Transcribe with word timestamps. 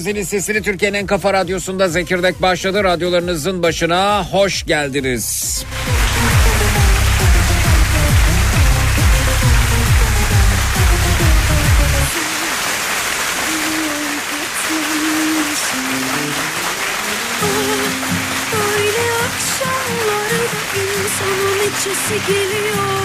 Zilin 0.00 0.22
sesini 0.22 0.62
Türkiye'nin 0.62 0.98
en 0.98 1.06
kafa 1.06 1.32
radyosunda 1.32 1.88
Zekirdek 1.88 2.42
başladı. 2.42 2.84
Radyolarınızın 2.84 3.62
başına 3.62 4.24
hoş 4.24 4.62
geldiniz. 4.66 5.64
geliyor 22.26 23.02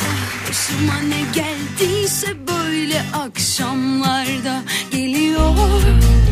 ah, 0.00 0.48
Başıma 0.48 0.98
ne 0.98 1.22
geldiyse 1.34 2.26
böyle 2.48 3.02
akşamlarda 3.12 4.62
Efendim 5.38 6.27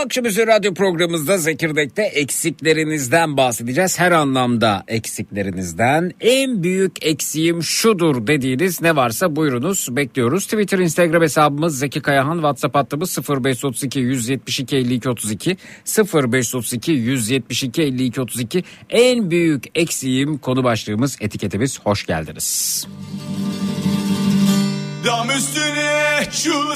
akşamüstü 0.00 0.46
radyo 0.46 0.74
programımızda 0.74 1.38
Zekirdek'te 1.38 2.02
eksiklerinizden 2.02 3.36
bahsedeceğiz. 3.36 4.00
Her 4.00 4.12
anlamda 4.12 4.84
eksiklerinizden. 4.88 6.12
En 6.20 6.62
büyük 6.62 7.06
eksiğim 7.06 7.62
şudur 7.62 8.26
dediğiniz 8.26 8.82
ne 8.82 8.96
varsa 8.96 9.36
buyurunuz 9.36 9.96
bekliyoruz. 9.96 10.44
Twitter, 10.44 10.78
Instagram 10.78 11.22
hesabımız 11.22 11.78
Zeki 11.78 12.00
Kayahan, 12.02 12.34
WhatsApp 12.34 12.74
hattımız 12.74 13.18
0532 13.28 13.98
172 13.98 14.76
52 14.76 15.08
32 15.08 15.56
0532 16.14 16.92
172 16.92 17.82
52 17.82 18.20
32 18.20 18.64
en 18.90 19.30
büyük 19.30 19.64
eksiğim 19.74 20.38
konu 20.38 20.64
başlığımız 20.64 21.16
etiketimiz 21.20 21.80
hoş 21.80 22.06
geldiniz. 22.06 22.86
Dam 25.04 25.30
üstüne 25.30 26.22
çul 26.42 26.70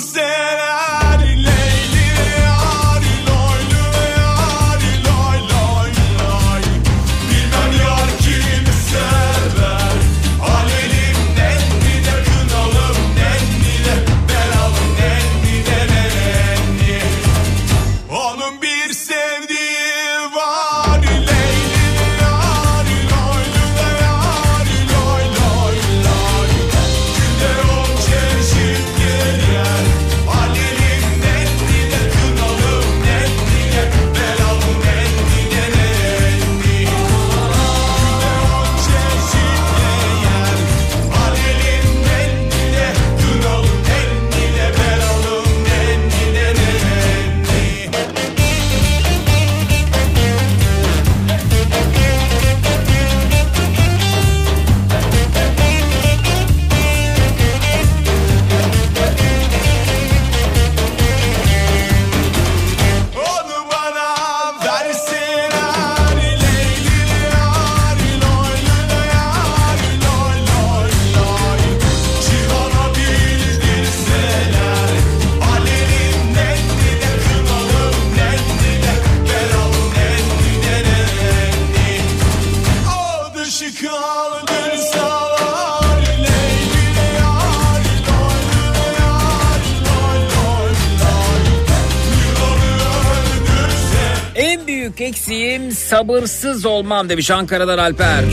sabırsız 95.88 96.66
olmam 96.66 97.08
demiş 97.08 97.30
Ankara'dan 97.30 97.78
Alper. 97.78 98.24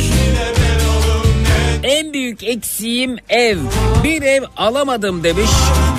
En 1.84 2.14
büyük 2.14 2.44
eksiğim 2.44 3.18
ev. 3.30 3.58
Bir 4.04 4.22
ev 4.22 4.44
alamadım 4.58 5.24
demiş 5.24 5.50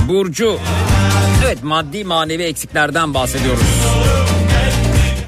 Burcu. 0.09 0.59
Evet 1.44 1.62
maddi 1.62 2.04
manevi 2.04 2.42
eksiklerden 2.42 3.14
bahsediyoruz. 3.14 3.62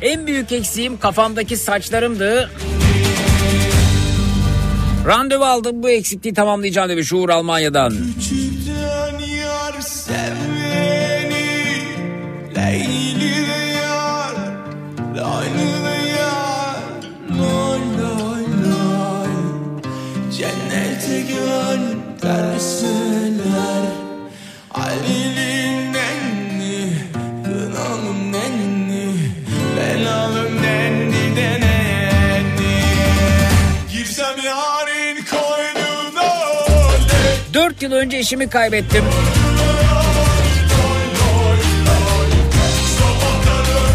En 0.02 0.26
büyük 0.26 0.52
eksiğim 0.52 0.98
kafamdaki 0.98 1.56
saçlarımdı. 1.56 2.50
Randevu 5.06 5.44
aldım 5.44 5.82
bu 5.82 5.90
eksikliği 5.90 6.34
tamamlayacağım 6.34 6.88
demiş 6.88 7.12
Uğur 7.12 7.28
Almanya'dan. 7.28 7.90
Küçükten 7.90 9.18
yar 9.18 9.80
sevmeni, 9.80 11.34
Leyli 12.56 13.13
derseler 22.24 23.84
Ali'nin 24.74 25.92
nenni 25.92 26.92
Kınalım 27.44 28.32
nenni 28.32 29.14
Belalım 29.76 30.62
nenni 30.62 31.36
de 31.36 31.60
nenni 31.60 32.80
Girsem 33.92 34.36
yarın 34.44 35.24
koynuna 35.30 36.32
Dört 37.54 37.82
yıl 37.82 37.92
önce 37.92 38.16
eşimi 38.16 38.48
kaybettim 38.48 39.04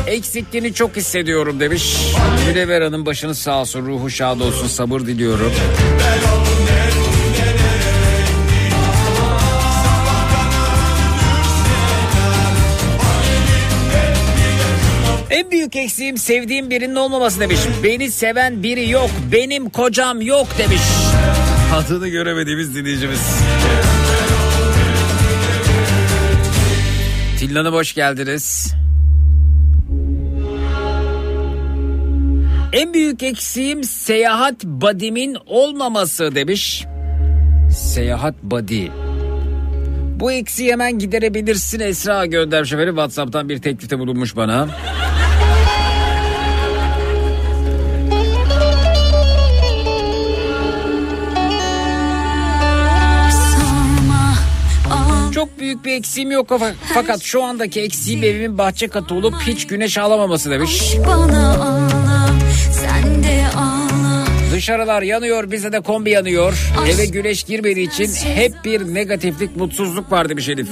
eksikliğini 0.08 0.74
çok 0.74 0.96
hissediyorum 0.96 1.60
demiş. 1.60 2.14
Münevver 2.48 2.82
Hanım 2.82 3.06
başınız 3.06 3.38
sağ 3.40 3.62
olsun, 3.62 3.86
ruhu 3.86 4.10
şad 4.10 4.40
olsun, 4.40 4.68
sabır 4.68 5.00
diliyorum. 5.00 5.52
Eksiğim 15.80 16.18
sevdiğim 16.18 16.70
birinin 16.70 16.96
olmaması 16.96 17.40
demiş. 17.40 17.60
Beni 17.84 18.12
seven 18.12 18.64
biri 18.64 18.90
yok. 18.90 19.10
Benim 19.32 19.70
kocam 19.70 20.22
yok 20.22 20.48
demiş. 20.58 20.82
Adını 21.74 22.08
göremediğimiz 22.08 22.76
dinleyicimiz. 22.76 23.40
Tillan'a 27.40 27.70
hoş 27.70 27.94
geldiniz. 27.94 28.74
En 32.74 32.94
büyük 32.94 33.24
eksiğim 33.24 33.84
seyahat 33.84 34.64
badimin 34.64 35.38
olmaması 35.46 36.36
demiş. 36.36 36.86
Seyahat 37.78 38.36
badi. 38.44 38.92
Bu 40.20 40.32
eksiği 40.32 40.72
hemen 40.72 41.00
giderebilirsin 41.00 41.80
Esra 41.80 42.26
göndermiş 42.26 42.74
efendim. 42.74 42.96
Whatsapp'tan 42.96 43.50
bir 43.50 43.62
teklifte 43.62 44.00
bulunmuş 44.00 44.36
bana. 44.36 44.68
Büyük 55.70 55.86
bir 55.86 55.94
eksiğim 55.94 56.32
yok 56.32 56.60
fakat 56.94 57.22
şu 57.22 57.44
andaki 57.44 57.82
eksiğim 57.82 58.24
evimin 58.24 58.58
bahçe 58.58 58.88
katı 58.88 59.16
olup 59.16 59.36
hiç 59.48 59.68
güneş 59.68 59.98
alamaması 59.98 60.52
demiş. 60.52 60.94
Bana 61.08 61.56
ağla, 61.56 62.30
sen 62.72 63.24
de 63.24 63.46
ağla. 63.58 64.26
Dışarılar 64.52 65.02
yanıyor 65.02 65.52
bize 65.52 65.72
de 65.72 65.80
kombi 65.80 66.10
yanıyor. 66.10 66.72
Eve 66.94 67.06
güneş 67.06 67.44
girmediği 67.44 67.88
için 67.88 68.10
hep 68.36 68.54
bir 68.66 68.94
negatiflik 68.94 69.56
mutsuzluk 69.56 70.12
var 70.12 70.30
demiş 70.30 70.50
Elif. 70.50 70.68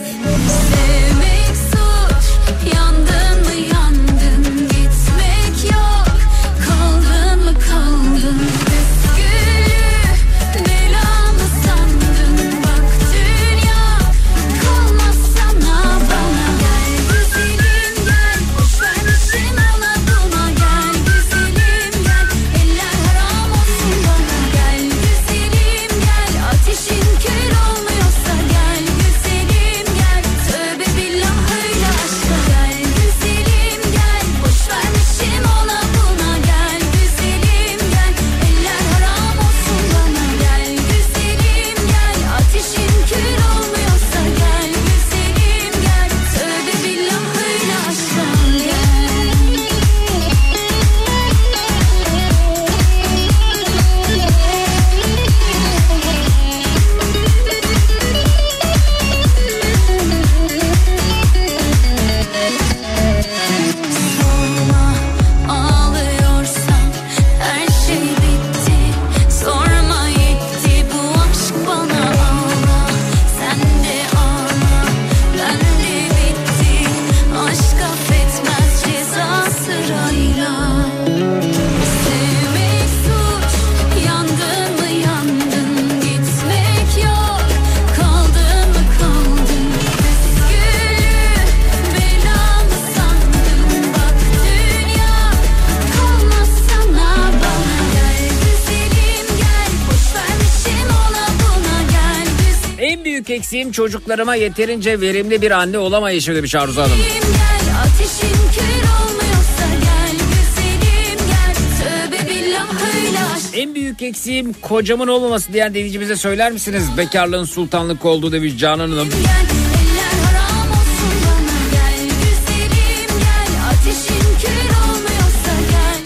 Çocuklarıma 103.78 104.36
yeterince 104.36 105.02
verimli 105.02 105.42
bir 105.42 105.52
anne 105.52 105.78
olamayışım 105.78 106.36
demiş 106.36 106.56
Arzu 106.56 106.82
Hanım. 106.82 106.98
Gel, 106.98 107.76
ateşin 107.82 108.34
kör 108.34 108.84
olmuyorsa 108.90 109.68
gel, 109.82 110.16
güzelim 110.18 111.28
gel. 111.28 111.56
Tövbe 111.80 112.30
billah 112.30 112.68
öyle 112.96 113.20
aşk. 113.36 113.46
En 113.54 113.76
büyük 113.76 114.02
eksiğim 114.02 114.54
kocamın 114.54 115.08
olmaması 115.08 115.54
diyen 115.54 115.74
dinleyicimize 115.74 116.16
söyler 116.16 116.52
misiniz? 116.52 116.84
Bekarlığın 116.98 117.46
sultanlık 117.46 118.06
olduğu 118.06 118.32
demiş 118.32 118.58
Canan 118.58 118.92
Hanım. 118.92 119.10
Gel. 119.10 119.48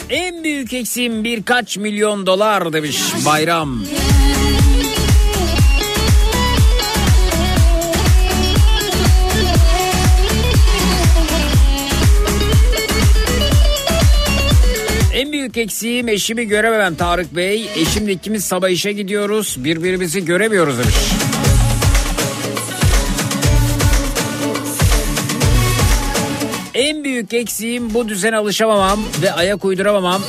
En 0.09 0.43
büyük 0.43 0.73
eksiğim 0.73 1.23
birkaç 1.23 1.77
milyon 1.77 2.25
dolar 2.25 2.73
demiş 2.73 3.01
Bayram. 3.25 3.83
Büyük 15.55 15.67
eksiğim 15.67 16.07
eşimi 16.07 16.47
görememem 16.47 16.95
Tarık 16.95 17.35
Bey. 17.35 17.69
Eşimle 17.75 18.11
ikimiz 18.11 18.45
sabah 18.45 18.69
işe 18.69 18.91
gidiyoruz. 18.91 19.55
Birbirimizi 19.59 20.25
göremiyoruz 20.25 20.77
demiş. 20.77 20.95
En 26.73 27.03
büyük 27.03 27.33
eksiğim 27.33 27.93
bu 27.93 28.07
düzene 28.07 28.37
alışamamam 28.37 28.99
ve 29.21 29.31
ayak 29.31 29.65
uyduramamam. 29.65 30.21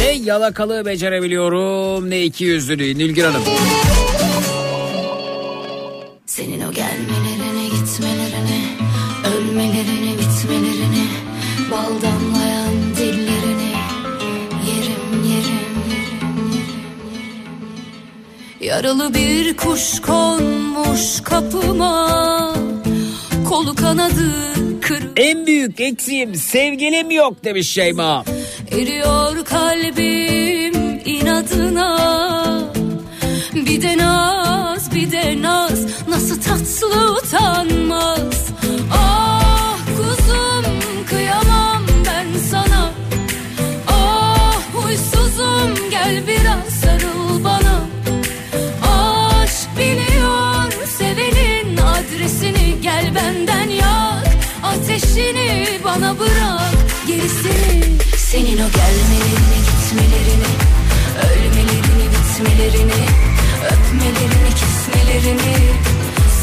Ne 0.00 0.12
yalakalığı 0.12 0.86
becerebiliyorum 0.86 2.10
ne 2.10 2.22
iki 2.22 2.44
yüzlülüğü 2.44 2.98
Nilgün 2.98 3.24
Hanım. 3.24 3.42
Yaralı 18.72 19.14
bir 19.14 19.56
kuş 19.56 20.00
konmuş 20.00 21.20
kapıma. 21.24 22.54
Kolu 23.48 23.74
kanadı 23.74 24.54
kırık. 24.80 25.10
En 25.16 25.46
büyük 25.46 25.80
eksiğim 25.80 26.34
sevgilim 26.34 27.10
yok 27.10 27.44
demiş 27.44 27.70
Şeyma. 27.70 28.24
Eriyor 28.70 29.44
kalbim 29.44 31.00
inadına. 31.04 31.98
Bir 33.54 33.82
de 33.82 33.98
naz 33.98 34.94
bir 34.94 35.12
de 35.12 35.42
naz. 35.42 36.08
Nasıl 36.08 36.42
tatlı 36.42 37.12
utanmaz 37.12 38.41
ateşini 55.02 55.80
bana 55.84 56.18
bırak. 56.18 56.74
Gerisini 57.06 57.98
Senin 58.16 58.58
o 58.58 58.68
gelmelerini 58.70 59.58
gitmelerini 59.66 60.50
Ölmelerini 61.24 62.06
bitmelerini 62.12 63.06
Öpmelerini 63.64 64.50
kesmelerini. 64.60 65.56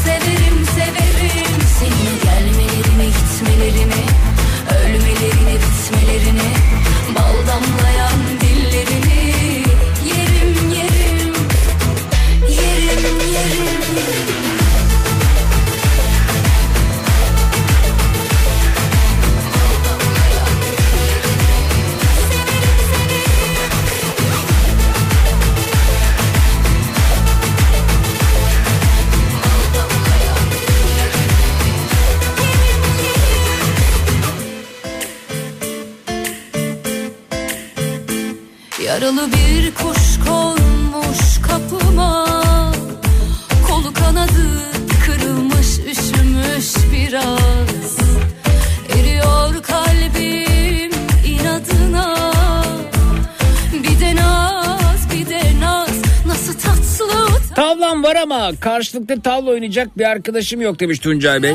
Severim 0.04 0.66
severim. 0.74 1.60
Senin 1.78 2.06
o 2.12 2.24
gelmelerini 2.24 3.06
gitmelerini 3.06 4.02
Ölmelerini 4.76 5.58
bitmelerini. 5.62 6.50
Bal 7.14 7.46
damlayan 7.46 8.09
Yaralı 39.00 39.28
bir 39.32 39.74
kuş 39.74 40.28
konmuş 40.28 41.40
kapıma 41.42 42.26
Kolu 43.68 43.92
kanadı 43.92 44.72
kırılmış 45.06 45.78
üşümüş 45.78 46.74
biraz 46.92 47.96
Eriyor 48.98 49.62
kalbim 49.62 50.90
inadına 51.26 52.32
Bir 53.72 54.00
de 54.00 54.16
naz 54.16 55.10
bir 55.14 55.30
de 55.30 55.42
naz 55.60 55.90
Nasıl 56.26 56.54
tatlı 56.54 57.54
Tavlam 57.54 58.04
var 58.04 58.16
ama 58.16 58.50
karşılıklı 58.60 59.20
tavla 59.20 59.50
oynayacak 59.50 59.98
bir 59.98 60.04
arkadaşım 60.04 60.60
yok 60.60 60.80
demiş 60.80 60.98
Tuncay 60.98 61.42
Bey. 61.42 61.54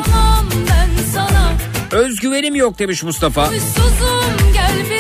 Özgüvenim 1.92 2.56
yok 2.56 2.80
demiş 2.80 3.04
Mustafa. 3.04 3.50
Huysuzum 3.50 4.54
gel 4.54 4.90
biraz 4.90 4.95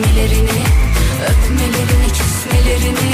Bitmelerini 0.00 0.64
Öpmelerini 1.28 2.08
kesmelerini 2.12 3.09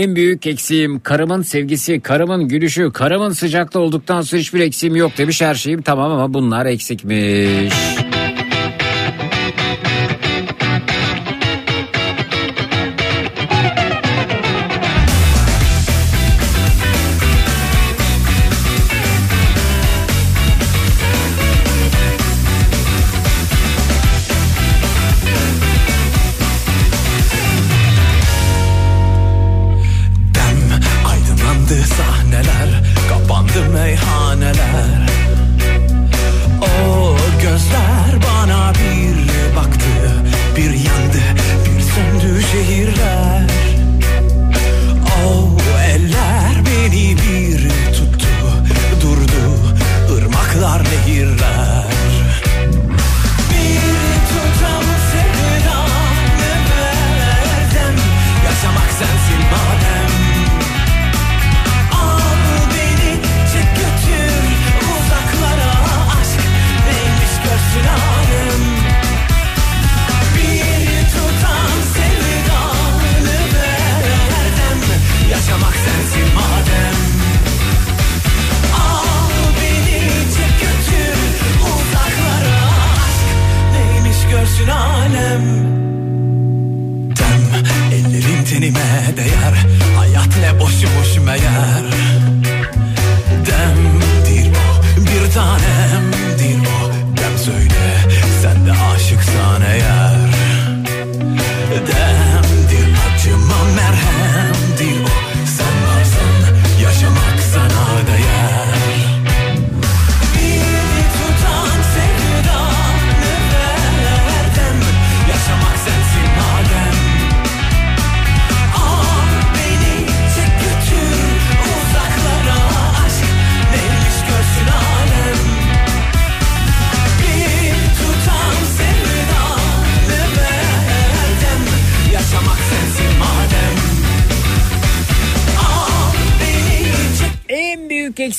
En 0.00 0.16
büyük 0.16 0.46
eksiğim 0.46 1.00
karımın 1.00 1.42
sevgisi, 1.42 2.00
karımın 2.00 2.48
gülüşü, 2.48 2.92
karımın 2.92 3.30
sıcaklığı 3.30 3.80
olduktan 3.80 4.20
sonra 4.20 4.40
hiçbir 4.40 4.60
eksiğim 4.60 4.96
yok 4.96 5.18
demiş. 5.18 5.42
Her 5.42 5.54
şeyim 5.54 5.82
tamam 5.82 6.12
ama 6.12 6.34
bunlar 6.34 6.66
eksikmiş. 6.66 7.74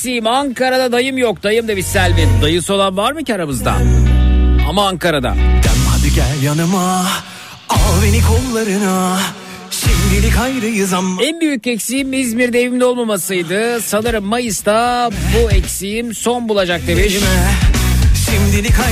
Eksiğim 0.02 0.26
Ankara'da 0.26 0.92
dayım 0.92 1.18
yok. 1.18 1.42
Dayım 1.42 1.68
demiş 1.68 1.86
Selvin. 1.86 2.28
Dayısı 2.42 2.74
olan 2.74 2.96
var 2.96 3.12
mı 3.12 3.24
ki 3.24 3.34
aramızda? 3.34 3.74
Ama 4.68 4.88
Ankara'da. 4.88 5.34
Dem 5.34 5.80
hadi 5.90 6.14
gel 6.14 6.42
yanıma 6.42 7.06
Al 7.68 8.02
beni 8.04 8.20
kollarına 8.22 9.18
Şimdilik 9.70 10.38
ayrıyız 10.38 10.92
ama 10.92 11.22
En 11.22 11.40
büyük 11.40 11.66
eksiğim 11.66 12.12
İzmir'de 12.12 12.62
evimde 12.62 12.84
olmamasıydı. 12.84 13.80
Sanırım 13.80 14.24
Mayıs'ta 14.24 15.10
bu 15.34 15.50
eksiğim 15.50 16.14
son 16.14 16.48
bulacak 16.48 16.86
demiş. 16.86 17.14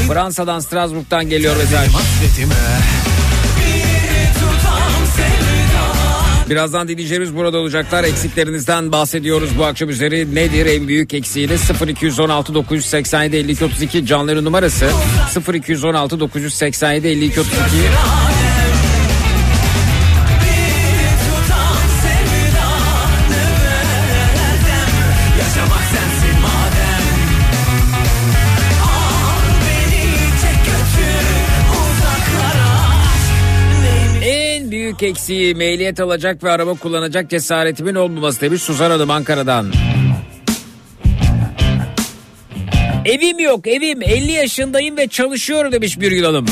Fransa'dan 0.08 0.60
Strasbourg'dan 0.60 1.28
geliyor 1.28 1.56
mesaj. 1.56 1.88
hasretime 1.88 2.54
Birazdan 6.50 6.88
dinleyicilerimiz 6.88 7.36
burada 7.36 7.58
olacaklar. 7.58 8.04
Eksiklerinizden 8.04 8.92
bahsediyoruz 8.92 9.58
bu 9.58 9.64
akşam 9.64 9.88
üzeri. 9.88 10.34
Nedir 10.34 10.66
en 10.66 10.88
büyük 10.88 11.14
eksiğiniz? 11.14 11.70
0216 11.86 12.54
987 12.54 13.36
52 13.36 13.64
32 13.64 14.06
canların 14.06 14.44
numarası. 14.44 14.90
0216 15.54 16.20
987 16.20 17.08
52 17.08 17.40
32. 17.40 17.56
En 35.00 35.02
büyük 35.02 35.16
eksiğim 35.16 35.60
ehliyet 35.60 36.00
alacak 36.00 36.44
ve 36.44 36.50
araba 36.50 36.74
kullanacak 36.74 37.30
cesaretimin 37.30 37.94
olmaması 37.94 38.40
demiş 38.40 38.62
Suzan 38.62 38.90
Hanım 38.90 39.10
Ankara'dan. 39.10 39.72
Evim 43.04 43.38
yok 43.38 43.66
evim 43.66 44.02
50 44.02 44.32
yaşındayım 44.32 44.96
ve 44.96 45.06
çalışıyorum 45.06 45.72
demiş 45.72 46.00
bir 46.00 46.24
Hanım. 46.24 46.46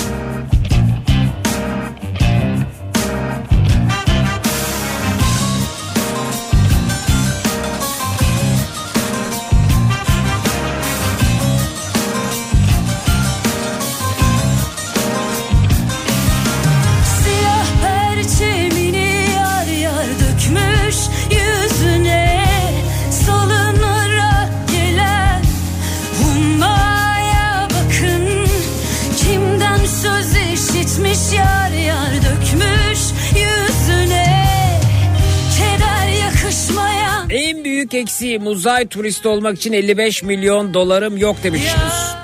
Eksiğim 38.08 38.46
uzay 38.46 38.86
turisti 38.86 39.28
olmak 39.28 39.56
için 39.56 39.72
55 39.72 40.22
milyon 40.22 40.74
dolarım 40.74 41.16
yok 41.16 41.36
demiş. 41.42 41.62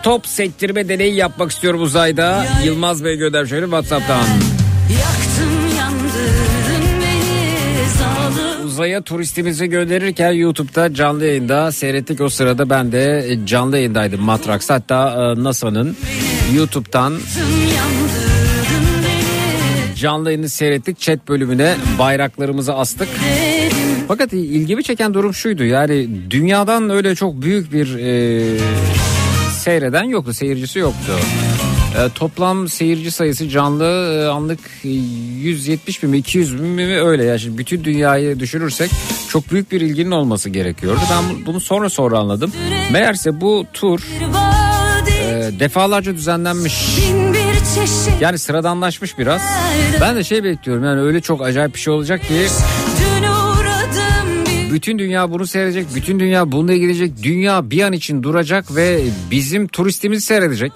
Top 0.02 0.26
sektirme 0.26 0.88
deneyi 0.88 1.14
yapmak 1.14 1.50
istiyorum 1.50 1.82
uzayda. 1.82 2.46
Yılmaz 2.64 3.04
Bey 3.04 3.16
göndermiş 3.16 3.50
şöyle 3.50 3.64
Whatsapp'tan. 3.64 4.18
Yaktın 4.18 5.76
yandırdın 5.78 7.00
beni 7.02 7.88
zalim 7.98 8.66
Uzaya 8.66 9.02
turistimizi 9.02 9.66
gönderirken 9.66 10.32
YouTube'da 10.32 10.94
canlı 10.94 11.26
yayında 11.26 11.72
seyrettik. 11.72 12.20
O 12.20 12.28
sırada 12.28 12.70
ben 12.70 12.92
de 12.92 13.24
e, 13.28 13.46
canlı 13.46 13.76
yayındaydım 13.76 14.20
Matrax. 14.20 14.70
Hatta 14.70 15.34
e, 15.38 15.44
NASA'nın 15.44 15.96
YouTube'dan 16.56 17.12
beni 19.02 19.96
canlı 19.96 20.30
yayını 20.30 20.48
seyrettik. 20.48 21.00
Chat 21.00 21.28
bölümüne 21.28 21.76
bayraklarımızı 21.98 22.74
astık. 22.74 23.08
dedim 23.08 23.53
Fakat 24.08 24.32
ilgimi 24.32 24.82
çeken 24.84 25.14
durum 25.14 25.34
şuydu. 25.34 25.64
Yani 25.64 26.08
dünyadan 26.30 26.90
öyle 26.90 27.14
çok 27.14 27.42
büyük 27.42 27.72
bir 27.72 27.94
e, 27.98 28.42
seyreden 29.58 30.04
yoktu. 30.04 30.34
Seyircisi 30.34 30.78
yoktu. 30.78 31.12
E, 31.98 32.08
toplam 32.14 32.68
seyirci 32.68 33.10
sayısı 33.10 33.48
canlı 33.48 33.84
e, 33.84 34.26
anlık 34.28 34.58
e, 34.84 34.88
170 34.88 36.02
bin 36.02 36.10
mi 36.10 36.18
200 36.18 36.54
bin 36.58 36.64
mi 36.68 37.00
öyle. 37.00 37.24
Yani 37.24 37.40
şimdi 37.40 37.58
bütün 37.58 37.84
dünyayı 37.84 38.40
düşünürsek 38.40 38.90
çok 39.28 39.50
büyük 39.52 39.72
bir 39.72 39.80
ilginin 39.80 40.10
olması 40.10 40.50
gerekiyordu. 40.50 41.00
Ben 41.10 41.22
bu- 41.42 41.46
bunu 41.46 41.60
sonra 41.60 41.90
sonra 41.90 42.18
anladım. 42.18 42.52
Meğerse 42.92 43.40
bu 43.40 43.66
tur 43.72 44.00
e, 45.22 45.50
defalarca 45.60 46.14
düzenlenmiş. 46.14 46.98
Yani 48.20 48.38
sıradanlaşmış 48.38 49.18
biraz. 49.18 49.42
Ben 50.00 50.16
de 50.16 50.24
şey 50.24 50.44
bekliyorum 50.44 50.84
yani 50.84 51.00
öyle 51.00 51.20
çok 51.20 51.42
acayip 51.42 51.74
bir 51.74 51.80
şey 51.80 51.92
olacak 51.94 52.22
ki 52.22 52.46
bütün 54.74 54.98
dünya 54.98 55.30
bunu 55.30 55.46
seyredecek. 55.46 55.86
Bütün 55.94 56.20
dünya 56.20 56.52
bununla 56.52 56.72
ilgilenecek. 56.72 57.22
Dünya 57.22 57.70
bir 57.70 57.82
an 57.82 57.92
için 57.92 58.22
duracak 58.22 58.76
ve 58.76 59.00
bizim 59.30 59.68
turistimizi 59.68 60.22
seyredecek. 60.26 60.72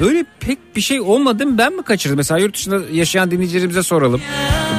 Öyle 0.00 0.24
pek 0.40 0.76
bir 0.76 0.80
şey 0.80 1.00
olmadı 1.00 1.46
mı 1.46 1.58
ben 1.58 1.72
mi 1.76 1.82
kaçırdım? 1.82 2.16
Mesela 2.16 2.38
yurt 2.40 2.54
dışında 2.56 2.80
yaşayan 2.92 3.30
dinleyicilerimize 3.30 3.82
soralım. 3.82 4.20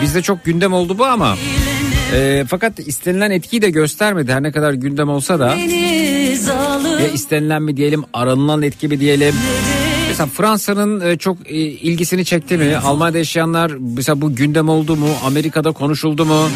Bizde 0.02 0.22
çok 0.22 0.46
gündem 0.46 0.74
oldu 0.74 0.98
bu 0.98 1.06
ama. 1.06 1.38
e, 2.16 2.44
fakat 2.50 2.80
istenilen 2.80 3.32
etkiyi 3.32 3.62
de 3.62 3.70
göstermedi. 3.70 4.34
Her 4.34 4.44
ne 4.44 4.52
kadar 4.52 4.74
gündem 4.74 5.10
olsa 5.10 5.40
da. 5.40 5.56
Ya 7.02 7.08
istenilen 7.08 7.62
mi 7.64 7.78
diyelim 7.78 8.04
aranılan 8.14 8.62
etki 8.62 8.88
mi 8.88 9.00
diyelim. 9.00 9.36
Mesela 10.14 10.30
Fransa'nın 10.34 11.02
e, 11.02 11.18
çok 11.18 11.38
e, 11.46 11.56
ilgisini 11.56 12.26
çekti 12.26 12.58
mi? 12.58 12.78
Almanya'da 12.78 13.18
yaşayanlar 13.18 13.72
mesela 13.96 14.22
bu 14.22 14.36
gündem 14.36 14.70
oldu 14.70 14.96
mu? 14.96 15.08
Amerika'da 15.26 15.72
konuşuldu 15.72 16.26
mu? 16.26 16.50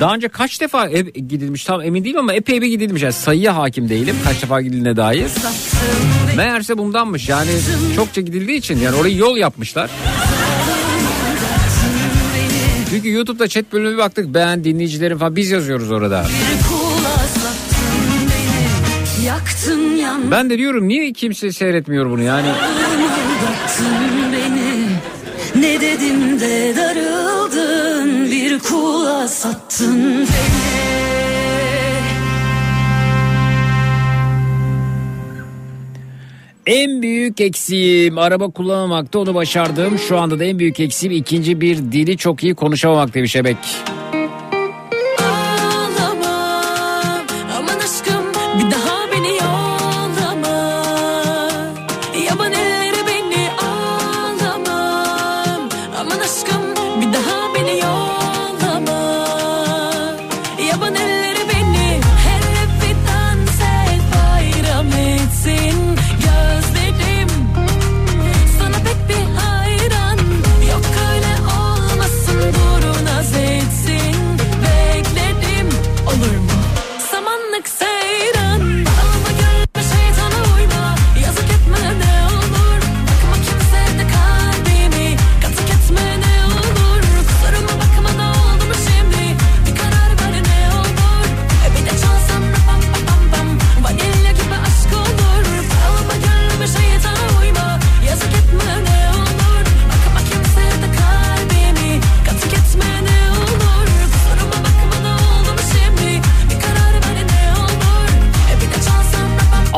Daha 0.00 0.14
önce 0.14 0.28
kaç 0.28 0.60
defa 0.60 0.88
ev 0.88 1.06
gidilmiş 1.06 1.64
tam 1.64 1.82
emin 1.82 2.04
değilim 2.04 2.18
ama 2.18 2.32
epey 2.32 2.62
bir 2.62 2.66
gidilmiş. 2.66 3.02
Yani 3.02 3.12
sayıya 3.12 3.56
hakim 3.56 3.88
değilim 3.88 4.16
kaç 4.24 4.42
defa 4.42 4.60
gidildiğine 4.60 4.96
dair. 4.96 5.30
Meğerse 6.36 6.78
bundanmış 6.78 7.28
yani 7.28 7.50
çokça 7.96 8.20
gidildiği 8.20 8.58
için 8.58 8.78
yani 8.78 8.96
orayı 8.96 9.16
yol 9.16 9.36
yapmışlar. 9.36 9.90
Çünkü 12.90 13.10
YouTube'da 13.10 13.48
chat 13.48 13.72
bölümüne 13.72 13.98
baktık 13.98 14.34
ben 14.34 14.64
dinleyicilerim 14.64 15.18
falan 15.18 15.36
biz 15.36 15.50
yazıyoruz 15.50 15.90
orada. 15.90 16.24
bir 16.24 16.71
Yaktın 19.26 19.96
yandırdın 19.96 20.30
Ben 20.30 20.50
de 20.50 20.58
diyorum 20.58 20.88
niye 20.88 21.12
kimse 21.12 21.52
seyretmiyor 21.52 22.10
bunu 22.10 22.22
yani. 22.22 22.48
beni 24.32 24.86
Ne 25.62 25.80
dedim 25.80 26.40
de 26.40 26.76
darıldın 26.76 28.30
bir 28.30 28.58
kula 28.58 29.28
sattın 29.28 30.18
beni 30.18 30.82
En 36.66 37.02
büyük 37.02 37.40
eksiğim 37.40 38.18
araba 38.18 38.50
kullanmamakta 38.50 39.18
onu 39.18 39.34
başardım. 39.34 39.98
Şu 39.98 40.18
anda 40.18 40.38
da 40.38 40.44
en 40.44 40.58
büyük 40.58 40.80
eksiğim 40.80 41.16
ikinci 41.16 41.60
bir 41.60 41.78
dili 41.78 42.16
çok 42.16 42.44
iyi 42.44 42.54
konuşamamak 42.54 43.14
demiş 43.14 43.36
Ebek. 43.36 43.56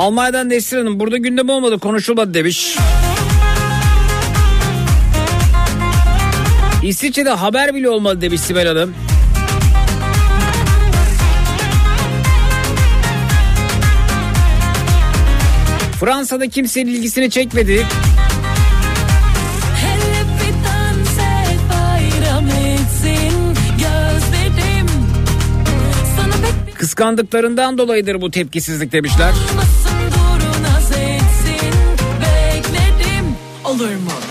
Almanya'dan 0.04 0.48
Nesrin 0.48 0.78
Hanım 0.78 1.00
burada 1.00 1.16
gündem 1.16 1.48
olmadı 1.48 1.78
konuşulmadı 1.78 2.34
demiş. 2.34 2.76
İsviçre'de 6.82 7.30
haber 7.30 7.74
bile 7.74 7.88
olmadı 7.88 8.20
demiş 8.20 8.40
Sibel 8.40 8.66
Hanım. 8.68 8.94
Fransa'da 16.00 16.48
kimsenin 16.48 16.90
ilgisini 16.90 17.30
çekmedi. 17.30 17.86
Kıskandıklarından 26.94 27.78
dolayıdır 27.78 28.20
bu 28.20 28.30
tepkisizlik 28.30 28.92
demişler. 28.92 29.30
olmasın 29.30 29.98
dur 30.10 30.62
naz 30.62 30.90
etsin 30.90 31.74
Bekledim 32.20 33.26
olur 33.64 33.88
mu? 33.88 34.23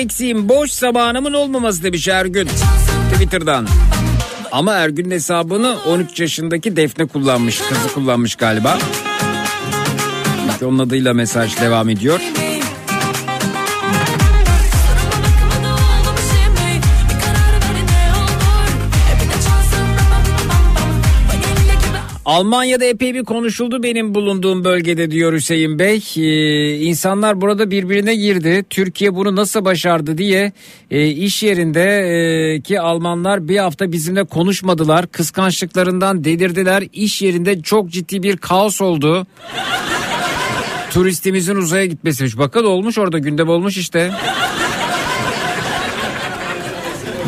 Eksiğim 0.00 0.48
boş 0.48 0.70
zamanımın 0.70 1.32
olmaması 1.32 1.82
demiş 1.82 2.08
Ergün. 2.08 2.48
Twitter'dan. 3.12 3.66
Ama 4.52 4.72
Ergün'ün 4.72 5.10
hesabını 5.10 5.76
13 5.88 6.20
yaşındaki 6.20 6.76
Defne 6.76 7.06
kullanmış. 7.06 7.60
Kızı 7.60 7.94
kullanmış 7.94 8.34
galiba. 8.34 8.78
Onun 10.62 10.78
adıyla 10.78 11.14
mesaj 11.14 11.60
devam 11.60 11.88
ediyor. 11.88 12.20
Almanya'da 22.30 22.84
epey 22.84 23.14
bir 23.14 23.24
konuşuldu 23.24 23.82
benim 23.82 24.14
bulunduğum 24.14 24.64
bölgede 24.64 25.10
diyor 25.10 25.32
Hüseyin 25.32 25.78
Bey. 25.78 26.02
Ee, 26.16 26.76
insanlar 26.76 27.40
burada 27.40 27.70
birbirine 27.70 28.14
girdi. 28.14 28.64
Türkiye 28.70 29.14
bunu 29.14 29.36
nasıl 29.36 29.64
başardı 29.64 30.18
diye 30.18 30.52
e, 30.90 31.06
iş 31.06 31.42
yerinde 31.42 31.82
e, 32.70 32.78
Almanlar 32.78 33.48
bir 33.48 33.58
hafta 33.58 33.92
bizimle 33.92 34.24
konuşmadılar. 34.24 35.06
Kıskançlıklarından 35.06 36.24
delirdiler. 36.24 36.84
İş 36.92 37.22
yerinde 37.22 37.62
çok 37.62 37.90
ciddi 37.90 38.22
bir 38.22 38.36
kaos 38.36 38.80
oldu. 38.80 39.26
Turistimizin 40.90 41.56
uzaya 41.56 41.86
gitmesiymiş. 41.86 42.38
Bakın 42.38 42.64
olmuş 42.64 42.98
orada 42.98 43.18
gündem 43.18 43.48
olmuş 43.48 43.76
işte. 43.76 44.12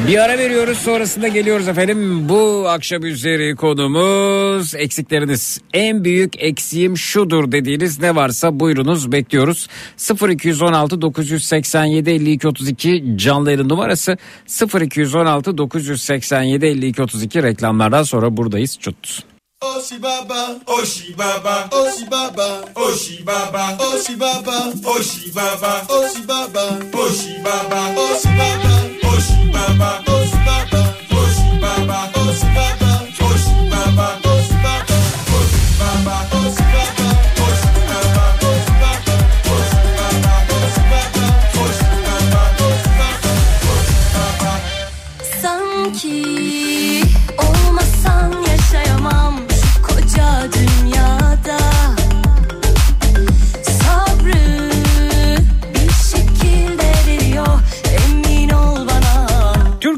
Bir 0.09 0.19
ara 0.19 0.39
veriyoruz 0.39 0.79
sonrasında 0.79 1.29
geliyoruz 1.29 1.69
efendim. 1.69 2.29
Bu 2.29 2.65
akşam 2.69 3.05
üzeri 3.05 3.57
konumuz 3.57 4.75
eksikleriniz. 4.75 5.61
En 5.73 6.05
büyük 6.05 6.43
eksiğim 6.43 6.97
şudur 6.97 7.53
dediğiniz 7.53 8.01
ne 8.01 8.15
varsa 8.15 8.61
buyurunuz 8.61 9.13
bekliyoruz. 9.13 9.69
0216 10.29 11.03
987 11.03 12.11
52 12.11 12.49
32 12.49 13.05
canlı 13.17 13.53
yayın 13.53 13.69
numarası 13.69 14.17
0216 14.81 15.59
987 15.59 16.67
52 16.67 17.03
32 17.03 17.43
reklamlardan 17.43 18.03
sonra 18.03 18.37
buradayız. 18.37 18.79
Çut. 18.81 19.23
Oshi 19.63 20.03
baba, 20.03 20.57
Oshi 20.67 21.19
baba, 21.19 21.69
Oshi 21.73 22.11
baba, 22.11 22.65
Oshi 22.75 23.27
baba, 23.27 23.79
Oshi 23.95 24.21
baba, 24.21 24.73
Oshi 24.87 25.35
baba, 25.37 25.87
Oshi 25.89 26.29
baba, 26.29 26.79
Oshi 26.93 27.45
baba, 27.45 29.02
baba, 29.55 29.91
oṣù 30.15 30.39
baba, 30.47 30.83
oṣù 31.21 31.47
baba, 31.63 31.99
oṣù 32.25 32.47
baba. 32.57 32.82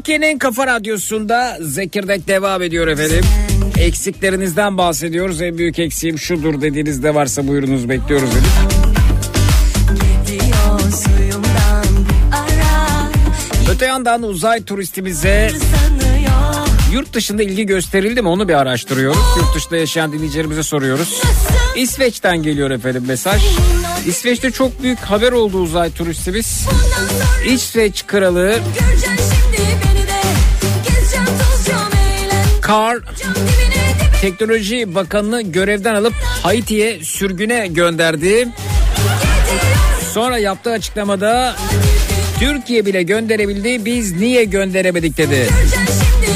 Türkiye'nin 0.05 0.33
en 0.33 0.39
kafa 0.39 0.67
radyosunda 0.67 1.57
Zekirdek 1.61 2.27
devam 2.27 2.61
ediyor 2.61 2.87
efendim. 2.87 3.25
Eksiklerinizden 3.79 4.77
bahsediyoruz. 4.77 5.41
En 5.41 5.57
büyük 5.57 5.79
eksiğim 5.79 6.19
şudur 6.19 6.61
dediğiniz 6.61 7.03
de 7.03 7.15
varsa 7.15 7.47
buyurunuz 7.47 7.89
bekliyoruz 7.89 8.29
dedik. 8.31 8.49
Öte 13.71 13.85
yandan 13.85 14.23
uzay 14.23 14.63
turistimize 14.63 15.51
yurt 16.93 17.13
dışında 17.13 17.43
ilgi 17.43 17.65
gösterildi 17.65 18.21
mi 18.21 18.27
onu 18.27 18.47
bir 18.47 18.53
araştırıyoruz. 18.53 19.37
Yurt 19.37 19.55
dışında 19.55 19.77
yaşayan 19.77 20.11
dinleyicilerimize 20.11 20.63
soruyoruz. 20.63 21.21
İsveç'ten 21.75 22.43
geliyor 22.43 22.71
efendim 22.71 23.03
mesaj. 23.07 23.43
İsveç'te 24.07 24.51
çok 24.51 24.83
büyük 24.83 24.99
haber 24.99 25.31
oldu 25.31 25.57
uzay 25.57 25.91
turistimiz. 25.91 26.65
İsveç 27.45 28.07
kralı 28.07 28.59
dibine 32.65 33.85
Teknoloji 34.21 34.95
Bakanı'nı 34.95 35.41
görevden 35.41 35.95
alıp 35.95 36.13
Haiti'ye 36.43 37.03
sürgüne 37.03 37.67
gönderdi. 37.67 38.47
Sonra 40.11 40.37
yaptığı 40.37 40.71
açıklamada 40.71 41.55
Türkiye 42.39 42.85
bile 42.85 43.03
gönderebildi 43.03 43.85
biz 43.85 44.11
niye 44.11 44.43
gönderemedik 44.43 45.17
dedi. 45.17 45.49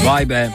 Vay 0.04 0.28
be. 0.28 0.50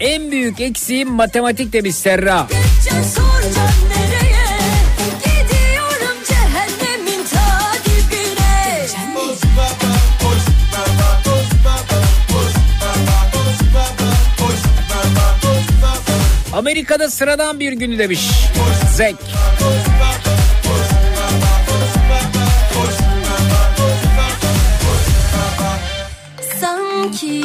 En 0.00 0.30
büyük 0.30 0.60
eksiğim 0.60 1.12
matematik 1.12 1.72
demiş 1.72 1.94
Serra. 1.94 2.46
Geçeceğim 2.50 3.04
Amerika'da 16.58 17.10
sıradan 17.10 17.60
bir 17.60 17.72
günü 17.72 17.98
demiş. 17.98 18.30
Zek. 18.96 19.16
Sanki 26.60 27.42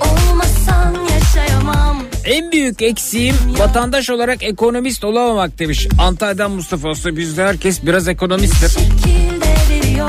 olmasan 0.00 0.96
yaşayamam 1.12 2.02
En 2.24 2.52
büyük 2.52 2.82
eksiğim 2.82 3.36
vatandaş 3.58 4.10
olarak 4.10 4.42
ekonomist 4.42 5.04
olamamak 5.04 5.58
demiş. 5.58 5.88
Antalya'dan 5.98 6.50
Mustafa 6.50 6.88
Usta 6.88 7.16
bizde 7.16 7.44
herkes 7.44 7.86
biraz 7.86 8.08
ekonomisttir. 8.08 8.68
şekilde 8.68 9.54
veriyor 9.70 10.08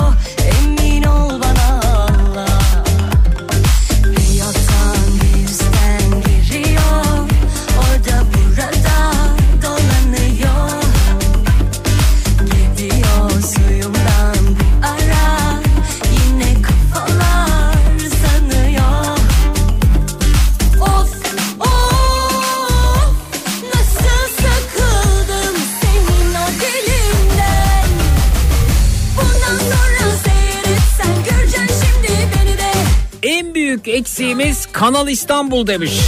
Kanal 34.83 35.07
İstanbul 35.07 35.67
demiş. 35.67 35.99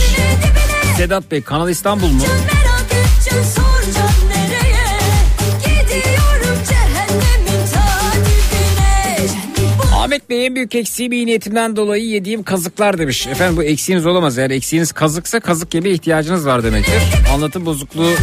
Sedat 0.98 1.32
Bey 1.32 1.42
Kanal 1.42 1.70
İstanbul 1.70 2.08
mu? 2.08 2.24
Ahmet 9.96 10.30
Bey 10.30 10.46
en 10.46 10.56
büyük 10.56 10.76
eksiğim 10.76 11.12
iyi 11.12 11.26
niyetimden 11.26 11.76
dolayı 11.76 12.06
yediğim 12.06 12.44
kazıklar 12.44 12.98
demiş. 12.98 13.28
Efendim 13.28 13.58
bu 13.58 13.64
eksiğiniz 13.64 14.06
olamaz 14.06 14.38
eğer 14.38 14.50
eksiğiniz 14.50 14.92
kazıksa 14.92 15.40
kazık 15.40 15.74
yeme 15.74 15.90
ihtiyacınız 15.90 16.46
var 16.46 16.64
demektir. 16.64 17.02
Anlatım 17.34 17.66
bozukluğu 17.66 18.14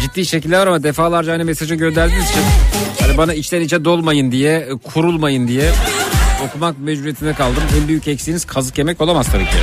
ciddi 0.00 0.26
şekilde 0.26 0.58
var 0.58 0.66
ama 0.66 0.82
defalarca 0.82 1.32
aynı 1.32 1.44
mesajı 1.44 1.74
gönderdiğiniz 1.74 2.30
için 2.30 2.42
hani 3.00 3.16
bana 3.16 3.34
içten 3.34 3.60
içe 3.60 3.84
dolmayın 3.84 4.32
diye 4.32 4.68
kurulmayın 4.84 5.48
diye 5.48 5.70
okumak 6.48 6.78
mecburiyetinde 6.78 7.34
kaldım. 7.34 7.62
En 7.80 7.88
büyük 7.88 8.08
eksiğiniz 8.08 8.44
kazık 8.44 8.78
yemek 8.78 9.00
olamaz 9.00 9.26
tabii 9.32 9.44
ki. 9.44 9.56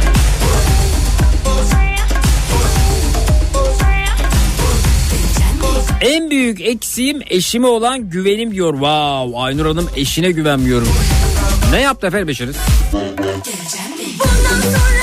En 6.02 6.30
büyük 6.30 6.62
eksiğim 6.62 7.22
eşime 7.30 7.68
olan 7.68 8.10
güvenim 8.10 8.52
diyor. 8.52 8.74
Wow 8.74 9.40
Aynur 9.40 9.66
Hanım 9.66 9.90
eşine 9.96 10.32
güvenmiyorum. 10.32 10.88
Ne 11.72 11.82
yaptı 11.82 12.08
efendim 12.08 12.30
eşiniz? 12.30 12.56
Bundan 12.94 14.62
sonra 14.62 14.97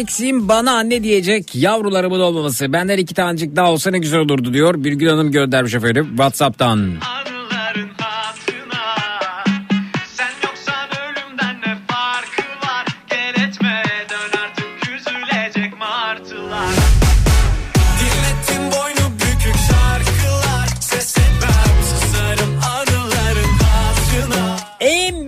eksiğim 0.00 0.48
bana 0.48 0.72
anne 0.72 1.02
diyecek 1.02 1.54
yavrularımın 1.54 2.20
olmaması. 2.20 2.72
Benden 2.72 2.98
iki 2.98 3.14
tanecik 3.14 3.56
daha 3.56 3.72
olsa 3.72 3.90
ne 3.90 3.98
güzel 3.98 4.20
olurdu 4.20 4.54
diyor. 4.54 4.84
Birgül 4.84 5.08
Hanım 5.08 5.32
göndermiş 5.32 5.74
efendim 5.74 6.06
Whatsapp'tan. 6.08 6.94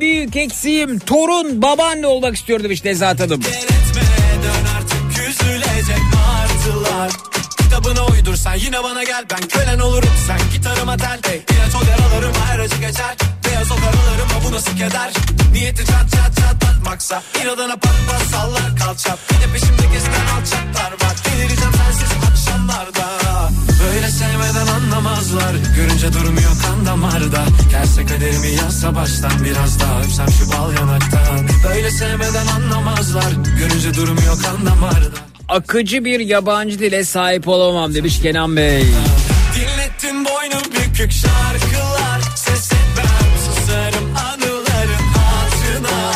Büyük 0.01 0.37
eksiğim 0.37 0.99
torun 0.99 1.63
babaanne 1.63 2.07
olmak 2.07 2.37
istiyor 2.37 2.63
demiş 2.63 2.85
Nezahat 2.85 3.21
Hanım. 3.21 3.41
Uydursan 8.53 8.67
yine 8.67 8.83
bana 8.85 9.03
gel 9.05 9.25
Ben 9.31 9.49
kölen 9.49 9.79
olurum. 9.79 10.09
Sen 10.27 10.39
gitarıma 10.53 10.97
tel 10.97 11.21
hey. 11.25 11.37
İlaç 11.37 11.75
ol 11.75 11.87
yaralarım 11.91 12.35
her 12.47 12.59
acı 12.59 12.77
geçer. 12.77 13.17
Beyaz 13.47 13.71
o 13.71 13.75
karalarıma 13.75 14.45
bu 14.45 14.53
nasıl 14.53 14.77
keder? 14.77 15.13
Niyeti 15.53 15.87
çat 15.87 16.11
çat 16.11 16.37
çatlatmaksa 16.37 17.23
İnadına 17.43 17.77
pat 17.77 17.97
pat 18.09 18.23
sallar 18.31 18.77
kalçap 18.79 19.19
Bir 19.31 19.35
de 19.35 19.53
peşimde 19.53 19.87
gezen 19.93 20.27
alçaklar 20.37 20.93
var. 20.93 21.17
Delireceğim 21.25 21.73
sensiz 21.73 22.11
akşamlarda. 22.31 23.09
Böyle 23.85 24.11
sevmeden 24.11 24.67
anlamazlar. 24.67 25.55
Görünce 25.77 26.13
durmuyor 26.13 26.53
kan 26.63 26.87
damarda. 26.87 27.45
Gelse 27.71 28.07
kaderimi 28.07 28.49
yazsa 28.49 28.95
baştan 28.95 29.45
Biraz 29.45 29.81
daha 29.81 30.01
öpsem 30.01 30.29
şu 30.31 30.53
bal 30.53 30.73
yanaktan. 30.73 31.49
Böyle 31.65 31.91
sevmeden 31.91 32.47
anlamazlar. 32.47 33.33
Görünce 33.59 33.95
durmuyor 33.95 34.43
kan 34.43 34.67
damarda 34.67 35.32
Akıcı 35.53 36.05
bir 36.05 36.21
yabancı 36.21 36.79
dile 36.79 37.05
sahip 37.05 37.49
olamam 37.49 37.95
demiş 37.95 38.23
Kenan 38.23 38.57
Bey. 38.57 38.85
Dinlettin 39.55 40.25
boynu 40.25 40.61
bükük 40.75 41.13
şarkılar 41.13 42.21
Ses 42.37 42.73
etmem 42.73 43.33
susarım 43.45 44.17
anıların 44.17 45.07
hatırına 45.15 46.13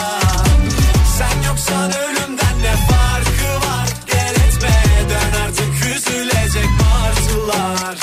Sen 1.18 1.49
yoksan 1.49 1.92
ölümden 1.92 2.59
ne 2.62 2.72
farkı 2.88 3.66
var 3.66 3.88
Gel 4.07 4.35
etme 4.49 4.83
dön 5.11 5.40
artık 5.46 5.96
üzülecek 5.96 6.70
martılar 6.81 7.96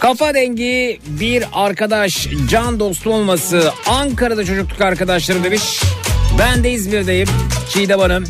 Kafa 0.00 0.34
dengi 0.34 1.00
bir 1.06 1.44
arkadaş 1.52 2.28
can 2.50 2.80
dostum 2.80 3.12
olması 3.12 3.72
Ankara'da 3.86 4.44
çocukluk 4.44 4.80
arkadaşlarım 4.80 5.44
demiş. 5.44 5.80
Ben 6.38 6.64
de 6.64 6.70
İzmir'deyim. 6.70 7.28
Çiğdem 7.72 8.00
Hanım. 8.00 8.24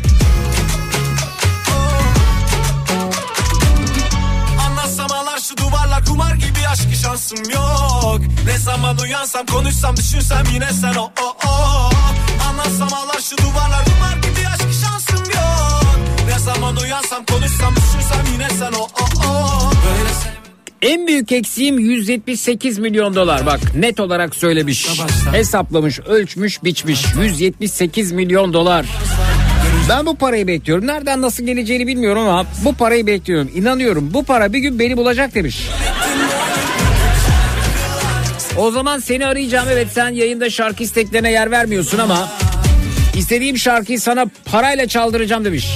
Kumar 6.07 6.35
gibi 6.35 6.67
aşkı 6.71 6.95
şansım 7.03 7.49
yok 7.49 8.19
Ne 8.45 8.57
zaman 8.57 8.97
uyansam 8.97 9.45
konuşsam 9.45 9.97
düşünsem 9.97 10.43
yine 10.53 10.69
sen 10.81 10.95
o 10.95 11.03
o 11.03 11.47
o 11.47 11.89
Anlatsam 12.49 12.93
ağlar 12.93 13.21
şu 13.29 13.37
duvarlar 13.37 13.85
kumar 13.85 14.17
gibi 14.17 14.47
aşkı 14.47 14.73
şansım 14.73 15.25
yok 15.25 15.95
Ne 16.27 16.39
zaman 16.39 16.75
uyansam 16.77 17.25
konuşsam 17.25 17.75
düşünsem 17.75 18.33
yine 18.33 18.49
sen 18.49 18.73
o 18.73 18.83
o 18.83 19.27
o 19.27 19.60
En 20.81 21.07
büyük 21.07 21.31
eksiğim 21.31 21.79
178 21.79 22.79
milyon 22.79 23.15
dolar. 23.15 23.45
Bak 23.45 23.59
net 23.75 23.99
olarak 23.99 24.35
söylemiş. 24.35 24.87
Hesaplamış, 25.31 25.99
ölçmüş, 25.99 26.63
biçmiş. 26.63 27.05
178 27.23 28.11
milyon 28.11 28.53
dolar. 28.53 28.85
Ben 29.89 30.05
bu 30.05 30.15
parayı 30.15 30.47
bekliyorum. 30.47 30.87
Nereden 30.87 31.21
nasıl 31.21 31.43
geleceğini 31.43 31.87
bilmiyorum 31.87 32.21
ama 32.27 32.45
bu 32.65 32.73
parayı 32.73 33.07
bekliyorum. 33.07 33.51
İnanıyorum 33.55 34.09
bu 34.13 34.23
para 34.23 34.53
bir 34.53 34.59
gün 34.59 34.79
beni 34.79 34.97
bulacak 34.97 35.35
demiş. 35.35 35.67
O 38.57 38.71
zaman 38.71 38.99
seni 38.99 39.25
arayacağım. 39.25 39.67
Evet 39.71 39.87
sen 39.93 40.09
yayında 40.09 40.49
şarkı 40.49 40.83
isteklerine 40.83 41.31
yer 41.31 41.51
vermiyorsun 41.51 41.97
ama 41.97 42.29
istediğim 43.15 43.57
şarkıyı 43.57 43.99
sana 43.99 44.25
parayla 44.45 44.87
çaldıracağım 44.87 45.45
demiş. 45.45 45.67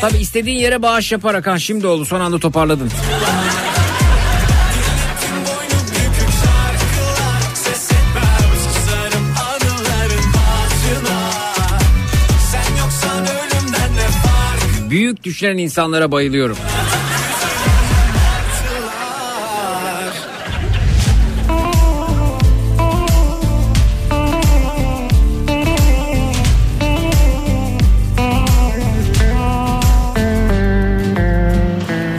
Tabi 0.00 0.16
istediğin 0.16 0.58
yere 0.58 0.82
bağış 0.82 1.12
yaparak 1.12 1.46
ha 1.46 1.58
şimdi 1.58 1.86
oldu 1.86 2.04
son 2.04 2.20
anda 2.20 2.38
toparladın. 2.38 2.90
Büyük 14.90 15.24
düşünen 15.24 15.58
insanlara 15.58 16.12
bayılıyorum. 16.12 16.56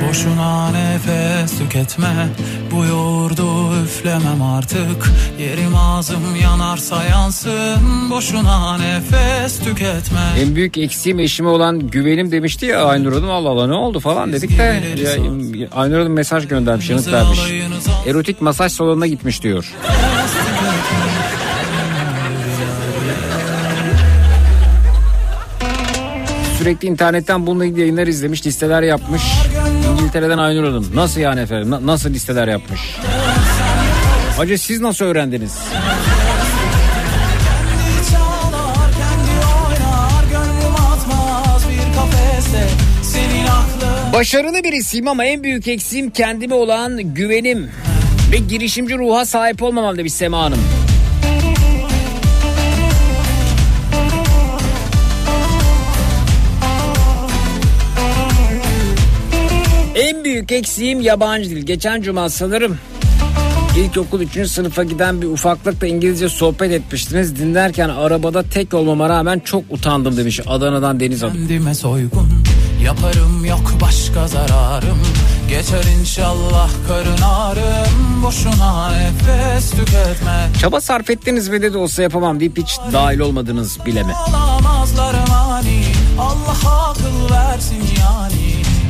Boşuna 0.09 0.71
nefes 0.71 1.57
tüketme 1.57 2.27
üflemem 3.99 4.41
artık 4.41 5.11
Yerim 5.39 5.75
ağzım 5.75 6.35
yanarsa 6.43 7.03
yansın 7.03 8.09
Boşuna 8.09 8.77
nefes 8.77 9.59
tüketme 9.59 10.19
En 10.39 10.55
büyük 10.55 10.77
eksiğim 10.77 11.19
eşime 11.19 11.49
olan 11.49 11.79
güvenim 11.79 12.31
demişti 12.31 12.65
ya 12.65 12.85
Aynur 12.85 13.13
Hanım 13.13 13.29
Allah 13.31 13.49
Allah 13.49 13.67
ne 13.67 13.73
oldu 13.73 13.99
falan 13.99 14.33
dedik 14.33 14.57
de 14.57 14.83
ya, 15.55 15.67
Aynur 15.75 15.97
Hanım 15.99 16.13
mesaj 16.13 16.47
göndermiş 16.47 16.89
yanıt 16.89 17.11
vermiş. 17.11 17.39
Erotik 18.07 18.41
masaj 18.41 18.71
salonuna 18.71 19.07
gitmiş 19.07 19.43
diyor. 19.43 19.73
Sürekli 26.57 26.87
internetten 26.87 27.47
bununla 27.47 27.65
ilgili 27.65 27.79
yayınlar 27.79 28.07
izlemiş, 28.07 28.45
listeler 28.45 28.81
yapmış. 28.83 29.21
İngiltere'den 29.91 30.37
Aynur 30.37 30.63
Hanım. 30.63 30.91
Nasıl 30.95 31.21
yani 31.21 31.39
efendim? 31.39 31.71
Na- 31.71 31.85
nasıl 31.85 32.09
listeler 32.09 32.47
yapmış? 32.47 32.79
Hacı 34.37 34.57
siz 34.57 34.81
nasıl 34.81 35.05
öğrendiniz? 35.05 35.57
Başarılı 44.13 44.63
birisiyim 44.63 45.07
ama 45.07 45.25
en 45.25 45.43
büyük 45.43 45.67
eksiğim 45.67 46.09
kendime 46.09 46.53
olan 46.53 47.13
güvenim 47.13 47.71
ve 48.31 48.37
girişimci 48.37 48.97
ruha 48.97 49.25
sahip 49.25 49.63
olmamam 49.63 49.97
demiş 49.97 50.13
Sema 50.13 50.39
Hanım. 50.39 50.59
En 59.95 60.23
büyük 60.23 60.51
eksiğim 60.51 61.01
yabancı 61.01 61.49
dil. 61.49 61.65
Geçen 61.65 62.01
cuma 62.01 62.29
sanırım 62.29 62.77
İlkokul 63.77 64.21
3. 64.21 64.47
sınıfa 64.51 64.83
giden 64.83 65.21
bir 65.21 65.27
ufaklıkla 65.27 65.87
İngilizce 65.87 66.29
sohbet 66.29 66.71
etmiştiniz. 66.71 67.35
Dinlerken 67.39 67.89
arabada 67.89 68.43
tek 68.43 68.73
olmama 68.73 69.09
rağmen 69.09 69.39
çok 69.39 69.63
utandım 69.69 70.17
demiş 70.17 70.39
Adana'dan 70.47 70.99
Deniz 70.99 71.23
Hanım. 71.23 71.33
Kendime 71.33 71.75
soygun 71.75 72.29
Yaparım 72.83 73.45
yok 73.45 73.73
başka 73.81 74.27
zararım 74.27 74.97
Geçer 75.49 75.83
inşallah 75.99 76.69
karın 76.87 77.21
ağrım 77.21 78.23
Boşuna 78.23 78.91
nefes 78.91 79.71
tüketme 79.71 80.49
Çaba 80.61 80.81
sarf 80.81 81.09
ettiniz 81.09 81.51
ve 81.51 81.61
de, 81.61 81.77
olsa 81.77 82.03
yapamam 82.03 82.39
deyip 82.39 82.57
hiç 82.57 82.77
dahil 82.93 83.19
olmadınız 83.19 83.77
bileme. 83.85 84.13
Olamazlar 84.29 85.15
mani 85.29 85.83
Allah 86.19 86.89
akıl 86.89 87.35
versin 87.35 87.83
yani 87.99 88.46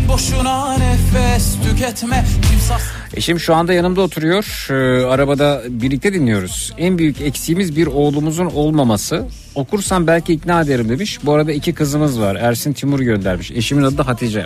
Boşuna 0.07 0.77
nefes 0.77 1.55
tüketme 1.63 2.25
Kimsas 2.49 2.81
Eşim 3.13 3.39
şu 3.39 3.55
anda 3.55 3.73
yanımda 3.73 4.01
oturuyor. 4.01 4.67
Ee, 4.69 5.05
arabada 5.05 5.61
birlikte 5.69 6.13
dinliyoruz. 6.13 6.73
En 6.77 6.97
büyük 6.97 7.21
eksiğimiz 7.21 7.75
bir 7.75 7.87
oğlumuzun 7.87 8.45
olmaması. 8.45 9.25
Okursam 9.55 10.07
belki 10.07 10.33
ikna 10.33 10.61
ederim 10.61 10.89
demiş. 10.89 11.19
Bu 11.23 11.33
arada 11.33 11.51
iki 11.51 11.73
kızımız 11.73 12.19
var. 12.19 12.35
Ersin 12.35 12.73
Timur 12.73 12.99
göndermiş. 12.99 13.51
Eşimin 13.51 13.83
adı 13.83 13.97
da 13.97 14.07
Hatice. 14.07 14.45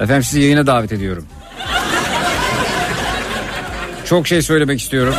Efendim 0.00 0.22
sizi 0.22 0.40
yayına 0.40 0.66
davet 0.66 0.92
ediyorum. 0.92 1.26
Çok 4.04 4.26
şey 4.26 4.42
söylemek 4.42 4.80
istiyorum. 4.80 5.14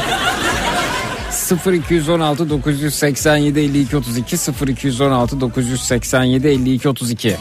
0216 1.73 2.49
987 2.49 3.59
52 3.59 3.97
32 3.97 4.35
0216 4.71 5.41
987 5.41 6.47
52 6.47 6.89
32 6.89 7.35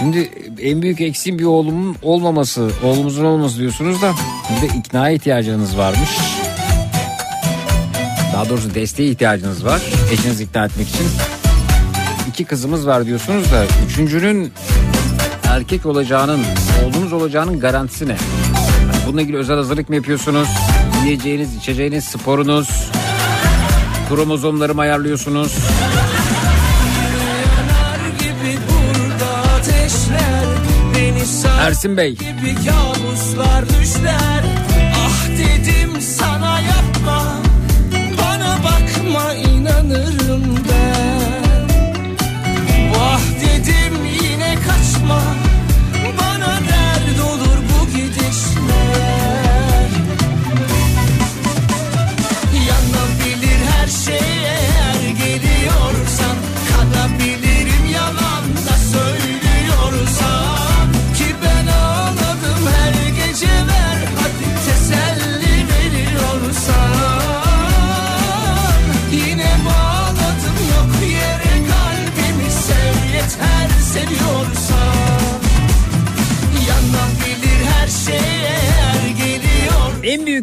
Şimdi 0.00 0.30
en 0.62 0.82
büyük 0.82 1.00
eksiğim 1.00 1.38
bir 1.38 1.44
oğlumun 1.44 1.96
olmaması, 2.02 2.70
oğlumuzun 2.84 3.24
olması 3.24 3.58
diyorsunuz 3.58 4.02
da 4.02 4.12
bir 4.50 4.68
de 4.68 4.74
ikna 4.76 5.10
ihtiyacınız 5.10 5.78
varmış. 5.78 6.18
Daha 8.32 8.48
doğrusu 8.48 8.74
desteğe 8.74 9.08
ihtiyacınız 9.10 9.64
var 9.64 9.82
eşinizi 10.12 10.44
ikna 10.44 10.64
etmek 10.64 10.88
için. 10.88 11.06
İki 12.28 12.44
kızımız 12.44 12.86
var 12.86 13.06
diyorsunuz 13.06 13.52
da 13.52 13.64
üçüncünün 13.86 14.52
erkek 15.44 15.86
olacağının, 15.86 16.40
oğlunuz 16.84 17.12
olacağının 17.12 17.60
garantisi 17.60 18.08
ne? 18.08 18.16
Bununla 19.06 19.22
ilgili 19.22 19.36
özel 19.36 19.56
hazırlık 19.56 19.88
mı 19.88 19.94
yapıyorsunuz? 19.94 20.48
Yiyeceğiniz, 21.04 21.56
içeceğiniz, 21.56 22.04
sporunuz, 22.04 22.90
kromozomları 24.08 24.74
mı 24.74 24.80
ayarlıyorsunuz? 24.80 25.56
Ersin 31.60 31.96
Bey. 31.96 32.10
gibi 32.14 32.54
kabuslar 32.54 33.68
düşler. 33.68 34.44
Ah 34.96 35.28
dedim 35.28 36.00
sana 36.00 36.60
yapma. 36.60 37.36
Bana 38.18 38.56
bakma 38.64 39.34
inanırım 39.34 40.44
ben. 40.68 41.68
Vah 42.94 43.20
dedim 43.40 43.94
yine 44.22 44.54
kaçma 44.54 45.22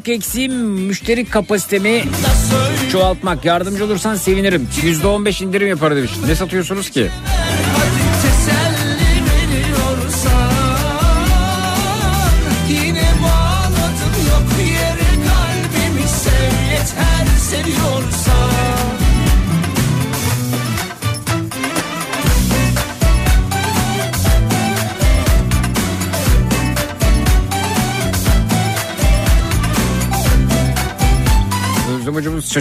Büyük 0.07 0.19
eksiğim 0.19 0.53
müşteri 0.53 1.25
kapasitemi 1.25 2.03
çoğaltmak. 2.91 3.45
Yardımcı 3.45 3.85
olursan 3.85 4.15
sevinirim. 4.15 4.67
%15 4.81 5.43
indirim 5.43 5.67
yapar 5.67 5.95
demiş. 5.95 6.11
Ne 6.27 6.35
satıyorsunuz 6.35 6.89
ki? 6.89 7.09
Hadi 7.77 8.06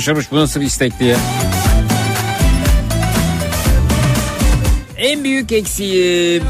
şaşırmış 0.01 0.30
bu 0.32 0.36
nasıl 0.36 0.61
bir 0.61 0.66
istek 0.66 0.99
diye. 1.01 1.16
En 4.99 5.24
büyük 5.24 5.53
eksiğim 5.53 6.44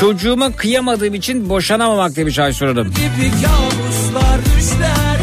çocuğuma 0.00 0.52
kıyamadığım 0.52 1.14
için 1.14 1.48
boşanamamak 1.48 2.16
demiş 2.16 2.38
Aysun 2.38 2.66
Hanım. 2.66 2.86
gibi 2.90 3.30
kabuslar 3.30 4.40
düşler 4.44 5.18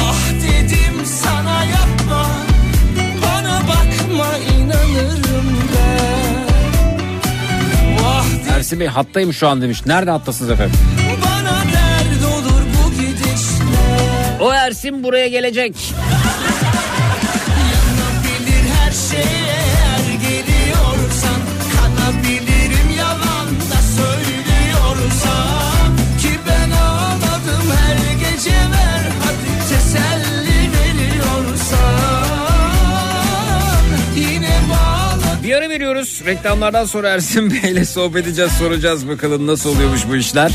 Ah 0.00 0.30
dedim 0.32 1.06
sana 1.22 1.64
yapma 1.64 2.26
Bana 3.22 3.60
bakma 3.60 4.38
inanırım 4.38 5.46
ben 5.74 6.44
Vah 8.04 8.24
dedim 8.26 8.52
Ersin 8.56 8.80
Bey 8.80 8.86
hattayım 8.86 9.32
şu 9.32 9.48
an 9.48 9.62
demiş. 9.62 9.86
Nerede 9.86 10.10
hattasınız 10.10 10.50
efendim? 10.50 10.76
bana 11.26 11.62
dert 11.72 12.24
olur 12.34 12.62
bu 12.76 12.90
gidişler 12.90 14.40
O 14.40 14.52
Ersin 14.52 15.02
buraya 15.04 15.28
gelecek. 15.28 15.93
Veriyoruz. 36.04 36.26
Reklamlardan 36.26 36.84
sonra 36.84 37.08
Ersin 37.08 37.50
Bey'le 37.62 37.84
sohbet 37.84 38.26
edeceğiz. 38.26 38.52
Soracağız 38.52 39.08
bakalım 39.08 39.46
nasıl 39.46 39.70
oluyormuş 39.70 40.08
bu 40.08 40.16
işler. 40.16 40.52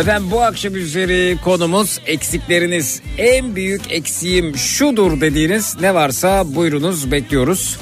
Efendim 0.00 0.30
bu 0.30 0.42
akşam 0.42 0.74
üzeri 0.74 1.38
konumuz 1.44 2.00
eksikleriniz. 2.06 3.02
En 3.18 3.56
büyük 3.56 3.92
eksiğim 3.92 4.56
şudur 4.56 5.20
dediğiniz 5.20 5.76
ne 5.80 5.94
varsa 5.94 6.54
buyurunuz 6.54 7.10
bekliyoruz. 7.10 7.78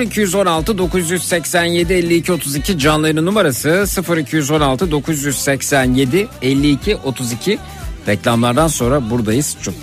0216 0.00 0.78
987 0.78 1.92
52 1.92 2.32
32 2.32 2.78
canlı 2.78 3.08
yayın 3.08 3.26
numarası 3.26 3.84
0216 4.18 4.90
987 4.90 6.28
52 6.42 6.96
32 6.96 7.58
reklamlardan 8.08 8.68
sonra 8.68 9.10
buradayız. 9.10 9.56
Çok 9.62 9.74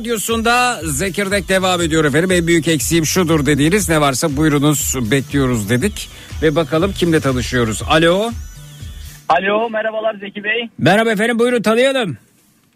radyosunda 0.00 0.80
Zekirdek 0.84 1.48
devam 1.48 1.80
ediyor 1.80 2.04
efendim. 2.04 2.30
En 2.30 2.46
büyük 2.46 2.68
eksiğim 2.68 3.06
şudur 3.06 3.46
dediğiniz 3.46 3.88
ne 3.88 4.00
varsa 4.00 4.36
buyurunuz 4.36 4.94
bekliyoruz 5.10 5.70
dedik. 5.70 6.08
Ve 6.42 6.56
bakalım 6.56 6.92
kimle 6.92 7.20
tanışıyoruz. 7.20 7.82
Alo. 7.88 8.30
Alo 9.28 9.70
merhabalar 9.70 10.14
Zeki 10.14 10.44
Bey. 10.44 10.68
Merhaba 10.78 11.10
efendim 11.10 11.38
buyurun 11.38 11.62
tanıyalım. 11.62 12.18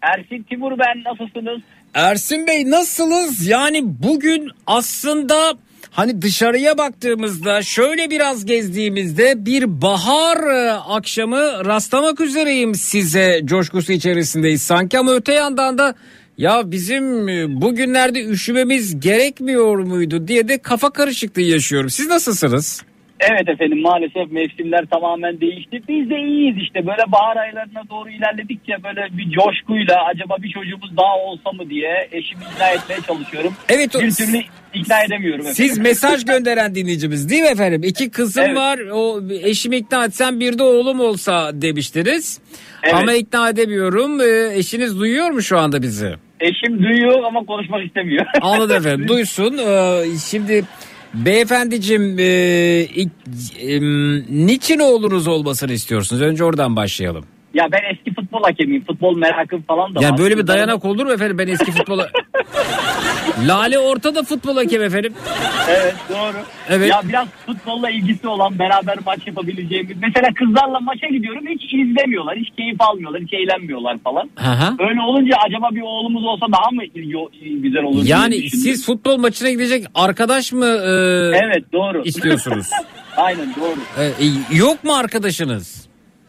Ersin 0.01 0.43
Timur 0.43 0.71
ben 0.71 1.03
nasılsınız? 1.03 1.61
Ersin 1.93 2.47
Bey 2.47 2.71
nasılsınız? 2.71 3.47
Yani 3.47 3.81
bugün 3.83 4.51
aslında 4.67 5.53
hani 5.91 6.21
dışarıya 6.21 6.77
baktığımızda 6.77 7.61
şöyle 7.61 8.09
biraz 8.09 8.45
gezdiğimizde 8.45 9.45
bir 9.45 9.81
bahar 9.81 10.37
e, 10.37 10.71
akşamı 10.71 11.65
rastlamak 11.65 12.21
üzereyim 12.21 12.75
size 12.75 13.41
coşkusu 13.45 13.91
içerisindeyiz 13.91 14.61
sanki 14.61 14.99
ama 14.99 15.13
öte 15.13 15.33
yandan 15.33 15.77
da 15.77 15.95
ya 16.37 16.71
bizim 16.71 17.29
e, 17.29 17.61
bugünlerde 17.61 18.25
üşümemiz 18.25 18.99
gerekmiyor 18.99 19.77
muydu 19.79 20.27
diye 20.27 20.47
de 20.47 20.57
kafa 20.57 20.89
karışıklığı 20.89 21.41
yaşıyorum. 21.41 21.89
Siz 21.89 22.07
nasılsınız? 22.07 22.83
Evet 23.31 23.49
efendim 23.49 23.81
maalesef 23.81 24.31
mevsimler 24.31 24.85
tamamen 24.85 25.41
değişti. 25.41 25.81
Biz 25.89 26.09
de 26.09 26.15
iyiyiz 26.19 26.57
işte 26.63 26.87
böyle 26.87 27.11
bahar 27.11 27.37
aylarına 27.37 27.83
doğru 27.89 28.09
ilerledikçe 28.09 28.73
böyle 28.83 29.07
bir 29.17 29.29
coşkuyla 29.31 30.05
acaba 30.05 30.35
bir 30.43 30.49
çocuğumuz 30.51 30.97
daha 30.97 31.17
olsa 31.17 31.51
mı 31.51 31.69
diye 31.69 32.07
eşimi 32.11 32.41
ikna 32.53 32.69
etmeye 32.69 32.99
çalışıyorum. 33.07 33.53
Evet, 33.69 33.95
o- 33.95 33.99
Bir 34.01 34.11
türlü 34.11 34.37
ikna 34.73 35.03
edemiyorum 35.03 35.39
efendim. 35.41 35.55
Siz 35.55 35.77
mesaj 35.77 36.25
gönderen 36.25 36.75
dinleyicimiz 36.75 37.29
değil 37.29 37.41
mi 37.41 37.47
efendim? 37.47 37.81
İki 37.83 38.09
kızım 38.09 38.43
Evet. 38.43 38.57
var. 38.57 38.79
O 38.93 39.21
eşimi 39.43 39.75
ikna 39.75 40.05
etsem 40.05 40.39
bir 40.39 40.57
de 40.59 40.63
oğlum 40.63 40.99
olsa 40.99 41.49
demiştiniz. 41.53 42.39
Evet. 42.83 42.93
Ama 42.95 43.13
ikna 43.13 43.49
edemiyorum. 43.49 44.21
Ee, 44.21 44.57
eşiniz 44.57 44.99
duyuyor 44.99 45.29
mu 45.31 45.41
şu 45.41 45.57
anda 45.57 45.81
bizi? 45.81 46.13
Eşim 46.39 46.83
duyuyor 46.83 47.23
ama 47.23 47.45
konuşmak 47.45 47.85
istemiyor. 47.85 48.25
Anladım 48.41 48.75
efendim. 48.77 49.07
Duysun. 49.07 49.57
Ee, 49.57 50.03
şimdi 50.29 50.63
beyefendicim 51.25 52.19
e, 52.19 52.23
e, 52.23 53.81
niçin 54.29 54.79
oğlunuz 54.79 55.27
olmasını 55.27 55.71
istiyorsunuz? 55.71 56.21
Önce 56.21 56.43
oradan 56.43 56.75
başlayalım. 56.75 57.25
Ya 57.55 57.71
ben 57.71 57.79
eski 57.93 58.13
futbol 58.13 58.43
hakemiyim. 58.43 58.83
Futbol 58.85 59.17
merakım 59.17 59.61
falan 59.61 59.95
da 59.95 60.01
Yani 60.03 60.11
var. 60.13 60.19
böyle 60.19 60.37
bir 60.37 60.47
dayanak 60.47 60.85
olur 60.85 61.05
mu 61.05 61.11
efendim? 61.13 61.37
Ben 61.37 61.47
eski 61.47 61.71
futbola... 61.71 62.09
Lale 63.47 63.79
Orta 63.79 64.15
da 64.15 64.23
futbol 64.23 64.55
hakem 64.55 64.81
efendim. 64.83 65.13
Evet 65.69 65.95
doğru. 66.09 66.37
Evet. 66.69 66.89
Ya 66.91 67.01
biraz 67.09 67.27
futbolla 67.45 67.89
ilgisi 67.89 68.27
olan 68.27 68.59
beraber 68.59 68.95
maç 69.05 69.19
yapabileceğimiz. 69.27 69.97
Mesela 70.01 70.27
kızlarla 70.35 70.79
maça 70.79 71.07
gidiyorum 71.07 71.43
hiç 71.49 71.63
izlemiyorlar. 71.73 72.37
Hiç 72.37 72.49
keyif 72.57 72.81
almıyorlar. 72.81 73.21
Hiç 73.21 73.33
eğlenmiyorlar 73.33 73.97
falan. 74.03 74.29
Hı. 74.35 74.75
Öyle 74.89 75.01
olunca 75.01 75.35
acaba 75.47 75.69
bir 75.71 75.81
oğlumuz 75.81 76.25
olsa 76.25 76.45
daha 76.51 76.71
mı 76.71 76.83
güzel 77.61 77.83
olur? 77.83 78.03
diye 78.03 78.11
Yani 78.15 78.35
düşündüm. 78.43 78.59
siz 78.59 78.85
futbol 78.85 79.17
maçına 79.17 79.49
gidecek 79.49 79.85
arkadaş 79.95 80.51
mı 80.51 80.65
e, 80.65 80.89
Evet 81.43 81.73
doğru. 81.73 82.01
istiyorsunuz? 82.05 82.69
Aynen 83.17 83.55
doğru. 83.55 84.03
E, 84.03 84.05
e, 84.05 84.55
yok 84.57 84.83
mu 84.83 84.95
arkadaşınız? 84.95 85.84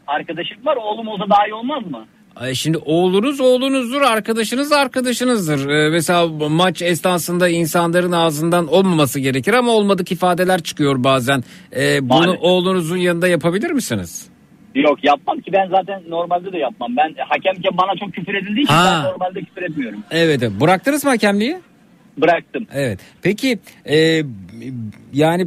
Arkadaşım 0.07 0.67
var 0.67 0.77
oğlum 0.77 1.09
olsa 1.09 1.25
daha 1.31 1.47
iyi 1.47 1.55
olmaz 1.55 1.83
mı? 1.87 2.07
Şimdi 2.55 2.79
oğlunuz 2.79 3.41
oğlunuzdur, 3.41 4.03
arkadaşınız 4.03 4.73
arkadaşınızdır. 4.73 5.69
E, 5.71 5.91
mesela 5.91 6.27
maç 6.49 6.83
esnasında 6.83 7.49
insanların 7.49 8.13
ağzından 8.13 8.67
olmaması 8.67 9.21
gerekir 9.21 9.55
ama 9.55 9.73
olmadık 9.73 10.13
ifadeler 10.13 10.63
çıkıyor 10.63 11.05
bazen. 11.05 11.45
E, 11.77 12.09
bunu 12.09 12.19
Maalesef. 12.19 12.43
oğlunuzun 12.43 12.97
yanında 12.97 13.29
yapabilir 13.29 13.71
misiniz? 13.71 14.29
Yok 14.75 15.05
yapmam 15.05 15.41
ki 15.41 15.53
ben 15.53 15.69
zaten 15.71 16.03
normalde 16.09 16.53
de 16.53 16.59
yapmam. 16.59 16.97
Ben 16.97 17.15
hakemken 17.29 17.73
bana 17.79 17.97
çok 18.01 18.13
küfür 18.15 18.35
edildiği 18.35 18.65
için 18.65 18.75
Ha. 18.75 19.03
ben 19.05 19.13
normalde 19.13 19.41
küfür 19.41 19.63
etmiyorum. 19.63 20.05
Evet, 20.11 20.43
evet. 20.43 20.61
bıraktınız 20.61 21.05
mı 21.05 21.11
hakemliği? 21.11 21.59
Bıraktım. 22.19 22.67
Evet. 22.75 23.01
Peki 23.23 23.59
e, 23.85 24.23
yani 25.13 25.47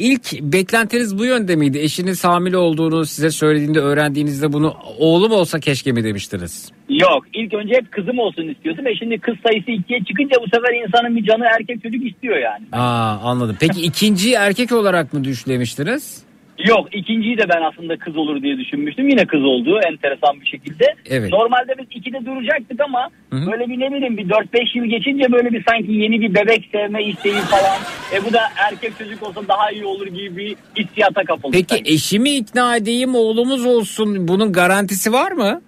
ilk 0.00 0.42
beklentiniz 0.42 1.18
bu 1.18 1.24
yönde 1.24 1.56
miydi? 1.56 1.78
Eşiniz 1.78 2.24
hamile 2.24 2.56
olduğunu 2.56 3.06
size 3.06 3.30
söylediğinde 3.30 3.80
öğrendiğinizde 3.80 4.52
bunu 4.52 4.74
oğlum 4.98 5.32
olsa 5.32 5.60
keşke 5.60 5.92
mi 5.92 6.04
demiştiniz? 6.04 6.72
Yok 6.88 7.24
ilk 7.34 7.54
önce 7.54 7.74
hep 7.74 7.92
kızım 7.92 8.18
olsun 8.18 8.48
istiyordum. 8.48 8.86
E 8.86 8.94
şimdi 8.96 9.18
kız 9.18 9.34
sayısı 9.46 9.70
ikiye 9.70 9.98
çıkınca 10.04 10.36
bu 10.40 10.46
sefer 10.56 10.86
insanın 10.86 11.16
bir 11.16 11.24
canı 11.24 11.44
erkek 11.44 11.82
çocuk 11.82 12.06
istiyor 12.06 12.36
yani. 12.36 12.64
Aa 12.72 13.18
anladım. 13.22 13.56
Peki 13.60 13.80
ikinciyi 13.82 14.34
erkek 14.34 14.72
olarak 14.72 15.12
mı 15.12 15.24
düşlemiştiniz? 15.24 16.29
Yok 16.68 16.94
ikinciyi 16.94 17.38
de 17.38 17.48
ben 17.48 17.62
aslında 17.62 17.96
kız 17.96 18.16
olur 18.16 18.42
diye 18.42 18.58
düşünmüştüm. 18.58 19.08
Yine 19.08 19.26
kız 19.26 19.44
oldu 19.44 19.80
enteresan 19.90 20.40
bir 20.40 20.46
şekilde. 20.46 20.84
Evet. 21.10 21.32
Normalde 21.32 21.74
biz 21.78 21.86
ikide 21.90 22.24
duracaktık 22.26 22.80
ama 22.80 23.08
Hı 23.30 23.36
hı. 23.36 23.52
böyle 23.52 23.68
bir 23.68 23.80
ne 23.80 23.92
bileyim 23.92 24.16
bir 24.16 24.28
4-5 24.28 24.78
yıl 24.78 24.84
geçince 24.84 25.32
böyle 25.32 25.52
bir 25.52 25.64
sanki 25.68 25.92
yeni 25.92 26.20
bir 26.20 26.34
bebek 26.34 26.68
sevme 26.72 27.04
isteği 27.04 27.34
falan. 27.34 27.78
E 28.14 28.24
bu 28.28 28.32
da 28.32 28.40
erkek 28.70 28.98
çocuk 28.98 29.22
olsa 29.22 29.48
daha 29.48 29.70
iyi 29.70 29.84
olur 29.84 30.06
gibi 30.06 30.36
bir 30.36 30.56
hissiyata 30.78 31.24
kapıldık. 31.24 31.52
Peki 31.60 31.74
sanki. 31.74 31.92
eşimi 31.92 32.30
ikna 32.30 32.76
edeyim 32.76 33.14
oğlumuz 33.14 33.66
olsun 33.66 34.28
bunun 34.28 34.52
garantisi 34.52 35.12
var 35.12 35.32
mı? 35.32 35.60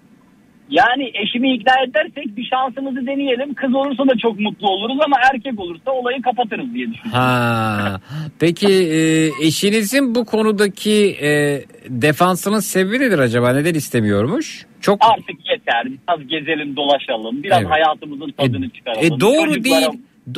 Yani 0.72 1.10
eşimi 1.22 1.54
ikna 1.56 1.72
edersek 1.88 2.36
bir 2.36 2.44
şansımızı 2.44 3.06
deneyelim. 3.06 3.54
Kız 3.54 3.74
olursa 3.74 4.02
da 4.08 4.12
çok 4.22 4.40
mutlu 4.40 4.68
oluruz 4.68 4.98
ama 5.04 5.16
erkek 5.32 5.60
olursa 5.60 5.90
olayı 5.90 6.22
kapatırız 6.22 6.74
diye 6.74 6.86
düşünüyorum. 6.86 7.12
Ha. 7.12 8.00
Peki 8.40 8.66
e, 8.72 8.98
eşinizin 9.46 10.14
bu 10.14 10.24
konudaki 10.24 11.16
e, 11.22 11.60
defansının 11.88 12.58
sebebi 12.60 12.98
nedir 13.00 13.18
acaba? 13.18 13.52
Neden 13.52 13.74
istemiyormuş? 13.74 14.66
Çok 14.80 14.98
Artık 15.04 15.50
yeter. 15.50 15.84
Biraz 15.86 16.28
gezelim 16.28 16.76
dolaşalım. 16.76 17.42
Biraz 17.42 17.60
Evet. 17.62 17.70
hayatımızın 17.70 18.30
tadını 18.38 18.70
çıkaralım. 18.70 19.04
E, 19.04 19.20
doğru 19.20 19.54
Çocuklara- 19.54 19.64
değil. 19.64 19.88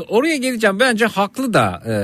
Oraya 0.09 0.37
geleceğim. 0.37 0.81
Bence 0.81 1.07
haklı 1.07 1.55
da 1.55 1.83
e, 1.87 1.95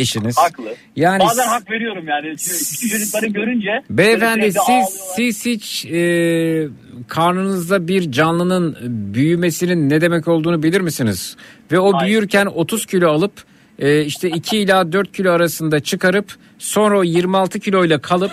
eşiniz. 0.00 0.38
Haklı. 0.38 0.64
Yani 0.96 1.20
Bazen 1.20 1.46
hak 1.48 1.70
veriyorum 1.70 2.04
yani. 2.08 2.36
Küçük 2.36 2.90
çocukları 2.90 3.26
görünce. 3.26 3.82
Beyefendi 3.90 4.46
siz 4.46 4.56
ağlıyorlar. 4.56 4.88
siz 5.16 5.46
hiç 5.46 5.84
e, 5.86 6.68
karnınızda 7.08 7.88
bir 7.88 8.12
canlının 8.12 8.76
büyümesinin 9.14 9.90
ne 9.90 10.00
demek 10.00 10.28
olduğunu 10.28 10.62
bilir 10.62 10.80
misiniz? 10.80 11.36
Ve 11.72 11.78
o 11.78 11.92
Hayır. 11.92 12.06
büyürken 12.08 12.46
30 12.46 12.86
kilo 12.86 13.08
alıp 13.10 13.32
e, 13.78 14.04
işte 14.04 14.28
2 14.28 14.58
ila 14.58 14.92
4 14.92 15.12
kilo 15.12 15.32
arasında 15.32 15.80
çıkarıp 15.80 16.34
sonra 16.58 16.98
o 16.98 17.02
26 17.04 17.60
kiloyla 17.60 18.00
kalıp 18.00 18.32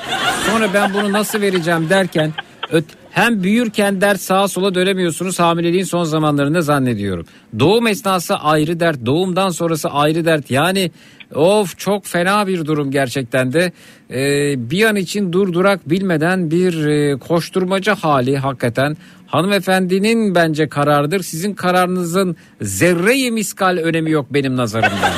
sonra 0.51 0.73
ben 0.73 0.93
bunu 0.93 1.11
nasıl 1.13 1.41
vereceğim 1.41 1.89
derken 1.89 2.33
öt- 2.71 2.97
hem 3.17 3.43
büyürken 3.43 4.01
dert 4.01 4.21
sağa 4.21 4.47
sola 4.47 4.75
dönemiyorsunuz 4.75 5.39
hamileliğin 5.39 5.83
son 5.83 6.03
zamanlarında 6.03 6.61
zannediyorum. 6.61 7.25
Doğum 7.59 7.87
esnası 7.87 8.35
ayrı 8.35 8.79
dert, 8.79 9.05
doğumdan 9.05 9.49
sonrası 9.49 9.89
ayrı 9.89 10.25
dert. 10.25 10.51
Yani 10.51 10.91
of 11.35 11.77
çok 11.77 12.05
fena 12.05 12.47
bir 12.47 12.65
durum 12.65 12.91
gerçekten 12.91 13.53
de. 13.53 13.71
Ee, 14.11 14.69
bir 14.71 14.85
an 14.85 14.95
için 14.95 15.33
durdurak 15.33 15.89
bilmeden 15.89 16.51
bir 16.51 16.85
e, 16.85 17.17
koşturmaca 17.17 17.95
hali 17.95 18.37
hakikaten. 18.37 18.97
Hanımefendinin 19.27 20.35
bence 20.35 20.69
kararıdır. 20.69 21.23
Sizin 21.23 21.53
kararınızın 21.53 22.35
zerre 22.61 23.31
miskal 23.31 23.77
önemi 23.77 24.11
yok 24.11 24.25
benim 24.29 24.57
nazarımda. 24.57 25.11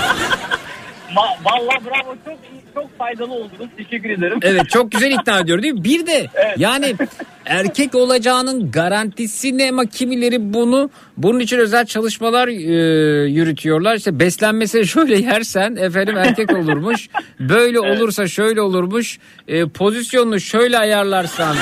Vallahi 1.16 1.86
bravo 1.86 2.16
çok 2.26 2.39
iyi, 2.52 2.59
çok 2.82 2.98
faydalı 2.98 3.34
oldunuz. 3.34 3.70
Teşekkür 3.78 4.10
ederim. 4.10 4.40
Evet 4.42 4.70
çok 4.70 4.92
güzel 4.92 5.12
ikna 5.12 5.40
ediyor 5.40 5.62
değil 5.62 5.74
mi? 5.74 5.84
Bir 5.84 6.06
de 6.06 6.28
yani 6.58 6.96
erkek 7.46 7.96
olacağının 7.96 8.72
garantisi 8.72 9.58
ne 9.58 9.70
ama 9.70 9.86
kimileri 9.86 10.54
bunu 10.54 10.90
bunun 11.18 11.40
için 11.40 11.58
özel 11.58 11.86
çalışmalar 11.86 12.48
e, 12.48 12.54
yürütüyorlar. 13.30 13.96
İşte 13.96 14.20
beslenmesi 14.20 14.88
şöyle 14.88 15.18
yersen 15.18 15.76
efendim 15.76 16.18
erkek 16.18 16.54
olurmuş. 16.54 17.10
Böyle 17.40 17.80
olursa 17.80 18.28
şöyle 18.28 18.62
olurmuş. 18.62 19.20
E, 19.48 19.66
pozisyonunu 19.66 20.40
şöyle 20.40 20.78
ayarlarsan 20.78 21.56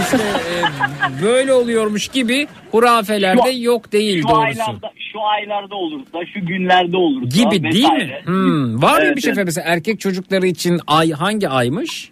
işte 0.00 0.16
e, 0.16 1.22
böyle 1.22 1.52
oluyormuş 1.52 2.08
gibi 2.08 2.46
hurafelerde 2.70 3.52
Şu- 3.52 3.62
yok 3.62 3.92
değil 3.92 4.22
Şu 4.22 4.28
doğrusu. 4.28 4.40
aylarda, 4.62 4.90
şu 5.12 5.22
aylarda 5.22 5.74
olursa, 5.74 6.18
şu 6.34 6.46
günlerde 6.46 6.96
olursa 6.96 7.38
Gibi 7.42 7.72
değil 7.72 7.84
mi? 7.84 7.94
vesaire. 7.94 8.22
Hmm. 8.24 8.82
Var 8.82 8.98
mı 9.00 9.04
Evet, 9.06 9.16
bir 9.16 9.22
şey 9.22 9.32
evet. 9.32 9.44
mesela 9.44 9.64
erkek 9.72 10.00
çocukları 10.00 10.46
için 10.46 10.80
ay 10.86 11.10
hangi 11.12 11.48
aymış? 11.48 12.10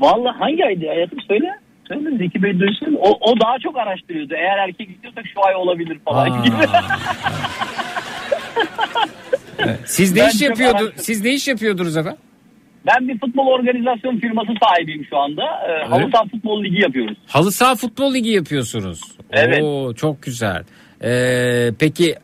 Vallahi 0.00 0.38
hangi 0.38 0.64
aydı 0.64 0.86
hayatım 0.88 1.20
söyle. 1.28 1.50
Söyle 1.88 2.18
Zeki 2.18 2.42
Bey 2.42 2.58
duysun. 2.60 2.96
O, 3.00 3.18
o 3.30 3.40
daha 3.40 3.58
çok 3.58 3.76
araştırıyordu. 3.78 4.34
Eğer 4.34 4.58
erkek 4.58 4.90
istiyorsak 4.90 5.24
şu 5.34 5.44
ay 5.46 5.54
olabilir 5.54 5.98
falan 6.04 6.42
gibi. 6.44 6.56
Siz 9.84 10.12
ne 10.14 10.20
Ben 10.20 10.26
iş 10.28 10.32
çok 10.32 10.42
yapıyordu? 10.42 10.76
araştırdım. 10.76 11.02
Siz 11.04 11.24
ne 11.24 11.34
iş 11.34 11.48
yapıyordunuz 11.48 11.96
efendim? 11.96 12.18
Ben 12.86 13.08
bir 13.08 13.18
futbol 13.20 13.46
organizasyon 13.46 14.18
firması 14.20 14.48
sahibiyim 14.62 15.06
şu 15.10 15.16
anda. 15.18 15.42
Ee, 15.42 15.88
Halı 15.88 16.10
saha 16.12 16.24
futbol 16.24 16.64
ligi 16.64 16.80
yapıyoruz. 16.82 17.16
Halı 17.26 17.52
saha 17.52 17.74
futbol 17.74 18.14
ligi 18.14 18.30
yapıyorsunuz. 18.30 19.00
Evet. 19.32 19.62
Oo, 19.62 19.94
çok 19.94 20.22
güzel. 20.22 20.64
Ee, 21.04 21.70
peki 21.78 22.14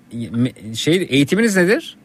şey 0.76 1.06
eğitiminiz 1.10 1.56
nedir? 1.56 1.96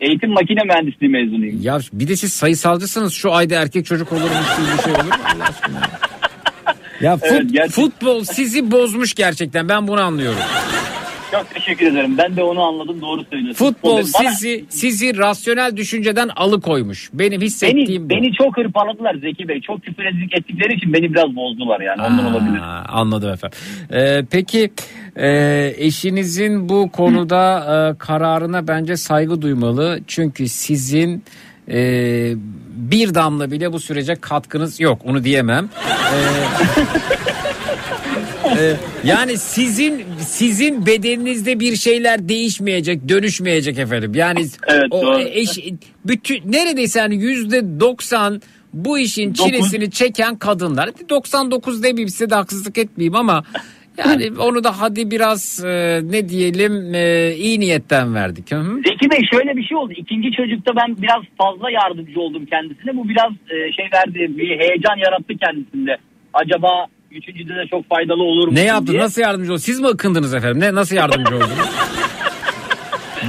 Eğitim 0.00 0.30
makine 0.30 0.64
mühendisliği 0.64 1.10
mezunuyum. 1.12 1.58
Ya 1.62 1.78
bir 1.92 2.08
de 2.08 2.16
siz 2.16 2.32
sayısalcısınız. 2.32 3.12
Şu 3.14 3.32
ayda 3.32 3.54
erkek 3.54 3.86
çocuk 3.86 4.12
olurmuş 4.12 4.30
gibi 4.56 4.78
bir 4.78 4.82
şey 4.82 4.92
olur 4.92 5.04
mu 5.04 5.10
Allah 5.34 5.44
aşkına? 5.44 5.80
Ya 7.00 7.14
fut- 7.16 7.26
Evet, 7.32 7.42
gerçekten. 7.52 7.82
futbol 7.82 8.24
sizi 8.24 8.70
bozmuş 8.70 9.14
gerçekten. 9.14 9.68
Ben 9.68 9.88
bunu 9.88 10.00
anlıyorum. 10.00 10.38
Çok 11.30 11.54
teşekkür 11.54 11.86
ederim. 11.86 12.18
Ben 12.18 12.36
de 12.36 12.42
onu 12.42 12.62
anladım. 12.62 13.00
Doğru 13.00 13.24
söylüyorsun. 13.30 13.64
Futbol 13.66 13.96
Bana- 13.96 14.30
sizi 14.30 14.64
sizi 14.68 15.16
rasyonel 15.18 15.76
düşünceden 15.76 16.28
alıkoymuş. 16.36 17.10
Benim 17.12 17.40
hissettiğim 17.40 18.08
beni, 18.08 18.20
bu. 18.20 18.22
beni 18.24 18.32
çok 18.32 18.56
hırpaladılar 18.56 19.14
Zeki 19.14 19.48
Bey. 19.48 19.60
Çok 19.60 19.82
küfür 19.82 20.04
ettik- 20.04 20.34
ettikleri 20.38 20.74
için 20.74 20.92
beni 20.92 21.12
biraz 21.14 21.36
bozdular 21.36 21.80
yani. 21.80 22.02
Ondan 22.02 22.24
Aa, 22.24 22.28
olabilir. 22.30 22.60
Anladım 22.88 23.30
efendim. 23.32 23.58
Ee, 23.92 24.22
peki 24.30 24.70
e, 25.16 25.28
eşinizin 25.76 26.68
bu 26.68 26.90
konuda 26.92 27.58
e, 27.94 27.98
kararına 27.98 28.68
bence 28.68 28.96
saygı 28.96 29.42
duymalı. 29.42 30.00
Çünkü 30.06 30.48
sizin 30.48 31.24
e, 31.68 31.78
bir 32.76 33.14
damla 33.14 33.50
bile 33.50 33.72
bu 33.72 33.80
sürece 33.80 34.14
katkınız 34.14 34.80
yok. 34.80 35.00
Onu 35.04 35.24
diyemem. 35.24 35.68
Ee, 35.88 36.16
yani 39.04 39.36
sizin 39.36 40.04
sizin 40.18 40.86
bedeninizde 40.86 41.60
bir 41.60 41.76
şeyler 41.76 42.28
değişmeyecek, 42.28 43.08
dönüşmeyecek 43.08 43.78
efendim. 43.78 44.12
Yani 44.14 44.40
Evet, 44.68 44.86
o 44.90 45.02
doğru. 45.02 45.20
eş, 45.20 45.58
bütün 46.04 46.52
neredeyse 46.52 46.98
yani 46.98 47.16
yüzde 47.16 47.80
90 47.80 48.40
bu 48.72 48.98
işin 48.98 49.34
Dokuz. 49.34 49.46
çilesini 49.46 49.90
çeken 49.90 50.36
kadınlar. 50.36 50.90
99 51.08 51.82
demeyeyim 51.82 52.08
size 52.08 52.30
de 52.30 52.34
haksızlık 52.34 52.78
etmeyeyim 52.78 53.16
ama 53.16 53.44
yani 53.98 54.30
onu 54.38 54.64
da 54.64 54.80
hadi 54.80 55.10
biraz 55.10 55.64
e, 55.64 56.00
ne 56.04 56.28
diyelim 56.28 56.94
e, 56.94 57.34
iyi 57.34 57.60
niyetten 57.60 58.14
verdik. 58.14 58.52
Hı 58.52 58.56
hı. 58.56 58.76
Zeki 58.86 59.10
Bey 59.10 59.20
şöyle 59.32 59.56
bir 59.56 59.64
şey 59.64 59.76
oldu. 59.76 59.92
İkinci 59.96 60.32
çocukta 60.32 60.72
ben 60.76 61.02
biraz 61.02 61.22
fazla 61.38 61.70
yardımcı 61.70 62.20
oldum 62.20 62.46
kendisine. 62.46 62.96
Bu 62.96 63.08
biraz 63.08 63.32
e, 63.32 63.72
şey 63.72 63.88
verdi, 63.94 64.38
bir 64.38 64.58
heyecan 64.60 64.96
yarattı 64.96 65.32
kendisinde. 65.40 65.96
Acaba 66.34 66.86
üçüncüde 67.10 67.54
de 67.54 67.66
çok 67.70 67.88
faydalı 67.88 68.22
olur 68.22 68.48
mu? 68.48 68.54
Ne 68.54 68.64
yaptın? 68.64 68.86
diye. 68.86 69.00
Nasıl 69.02 69.22
yardımcı 69.22 69.50
oldun? 69.52 69.60
Siz 69.60 69.80
mi 69.80 69.86
ıkındınız 69.86 70.34
efendim? 70.34 70.60
Ne 70.60 70.74
nasıl 70.74 70.96
yardımcı 70.96 71.36
oldunuz? 71.36 71.70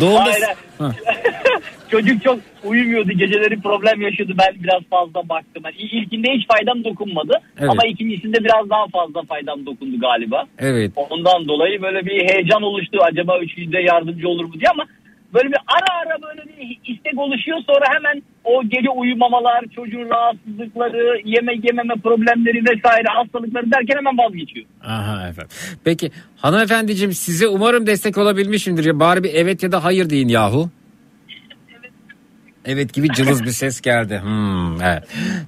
Doğumda 0.02 0.24
Hayır. 0.24 0.46
Ha. 0.78 0.92
Çocuk 1.92 2.24
çok 2.24 2.40
uyumuyordu. 2.64 3.12
Geceleri 3.12 3.62
problem 3.62 4.02
yaşıyordu. 4.02 4.34
Ben 4.40 4.64
biraz 4.64 4.82
fazla 4.90 5.30
baktım. 5.30 5.64
Yani 5.66 5.76
ilkinde 5.76 6.32
hiç 6.32 6.48
faydam 6.48 6.84
dokunmadı. 6.84 7.34
Evet. 7.60 7.70
Ama 7.70 7.86
ikincisinde 7.86 8.44
biraz 8.44 8.70
daha 8.70 8.88
fazla 8.88 9.24
faydam 9.24 9.66
dokundu 9.66 10.00
galiba. 10.00 10.46
Evet. 10.60 10.92
Ondan 10.96 11.48
dolayı 11.48 11.82
böyle 11.82 12.06
bir 12.06 12.30
heyecan 12.30 12.62
oluştu. 12.62 13.00
Acaba 13.02 13.40
üçüncüde 13.40 13.80
yardımcı 13.80 14.28
olur 14.30 14.46
mu 14.46 14.54
diye 14.54 14.70
ama 14.70 14.86
böyle 15.34 15.50
bir 15.50 15.58
ara 15.68 16.00
ara 16.02 16.22
böyle 16.22 16.42
bir 16.48 16.80
istek 16.94 17.20
oluşuyor. 17.20 17.58
Sonra 17.68 17.86
hemen 17.94 18.24
o 18.44 18.64
gece 18.64 18.90
uyumamalar, 18.90 19.66
çocuğun 19.76 20.10
rahatsızlıkları, 20.10 21.22
yeme 21.26 21.54
yememe 21.64 21.94
problemleri 22.04 22.64
vesaire 22.70 23.08
hastalıkları 23.18 23.72
derken 23.72 23.98
hemen 23.98 24.18
vazgeçiyor. 24.18 24.66
Aha 24.84 25.28
efendim. 25.30 25.52
Peki 25.84 26.12
hanımefendiciğim 26.38 27.14
size 27.14 27.48
umarım 27.48 27.88
destek 27.88 28.18
olabilmişimdir. 28.18 29.00
Bari 29.00 29.24
bir 29.24 29.34
evet 29.34 29.64
ya 29.64 29.72
da 29.72 29.84
hayır 29.84 30.10
deyin 30.10 30.28
yahu. 30.28 30.70
Evet 32.66 32.94
gibi 32.94 33.08
cılız 33.16 33.44
bir 33.44 33.52
ses 33.52 33.82
geldi. 33.82 34.20
Hmm, 34.24 34.82
evet. 34.82 35.04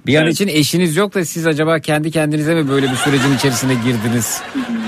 Bir 0.06 0.16
an 0.16 0.26
için 0.28 0.48
eşiniz 0.48 0.96
yok 0.96 1.14
da 1.14 1.24
siz 1.24 1.46
acaba 1.46 1.78
kendi 1.78 2.10
kendinize 2.10 2.54
mi 2.54 2.68
böyle 2.68 2.90
bir 2.90 2.96
sürecin 2.96 3.36
içerisine 3.36 3.74
girdiniz? 3.74 4.42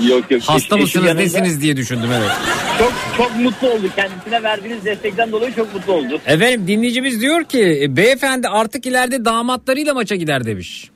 Yok 0.09 0.31
yok. 0.31 0.41
Hasta 0.45 0.75
Eşi 0.75 0.83
mısınız 0.83 1.05
yanında 1.05 1.21
nesiniz 1.23 1.61
diye 1.61 1.77
düşündüm 1.77 2.09
evet. 2.17 2.31
Çok 2.79 2.93
çok 3.17 3.35
mutlu 3.35 3.69
oldu. 3.69 3.89
Kendisine 3.95 4.43
verdiğiniz 4.43 4.85
destekten 4.85 5.31
dolayı 5.31 5.55
çok 5.55 5.73
mutlu 5.73 5.93
oldu. 5.93 6.19
Efendim 6.25 6.67
dinleyicimiz 6.67 7.21
diyor 7.21 7.43
ki 7.43 7.79
"E, 7.83 7.95
beyefendi 7.97 8.47
artık 8.47 8.85
ileride 8.85 9.25
damatlarıyla 9.25 9.93
maça 9.93 10.15
gider 10.15 10.45
demiş. 10.45 10.89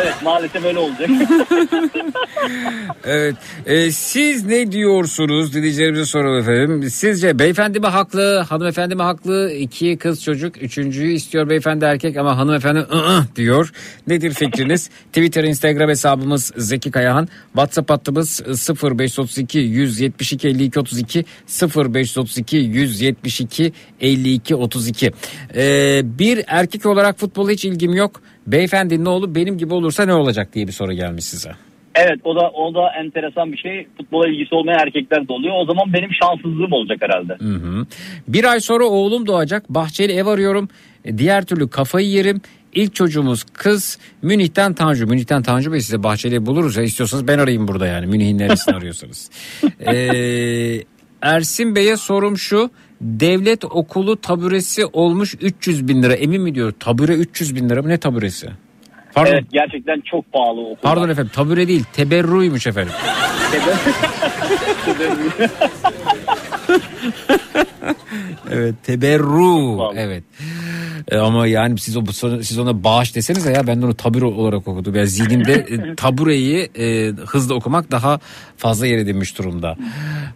Evet 0.00 0.14
maalesef 0.22 0.64
öyle 0.64 0.78
olacak. 0.78 1.10
Evet. 3.04 3.36
E, 3.66 3.90
siz 3.90 4.46
ne 4.46 4.72
diyorsunuz 4.72 5.54
dinleyicilerimize 5.54 6.04
soralım 6.04 6.38
efendim. 6.38 6.90
Sizce 6.90 7.38
beyefendi 7.38 7.80
mi 7.80 7.86
haklı, 7.86 8.38
hanımefendi 8.38 8.94
mi 8.94 9.02
haklı? 9.02 9.52
İki 9.52 9.96
kız 9.96 10.22
çocuk, 10.22 10.62
üçüncüyü 10.62 11.12
istiyor 11.12 11.48
beyefendi 11.48 11.84
erkek 11.84 12.16
ama 12.16 12.38
hanımefendi 12.38 12.78
ı 12.78 13.24
diyor. 13.36 13.72
Nedir 14.06 14.34
fikriniz? 14.34 14.90
Twitter, 15.06 15.44
Instagram 15.44 15.88
hesabımız 15.88 16.52
Zeki 16.56 16.90
Kayahan. 16.90 17.28
WhatsApp 17.52 17.90
hattımız 17.90 18.42
0532 18.82 19.58
172 19.58 20.48
52 20.48 20.80
32 20.80 21.24
0532 21.76 22.56
172 22.56 23.72
52 24.00 24.54
32. 24.54 25.12
E, 25.54 26.00
bir 26.18 26.44
erkek 26.46 26.86
olarak 26.86 27.18
futbola 27.18 27.50
hiç 27.50 27.64
ilgim 27.64 27.94
yok. 27.94 28.20
Beyefendinin 28.46 29.04
oğlu 29.04 29.34
benim 29.34 29.58
gibi 29.58 29.74
olursa 29.74 30.04
ne 30.04 30.14
olacak 30.14 30.54
diye 30.54 30.66
bir 30.66 30.72
soru 30.72 30.92
gelmiş 30.92 31.24
size. 31.24 31.50
evet 31.94 32.18
o 32.24 32.36
da 32.36 32.50
o 32.50 32.74
da 32.74 32.80
enteresan 33.04 33.52
bir 33.52 33.56
şey. 33.58 33.86
Futbola 33.96 34.28
ilgisi 34.28 34.54
olmayan 34.54 34.78
erkekler 34.80 35.28
de 35.28 35.32
oluyor. 35.32 35.54
O 35.62 35.64
zaman 35.64 35.92
benim 35.92 36.10
şanssızlığım 36.22 36.72
olacak 36.72 36.98
herhalde. 37.02 37.32
Hı 37.44 37.54
hı. 37.54 37.86
Bir 38.28 38.44
ay 38.44 38.60
sonra 38.60 38.84
oğlum 38.84 39.26
doğacak. 39.26 39.68
Bahçeli 39.68 40.12
ev 40.12 40.26
arıyorum. 40.26 40.68
E, 41.04 41.18
Diğer 41.18 41.44
türlü 41.44 41.68
kafayı 41.70 42.08
yerim. 42.08 42.40
İlk 42.74 42.94
çocuğumuz 42.94 43.44
kız 43.52 43.98
Münih'ten 44.22 44.74
Tanju. 44.74 45.06
Münih'ten 45.06 45.42
Tanju 45.42 45.72
Bey 45.72 45.80
size 45.80 46.02
bahçeli 46.02 46.34
ev 46.34 46.46
buluruz 46.46 46.76
ya 46.76 46.82
istiyorsanız 46.82 47.28
ben 47.28 47.38
arayayım 47.38 47.68
burada 47.68 47.86
yani 47.86 48.06
Münih'in 48.06 48.38
neresini 48.38 48.74
arıyorsanız. 48.76 49.30
Ee, 49.86 50.82
Ersin 51.24 51.74
Bey'e 51.74 51.96
sorum 51.96 52.38
şu. 52.38 52.70
Devlet 53.00 53.64
okulu 53.64 54.20
taburesi 54.20 54.86
olmuş 54.86 55.34
300 55.40 55.88
bin 55.88 56.02
lira. 56.02 56.14
Emin 56.14 56.42
mi 56.42 56.54
diyor? 56.54 56.72
Tabure 56.80 57.12
300 57.12 57.54
bin 57.56 57.68
lira 57.68 57.82
mı? 57.82 57.88
Ne 57.88 57.98
taburesi? 57.98 58.48
Pardon. 59.14 59.32
Evet 59.32 59.44
gerçekten 59.52 60.02
çok 60.10 60.32
pahalı 60.32 60.60
okullar. 60.60 60.80
Pardon 60.82 61.08
efendim 61.08 61.32
tabure 61.34 61.68
değil 61.68 61.84
teberruymuş 61.92 62.66
efendim. 62.66 62.92
Evet 68.52 68.74
teberru. 68.82 69.78
Vallahi. 69.78 69.98
Evet. 69.98 70.24
E, 71.10 71.16
ama 71.16 71.46
yani 71.46 71.78
siz 71.78 71.96
o 71.96 72.02
siz 72.42 72.58
ona 72.58 72.84
bağış 72.84 73.16
desenize 73.16 73.52
ya 73.52 73.66
ben 73.66 73.82
de 73.82 73.86
onu 73.86 73.94
tabure 73.94 74.24
olarak 74.24 74.68
okudum. 74.68 74.94
Yani 74.94 75.08
zihnimde 75.08 75.52
e, 75.52 75.94
tabureyi 75.96 76.68
e, 76.78 77.12
hızlı 77.26 77.54
okumak 77.54 77.90
daha 77.90 78.18
fazla 78.56 78.86
yer 78.86 78.98
edinmiş 78.98 79.38
durumda. 79.38 79.76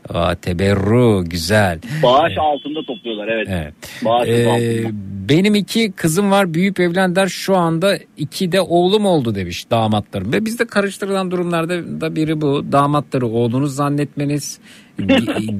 Aa, 0.09 0.34
teberru 0.34 1.24
güzel. 1.26 1.78
Bağış 2.03 2.34
altında 2.39 2.82
topluyorlar 2.86 3.28
evet. 3.28 3.47
Evet. 3.51 3.74
Bağış 4.05 4.28
Ee, 4.28 4.47
altında. 4.49 4.91
benim 5.28 5.55
iki 5.55 5.93
kızım 5.93 6.30
var 6.30 6.55
büyüyüp 6.55 6.80
evlendiler 6.80 7.28
şu 7.28 7.57
anda 7.57 7.99
iki 8.16 8.53
de 8.53 8.61
oğlum 8.61 9.07
oldu 9.07 9.34
demiş 9.34 9.70
damatlarım. 9.70 10.32
Ve 10.32 10.45
bizde 10.45 10.66
karıştırılan 10.66 11.30
durumlarda 11.30 12.01
da 12.01 12.16
biri 12.16 12.41
bu 12.41 12.64
damatları 12.72 13.26
oğlunuz 13.26 13.74
zannetmeniz 13.74 14.59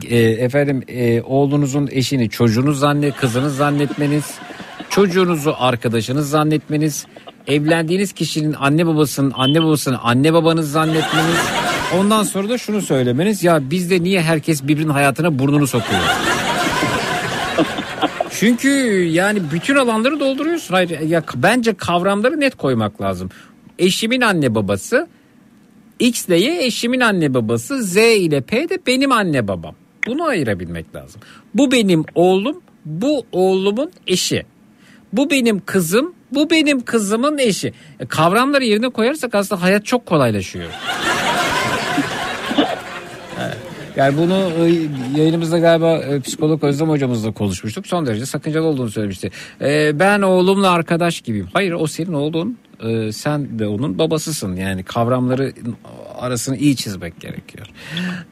e, 0.09 0.18
efendim 0.18 0.82
e, 0.89 1.22
oğlunuzun 1.22 1.89
eşini 1.93 2.30
çocuğunuz 2.30 2.78
zannet 2.78 3.16
kızınız 3.16 3.57
zannetmeniz 3.57 4.24
çocuğunuzu 4.91 5.55
arkadaşınız 5.59 6.30
zannetmeniz 6.30 7.07
evlendiğiniz 7.47 8.12
kişinin 8.12 8.53
anne 8.59 8.86
babasının 8.86 9.32
anne 9.36 9.62
babasını 9.62 9.99
anne 9.99 10.32
babanız 10.32 10.72
zannetmeniz 10.72 11.36
ondan 11.99 12.22
sonra 12.22 12.49
da 12.49 12.59
şunu 12.59 12.82
söylemeniz 12.82 13.45
ya 13.45 13.70
bizde 13.70 14.03
niye 14.03 14.22
herkes 14.22 14.62
birbirinin 14.62 14.93
hayatına 14.93 15.39
burnunu 15.39 15.66
sokuyor 15.66 16.03
çünkü 18.39 18.68
yani 19.05 19.43
bütün 19.53 19.76
alanları 19.76 20.20
dolduruyorsun. 20.20 20.74
Hayır 20.74 21.01
ya 21.01 21.22
bence 21.36 21.74
kavramları 21.74 22.41
net 22.41 22.55
koymak 22.55 23.01
lazım. 23.01 23.30
Eşimin 23.78 24.20
anne 24.20 24.55
babası 24.55 25.09
X 25.99 26.28
ile 26.28 26.36
Y 26.40 26.64
eşimin 26.66 27.01
anne 27.01 27.34
babası 27.34 27.82
Z 27.82 27.96
ile 27.96 28.40
P 28.40 28.68
de 28.68 28.78
benim 28.86 29.12
anne 29.12 29.49
babam. 29.49 29.74
Bunu 30.07 30.24
ayırabilmek 30.24 30.94
lazım. 30.94 31.20
Bu 31.55 31.72
benim 31.72 32.05
oğlum, 32.14 32.61
bu 32.84 33.26
oğlumun 33.32 33.90
eşi. 34.07 34.46
Bu 35.12 35.30
benim 35.30 35.62
kızım, 35.66 36.14
bu 36.34 36.51
benim 36.51 36.80
kızımın 36.80 37.38
eşi. 37.38 37.72
E, 38.01 38.07
kavramları 38.07 38.64
yerine 38.64 38.88
koyarsak 38.88 39.34
aslında 39.34 39.62
hayat 39.62 39.86
çok 39.86 40.07
kolaylaşıyor. 40.07 40.70
Yani 43.96 44.18
bunu 44.18 44.34
e, 44.34 44.72
yayınımızda 45.20 45.59
galiba 45.59 45.96
e, 45.96 46.20
psikolog 46.20 46.64
Özlem 46.64 46.88
hocamızla 46.88 47.32
konuşmuştuk. 47.32 47.86
Son 47.86 48.07
derece 48.07 48.26
sakıncalı 48.26 48.66
olduğunu 48.66 48.90
söylemişti. 48.90 49.30
E, 49.61 49.99
ben 49.99 50.22
oğlumla 50.22 50.70
arkadaş 50.70 51.20
gibiyim. 51.20 51.49
Hayır 51.53 51.72
o 51.72 51.86
senin 51.86 52.12
oğlun. 52.12 52.59
E, 52.85 53.12
sen 53.12 53.59
de 53.59 53.66
onun 53.66 53.99
babasısın. 53.99 54.57
Yani 54.57 54.83
kavramları 54.83 55.53
arasını 56.18 56.57
iyi 56.57 56.76
çizmek 56.76 57.20
gerekiyor. 57.20 57.66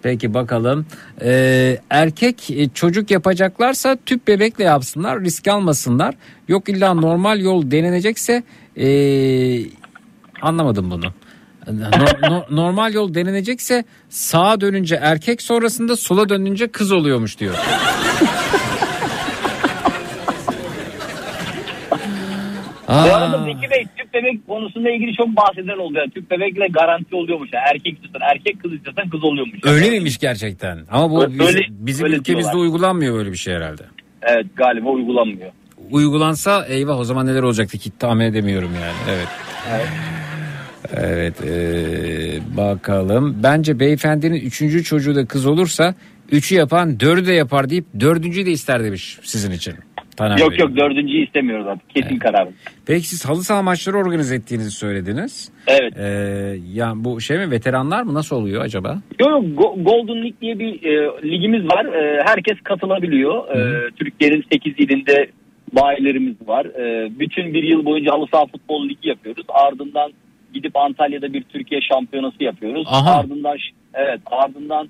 Peki 0.02 0.34
bakalım. 0.34 0.86
E, 1.22 1.78
erkek 1.90 2.50
çocuk 2.74 3.10
yapacaklarsa 3.10 3.96
tüp 4.06 4.28
bebekle 4.28 4.64
yapsınlar 4.64 5.20
risk 5.20 5.48
almasınlar. 5.48 6.14
Yok 6.48 6.68
illa 6.68 6.94
normal 6.94 7.40
yol 7.40 7.70
denenecekse 7.70 8.42
e, 8.76 8.88
anlamadım 10.42 10.90
bunu. 10.90 11.12
No- 11.72 12.30
no- 12.30 12.46
normal 12.50 12.94
yol 12.94 13.14
denenecekse 13.14 13.84
sağa 14.08 14.60
dönünce 14.60 14.94
erkek 15.02 15.42
sonrasında 15.42 15.96
sola 15.96 16.28
dönünce 16.28 16.68
kız 16.68 16.92
oluyormuş 16.92 17.38
diyor. 17.38 17.54
Bu 22.88 22.92
arada 22.92 23.44
Zeki 23.44 23.70
Bey 23.70 23.86
tüp 24.06 24.14
bebek 24.14 24.46
konusunda 24.46 24.90
ilgili 24.90 25.14
çok 25.14 25.28
bahseden 25.28 25.78
oldu. 25.78 25.94
Yani 25.98 26.10
tüp 26.10 26.30
bebekle 26.30 26.66
garanti 26.68 27.14
oluyormuş. 27.16 27.50
Yani 27.52 27.64
erkek 27.74 27.94
istiyorsan 27.94 28.20
erkek 28.34 28.62
kız 28.62 28.72
istiyorsan 28.72 29.08
kız 29.10 29.24
oluyormuş. 29.24 29.58
Öyle 29.64 29.90
miymiş 29.90 30.18
gerçekten? 30.18 30.78
Ama 30.90 31.10
bu 31.10 31.22
Öyle- 31.24 31.38
bizim, 31.38 31.62
bizim 31.70 32.06
öyle 32.06 32.16
ülkemizde 32.16 32.52
diyorlar. 32.52 32.64
uygulanmıyor 32.64 33.14
böyle 33.14 33.32
bir 33.32 33.36
şey 33.36 33.54
herhalde. 33.54 33.82
Evet 34.22 34.46
galiba 34.56 34.90
uygulanmıyor. 34.90 35.50
Uygulansa 35.90 36.66
eyvah 36.66 36.98
o 36.98 37.04
zaman 37.04 37.26
neler 37.26 37.42
olacaktı 37.42 37.78
ki 37.78 37.90
tahmin 37.98 38.24
edemiyorum 38.24 38.70
yani. 38.82 38.96
Evet. 39.10 39.28
Evet. 40.96 41.34
eee, 41.44 42.40
bakalım. 42.56 43.36
Bence 43.42 43.80
beyefendinin 43.80 44.34
üçüncü 44.40 44.84
çocuğu 44.84 45.14
da 45.14 45.26
kız 45.26 45.46
olursa 45.46 45.94
üçü 46.32 46.54
yapan 46.54 47.00
dördü 47.00 47.26
de 47.26 47.32
yapar 47.32 47.70
deyip 47.70 47.84
dördüncüyü 48.00 48.46
de 48.46 48.50
ister 48.50 48.84
demiş 48.84 49.18
sizin 49.22 49.50
için. 49.50 49.74
Taner 50.16 50.38
yok 50.38 50.50
Bey. 50.50 50.58
yok 50.58 50.76
dördüncüyü 50.76 51.26
istemiyoruz 51.26 51.66
artık. 51.66 51.90
Kesin 51.90 52.18
karar. 52.18 52.48
Peki 52.86 53.08
siz 53.08 53.24
halı 53.28 53.42
saha 53.44 53.62
maçları 53.62 53.96
organize 53.96 54.34
ettiğinizi 54.34 54.70
söylediniz. 54.70 55.52
Evet. 55.66 55.92
Eee 55.96 56.60
yani 56.74 57.04
bu 57.04 57.20
şey 57.20 57.38
mi 57.38 57.50
veteranlar 57.50 58.02
mı 58.02 58.14
nasıl 58.14 58.36
oluyor 58.36 58.62
acaba? 58.64 58.98
Yok 59.20 59.30
yok 59.30 59.44
Go- 59.44 59.82
Golden 59.84 60.16
League 60.16 60.40
diye 60.40 60.58
bir 60.58 60.82
e, 60.84 61.22
ligimiz 61.30 61.64
var. 61.64 61.84
E, 61.84 62.22
herkes 62.26 62.60
katılabiliyor. 62.64 63.48
E, 63.56 63.90
Türkiye'nin 63.96 64.44
8 64.52 64.74
ilinde 64.78 65.26
bayilerimiz 65.72 66.34
var. 66.46 66.64
E, 66.66 67.10
bütün 67.18 67.54
bir 67.54 67.62
yıl 67.62 67.84
boyunca 67.84 68.12
halı 68.12 68.26
saha 68.32 68.46
futbol 68.46 68.88
ligi 68.88 69.08
yapıyoruz. 69.08 69.46
Ardından 69.48 70.12
gidip 70.54 70.76
Antalya'da 70.76 71.32
bir 71.32 71.42
Türkiye 71.42 71.80
şampiyonası 71.80 72.44
yapıyoruz. 72.44 72.86
Aha. 72.90 73.18
Ardından 73.18 73.56
evet 73.94 74.20
ardından 74.26 74.88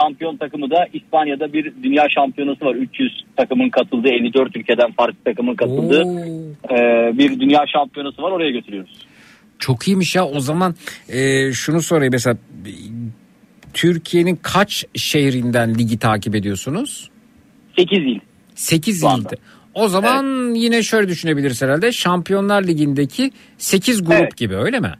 şampiyon 0.00 0.36
takımı 0.36 0.70
da 0.70 0.86
İspanya'da 0.92 1.52
bir 1.52 1.72
dünya 1.82 2.04
şampiyonası 2.14 2.64
var. 2.64 2.74
300 2.74 3.24
takımın 3.36 3.70
katıldığı 3.70 4.08
54 4.08 4.56
ülkeden 4.56 4.92
farklı 4.92 5.18
takımın 5.24 5.54
katıldığı 5.54 6.02
Oo. 6.04 6.74
e, 6.74 6.78
bir 7.18 7.40
dünya 7.40 7.64
şampiyonası 7.72 8.22
var. 8.22 8.30
Oraya 8.30 8.50
götürüyoruz. 8.50 9.06
Çok 9.58 9.88
iyiymiş 9.88 10.14
ya 10.16 10.26
o 10.26 10.40
zaman 10.40 10.74
e, 11.08 11.52
şunu 11.52 11.82
sorayım 11.82 12.12
mesela 12.12 12.36
Türkiye'nin 13.74 14.38
kaç 14.42 14.84
şehrinden 14.94 15.74
ligi 15.74 15.98
takip 15.98 16.34
ediyorsunuz? 16.34 17.10
8 17.76 17.98
il. 17.98 18.20
8 18.54 19.00
Şu 19.00 19.08
anda. 19.08 19.28
ilde. 19.28 19.36
O 19.74 19.88
zaman 19.88 20.54
yine 20.54 20.82
şöyle 20.82 21.08
düşünebiliriz 21.08 21.62
herhalde 21.62 21.92
Şampiyonlar 21.92 22.62
Ligi'ndeki 22.62 23.30
8 23.58 24.04
grup 24.04 24.12
Evet. 24.20 24.36
gibi 24.36 24.56
öyle 24.56 24.80
mi? 24.80 24.92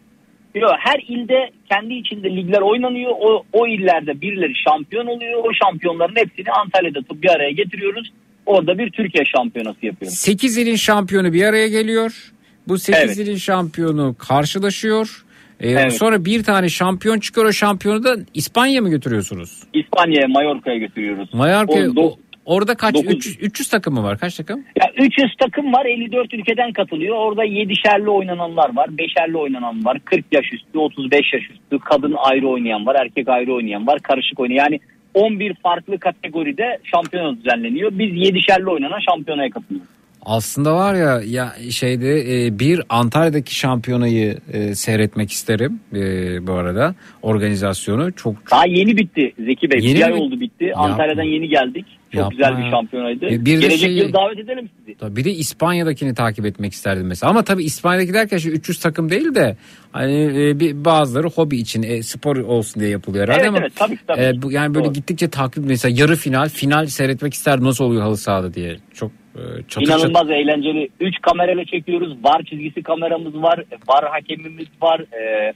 Yok, 0.55 0.71
her 0.79 1.01
ilde 1.09 1.51
kendi 1.71 1.95
içinde 1.95 2.37
ligler 2.37 2.61
oynanıyor. 2.61 3.11
O, 3.21 3.45
o 3.53 3.67
illerde 3.67 4.21
birileri 4.21 4.53
şampiyon 4.69 5.07
oluyor. 5.07 5.45
O 5.45 5.49
şampiyonların 5.65 6.17
hepsini 6.17 6.51
Antalya'da 6.65 6.99
tutup 7.01 7.23
bir 7.23 7.29
araya 7.31 7.51
getiriyoruz. 7.51 8.13
Orada 8.47 8.79
bir 8.79 8.91
Türkiye 8.91 9.25
şampiyonası 9.25 9.87
yapıyoruz. 9.87 10.19
8 10.19 10.59
ilin 10.59 10.77
şampiyonu 10.77 11.33
bir 11.33 11.45
araya 11.45 11.69
geliyor. 11.69 12.33
Bu 12.69 12.79
8 12.79 13.03
Evet. 13.05 13.17
ilin 13.19 13.37
şampiyonu 13.37 14.17
karşılaşıyor. 14.19 15.25
E, 15.61 15.71
Evet. 15.71 15.93
Sonra 15.93 16.25
bir 16.25 16.43
tane 16.43 16.69
şampiyon 16.69 17.21
çıkıyor 17.21 17.47
o 17.47 17.53
şampiyonu 17.53 18.05
da 18.05 18.17
İspanya 18.35 18.83
mı 18.83 18.91
götürüyorsunuz? 18.91 19.63
İspanya'ya, 19.75 20.29
Mallorca'ya 20.29 20.79
götürüyoruz. 20.79 21.35
Mallorca 21.35 21.91
O 21.91 21.95
do- 21.95 22.17
orada 22.49 22.75
kaç? 22.75 22.95
dokuz- 22.95 23.17
300, 23.17 23.37
300 23.41 23.69
takım 23.69 23.95
mı 23.95 24.03
var? 24.03 24.19
Kaç 24.19 24.37
takım? 24.37 24.65
Ya 24.77 25.05
300 25.07 25.33
takım 25.39 25.73
var 25.73 25.87
54 25.87 26.35
ülkeden 26.35 26.73
katılıyor. 26.73 27.17
Orada 27.17 27.45
7'şerli 27.45 28.09
oynananlar 28.11 28.77
var. 28.77 28.89
5'erli 28.89 29.37
oynanan 29.37 29.85
var. 29.85 29.99
40 30.05 30.25
yaş 30.33 30.53
üstü, 30.53 30.79
35 30.79 31.33
yaş 31.33 31.43
üstü. 31.43 31.79
Kadın 31.85 32.15
ayrı 32.19 32.49
oynayan 32.49 32.87
var. 32.87 32.97
Erkek 33.01 33.29
ayrı 33.29 33.55
oynayan 33.55 33.87
var. 33.87 33.99
Karışık 33.99 34.41
oynayan. 34.41 34.65
Yani 34.65 34.81
11 35.15 35.55
farklı 35.63 35.99
kategoride 35.99 36.79
şampiyona 36.85 37.37
düzenleniyor. 37.37 37.91
Biz 37.93 38.11
7'şerli 38.11 38.71
oynanan 38.71 39.01
şampiyonaya 39.11 39.51
katılıyoruz. 39.51 39.89
Aslında 40.23 40.75
var 40.75 40.95
ya 40.95 41.21
ya 41.27 41.71
şeyde 41.71 42.45
e, 42.47 42.59
bir 42.59 42.81
Antalya'daki 42.89 43.55
şampiyonayı 43.55 44.39
e, 44.53 44.75
seyretmek 44.75 45.31
isterim 45.31 45.81
e, 45.93 46.01
bu 46.47 46.53
arada 46.53 46.95
organizasyonu 47.23 48.13
çok 48.13 48.51
Daha 48.51 48.67
yeni 48.67 48.97
bitti 48.97 49.33
Zeki 49.39 49.71
Bey. 49.71 49.81
Yeni 49.83 49.99
bir 49.99 50.03
ay 50.05 50.13
oldu 50.13 50.41
bitti. 50.41 50.65
Yapma. 50.65 50.83
Antalya'dan 50.85 51.23
yeni 51.23 51.49
geldik. 51.49 51.87
Çok 52.13 52.15
Yapma 52.15 52.31
güzel 52.31 52.65
bir 52.65 52.71
şampiyonaydı. 52.71 53.27
E, 53.27 53.31
bir 53.45 53.61
Gelecek 53.61 53.79
şeyi- 53.79 53.99
yıl 53.99 54.13
davet 54.13 54.39
edelim 54.39 54.71
sizi. 54.79 55.17
bir 55.17 55.25
de 55.25 55.31
İspanya'dakini 55.31 56.15
takip 56.15 56.47
etmek 56.47 56.73
isterdim 56.73 57.07
mesela 57.07 57.31
ama 57.31 57.43
tabii 57.45 57.65
İspanya'daki 57.65 58.15
derken 58.15 58.39
şu 58.39 58.51
300 58.51 58.79
takım 58.81 59.11
değil 59.11 59.35
de 59.35 59.57
hani 59.93 60.23
e, 60.49 60.61
bir 60.61 60.85
bazıları 60.85 61.27
hobi 61.29 61.57
için 61.57 61.83
e, 61.83 62.03
spor 62.03 62.37
olsun 62.37 62.81
diye 62.81 62.91
yapılıyor 62.91 63.25
herhalde 63.29 63.41
Evet 63.41 63.49
ama 63.49 63.59
evet 63.59 63.73
tabii 63.77 63.99
tabii. 64.07 64.21
e, 64.21 64.43
bu, 64.43 64.53
yani 64.53 64.75
böyle 64.75 64.85
Doğru. 64.87 64.93
gittikçe 64.95 65.29
takip 65.31 65.65
mesela 65.67 65.95
yarı 65.99 66.17
final 66.17 66.49
final 66.49 66.87
seyretmek 66.87 67.35
isterdim 67.35 67.65
nasıl 67.65 67.85
oluyor 67.85 68.03
halı 68.03 68.17
sahada 68.17 68.55
diye 68.55 68.77
çok 68.95 69.11
e, 69.35 69.41
çatır 69.41 69.69
çatır. 69.69 69.87
İnanılmaz 69.87 70.31
eğlenceli. 70.31 70.89
3 71.01 71.15
kamerayla 71.23 71.65
çekiyoruz. 71.65 72.25
Var 72.25 72.43
çizgisi 72.51 72.83
kameramız 72.83 73.35
var. 73.35 73.65
Var 73.89 74.05
hakemimiz 74.11 74.67
var. 74.83 75.01
E, 75.01 75.53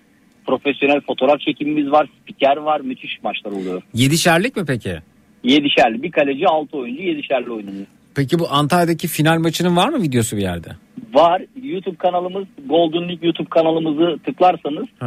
profesyonel 0.46 1.00
fotoğraf 1.00 1.40
çekimimiz 1.40 1.92
var. 1.92 2.08
Spiker 2.22 2.56
var. 2.56 2.80
Müthiş 2.80 3.22
maçlar 3.22 3.50
oluyor. 3.52 3.82
Yedişerlik 3.94 4.56
mi 4.56 4.64
peki? 4.66 4.98
Yedişerli. 5.44 6.02
Bir 6.02 6.10
kaleci 6.10 6.46
6 6.48 6.76
oyuncu 6.76 7.02
yedişerli 7.02 7.50
oynanıyor. 7.50 7.86
Peki 8.14 8.38
bu 8.38 8.46
Antalya'daki 8.50 9.08
final 9.08 9.38
maçının 9.38 9.76
var 9.76 9.88
mı 9.88 10.02
videosu 10.02 10.36
bir 10.36 10.42
yerde? 10.42 10.68
Var. 11.12 11.42
YouTube 11.62 11.96
kanalımız 11.96 12.44
Golden 12.66 13.08
League 13.08 13.18
YouTube 13.28 13.48
kanalımızı 13.48 14.18
tıklarsanız 14.24 14.86
hı. 14.98 15.06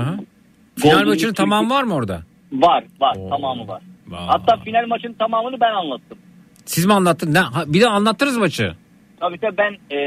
Final 0.80 0.92
Golden 0.94 1.08
maçının 1.08 1.24
League 1.24 1.34
tamamı 1.34 1.64
Türkiye- 1.64 1.78
var 1.80 1.84
mı 1.84 1.94
orada? 1.94 2.22
var. 2.52 2.84
Var. 3.02 3.16
Oo. 3.20 3.30
Tamamı 3.30 3.68
var. 3.68 3.82
Vay. 4.08 4.26
Hatta 4.28 4.58
final 4.58 4.88
maçın 4.88 5.14
tamamını 5.14 5.60
ben 5.62 5.72
anlattım. 5.74 6.18
Siz 6.66 6.86
mi 6.86 6.94
anlattınız? 6.94 7.34
Ne, 7.34 7.74
bir 7.74 7.82
de 7.82 7.88
anlattınız 7.90 8.38
maçı. 8.38 8.74
Tabii 9.20 9.38
tabii 9.38 9.58
ben 9.58 9.96
e, 9.96 10.00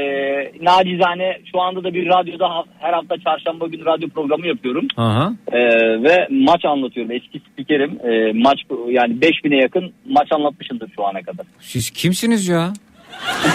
nacizane 0.61 1.37
şu 1.51 1.61
anda 1.61 1.83
da 1.83 1.93
bir 1.93 2.07
radyoda 2.07 2.49
ha- 2.49 2.63
her 2.79 2.93
hafta 2.93 3.17
çarşamba 3.17 3.67
günü 3.67 3.85
radyo 3.85 4.09
programı 4.09 4.47
yapıyorum. 4.47 4.87
Aha. 4.97 5.33
E, 5.51 5.59
ve 6.03 6.27
maç 6.31 6.65
anlatıyorum. 6.65 7.11
Eski 7.11 7.39
spikerim. 7.39 7.91
E, 8.09 8.33
maç 8.33 8.59
yani 8.89 9.13
5000'e 9.13 9.61
yakın 9.61 9.93
maç 10.09 10.27
anlatmışımdır 10.31 10.91
şu 10.95 11.05
ana 11.07 11.21
kadar. 11.21 11.45
Siz 11.59 11.89
kimsiniz 11.89 12.47
ya? 12.47 12.73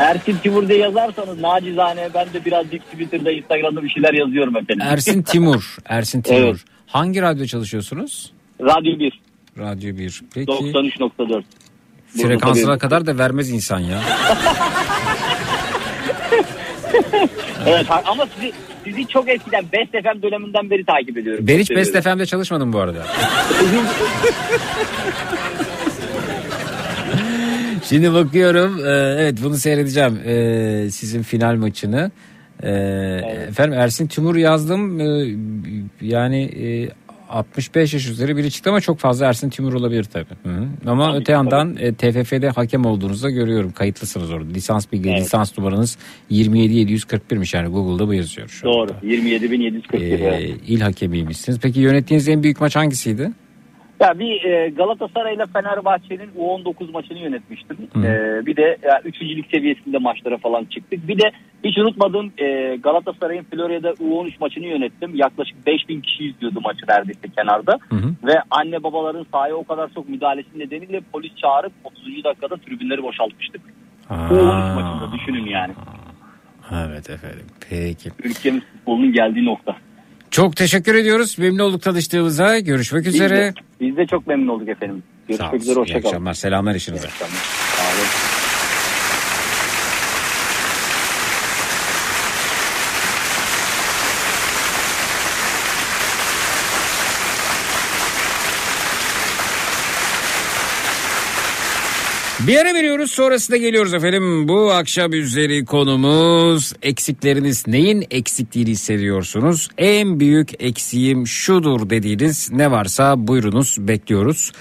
Ersin 0.00 0.36
Timur 0.42 0.68
diye 0.68 0.78
yazarsanız 0.78 1.40
nacizane 1.40 2.08
ben 2.14 2.26
de 2.32 2.44
birazcık 2.44 2.82
Twitter'da 2.92 3.32
Instagram'da 3.32 3.82
bir 3.84 3.88
şeyler 3.88 4.14
yazıyorum 4.14 4.56
efendim. 4.56 4.86
Ersin 4.90 5.22
Timur. 5.32 5.76
Ersin 5.86 6.22
Timur. 6.22 6.40
Evet. 6.40 6.56
Hangi 6.86 7.22
radyo 7.22 7.46
çalışıyorsunuz? 7.46 8.32
Radyo 8.60 8.98
1 8.98 9.20
Radyo 9.58 9.96
1. 9.96 10.22
Peki 10.34 10.52
93.4. 10.52 11.42
frekansına 12.22 12.66
Burada 12.66 12.78
kadar 12.78 13.06
da 13.06 13.18
vermez 13.18 13.50
insan 13.50 13.78
ya. 13.78 14.00
Evet 17.66 17.86
ama 18.04 18.26
sizi 18.34 18.52
sizi 18.84 19.06
çok 19.08 19.28
eskiden 19.28 19.64
Best 19.72 19.90
FM 19.92 20.22
döneminden 20.22 20.70
beri 20.70 20.84
takip 20.84 21.18
ediyorum. 21.18 21.46
Ben 21.48 21.58
hiç 21.58 21.70
Best. 21.70 22.02
FM'de 22.02 22.26
çalışmadım 22.26 22.72
bu 22.72 22.78
arada. 22.78 23.06
Şimdi 27.84 28.12
bakıyorum. 28.12 28.78
e, 28.86 28.90
evet 29.22 29.38
bunu 29.42 29.56
seyredeceğim. 29.56 30.20
E, 30.26 30.90
sizin 30.90 31.22
final 31.22 31.54
maçını. 31.54 32.10
E, 32.62 32.70
Efendim 33.48 33.78
Ersin 33.78 34.06
Timur 34.06 34.36
yazdım. 34.36 35.00
Yani 36.00 36.50
65 37.28 37.94
yaş 37.94 38.08
üzeri 38.08 38.36
biri 38.36 38.50
çıktı 38.50 38.70
ama 38.70 38.80
çok 38.80 38.98
fazla 38.98 39.26
Ersin 39.26 39.50
Timur 39.50 39.72
olabilir 39.72 40.04
tabii. 40.04 40.26
Hı 40.42 40.48
hı. 40.48 40.66
Ama 40.86 41.10
Tabii, 41.10 41.20
öte 41.20 41.32
yandan 41.32 41.76
e, 41.76 41.94
TFF'de 41.94 42.48
hakem 42.48 42.84
olduğunuzu 42.84 43.22
da 43.26 43.30
görüyorum. 43.30 43.72
Kayıtlısınız 43.72 44.30
orada. 44.30 44.48
Lisans 44.52 44.92
bilgi, 44.92 45.10
Evet. 45.10 45.20
lisans 45.20 45.58
numaranız 45.58 45.98
27741'miş 46.30 47.56
yani 47.56 47.68
Google'da 47.68 48.08
bu 48.08 48.14
yazıyor 48.14 48.48
şu 48.48 48.64
Doğru. 48.66 48.82
anda. 48.82 49.06
27.741. 49.06 49.96
Ee, 49.96 50.06
evet. 50.08 50.54
il 50.66 50.80
hakemiymişsiniz. 50.80 51.58
Peki 51.60 51.80
yönettiğiniz 51.80 52.28
en 52.28 52.42
büyük 52.42 52.60
maç 52.60 52.76
hangisiydi? 52.76 53.30
Ya 54.00 54.18
bir 54.18 54.44
e, 54.44 54.68
Galatasaray 54.68 55.34
ile 55.34 55.44
Fenerbahçe'nin 55.52 56.30
U19 56.38 56.92
maçını 56.92 57.18
yönetmiştim. 57.18 57.76
E, 57.96 58.46
bir 58.46 58.56
de 58.56 58.76
ya, 58.82 59.00
üçüncülük 59.04 59.46
seviyesinde 59.50 59.98
maçlara 59.98 60.38
falan 60.38 60.64
çıktık. 60.64 61.08
Bir 61.08 61.18
de 61.18 61.30
hiç 61.64 61.78
unutmadığım 61.78 62.32
e, 62.38 62.76
Galatasaray'ın 62.76 63.42
Florya'da 63.42 63.90
U13 63.90 64.32
maçını 64.40 64.66
yönettim. 64.66 65.14
Yaklaşık 65.14 65.66
5000 65.66 66.00
kişi 66.00 66.24
izliyordu 66.24 66.60
maçı 66.60 66.80
neredeyse 66.88 67.28
kenarda. 67.36 67.78
Hı. 67.88 67.96
Ve 68.24 68.42
anne 68.50 68.82
babaların 68.82 69.26
sahaya 69.32 69.54
o 69.54 69.64
kadar 69.64 69.90
çok 69.94 70.08
müdahalesi 70.08 70.58
nedeniyle 70.58 71.00
polis 71.12 71.36
çağırıp 71.36 71.72
30. 71.84 72.24
dakikada 72.24 72.56
tribünleri 72.56 73.02
boşaltmıştık. 73.02 73.60
U13 74.10 74.74
maçında 74.74 75.12
düşünün 75.12 75.46
yani. 75.46 75.72
Evet 76.72 77.10
efendim. 77.10 77.46
Peki. 77.70 78.10
Ülkemiz 78.24 78.62
futbolunun 78.72 79.12
geldiği 79.12 79.44
nokta. 79.44 79.76
Çok 80.30 80.56
teşekkür 80.56 80.94
ediyoruz. 80.94 81.38
Memnun 81.38 81.58
olduk 81.58 81.82
tanıştığımıza. 81.82 82.58
Görüşmek 82.58 83.06
üzere. 83.06 83.54
Biz 83.80 83.96
de 83.96 84.06
çok 84.06 84.26
memnun 84.26 84.48
olduk 84.48 84.68
efendim. 84.68 85.02
Görüşmek 85.28 85.54
üzere 85.54 85.74
İyi 85.74 85.80
hoşçakalın. 85.80 86.04
akşamlar. 86.06 86.34
Selamlar 86.34 86.74
işinize. 86.74 87.08
Sağ 87.08 87.24
olun. 87.24 88.35
Bir 102.46 102.56
ara 102.56 102.74
veriyoruz 102.74 103.10
sonrasında 103.10 103.56
geliyoruz 103.56 103.94
efendim. 103.94 104.48
Bu 104.48 104.72
akşam 104.72 105.12
üzeri 105.12 105.64
konumuz 105.64 106.72
eksikleriniz 106.82 107.66
neyin 107.66 108.06
eksikliğini 108.10 108.70
hissediyorsunuz? 108.70 109.68
En 109.78 110.20
büyük 110.20 110.62
eksiğim 110.62 111.26
şudur 111.26 111.90
dediğiniz 111.90 112.52
ne 112.52 112.70
varsa 112.70 113.26
buyurunuz 113.28 113.76
bekliyoruz. 113.80 114.52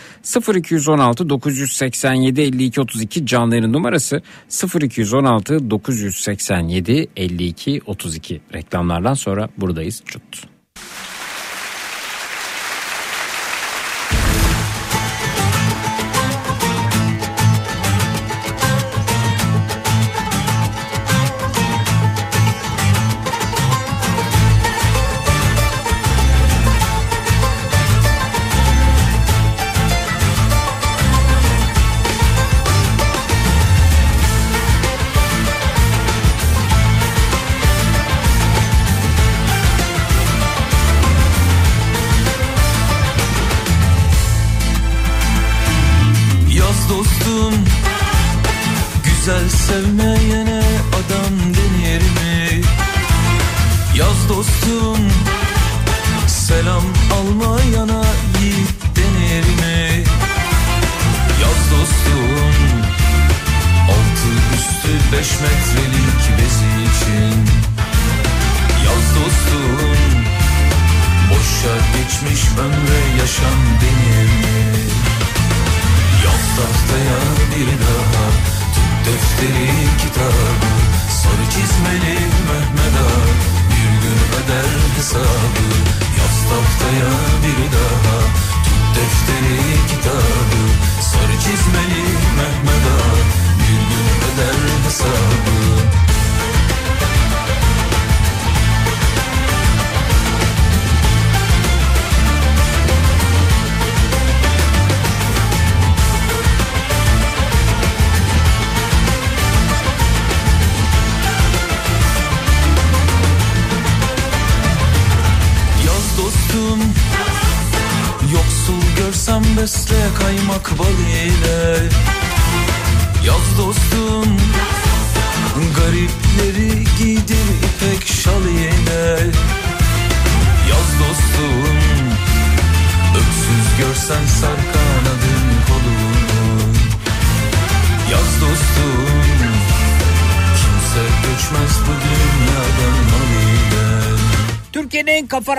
0216 0.55 1.29
987 1.29 2.41
52 2.41 2.81
32 2.81 3.25
canlı 3.25 3.55
yayın 3.55 3.73
numarası 3.73 4.21
0216 4.81 5.69
987 5.69 7.07
52 7.15 7.81
32 7.85 8.41
reklamlardan 8.53 9.13
sonra 9.13 9.49
buradayız. 9.57 10.03
Çut. 10.05 10.54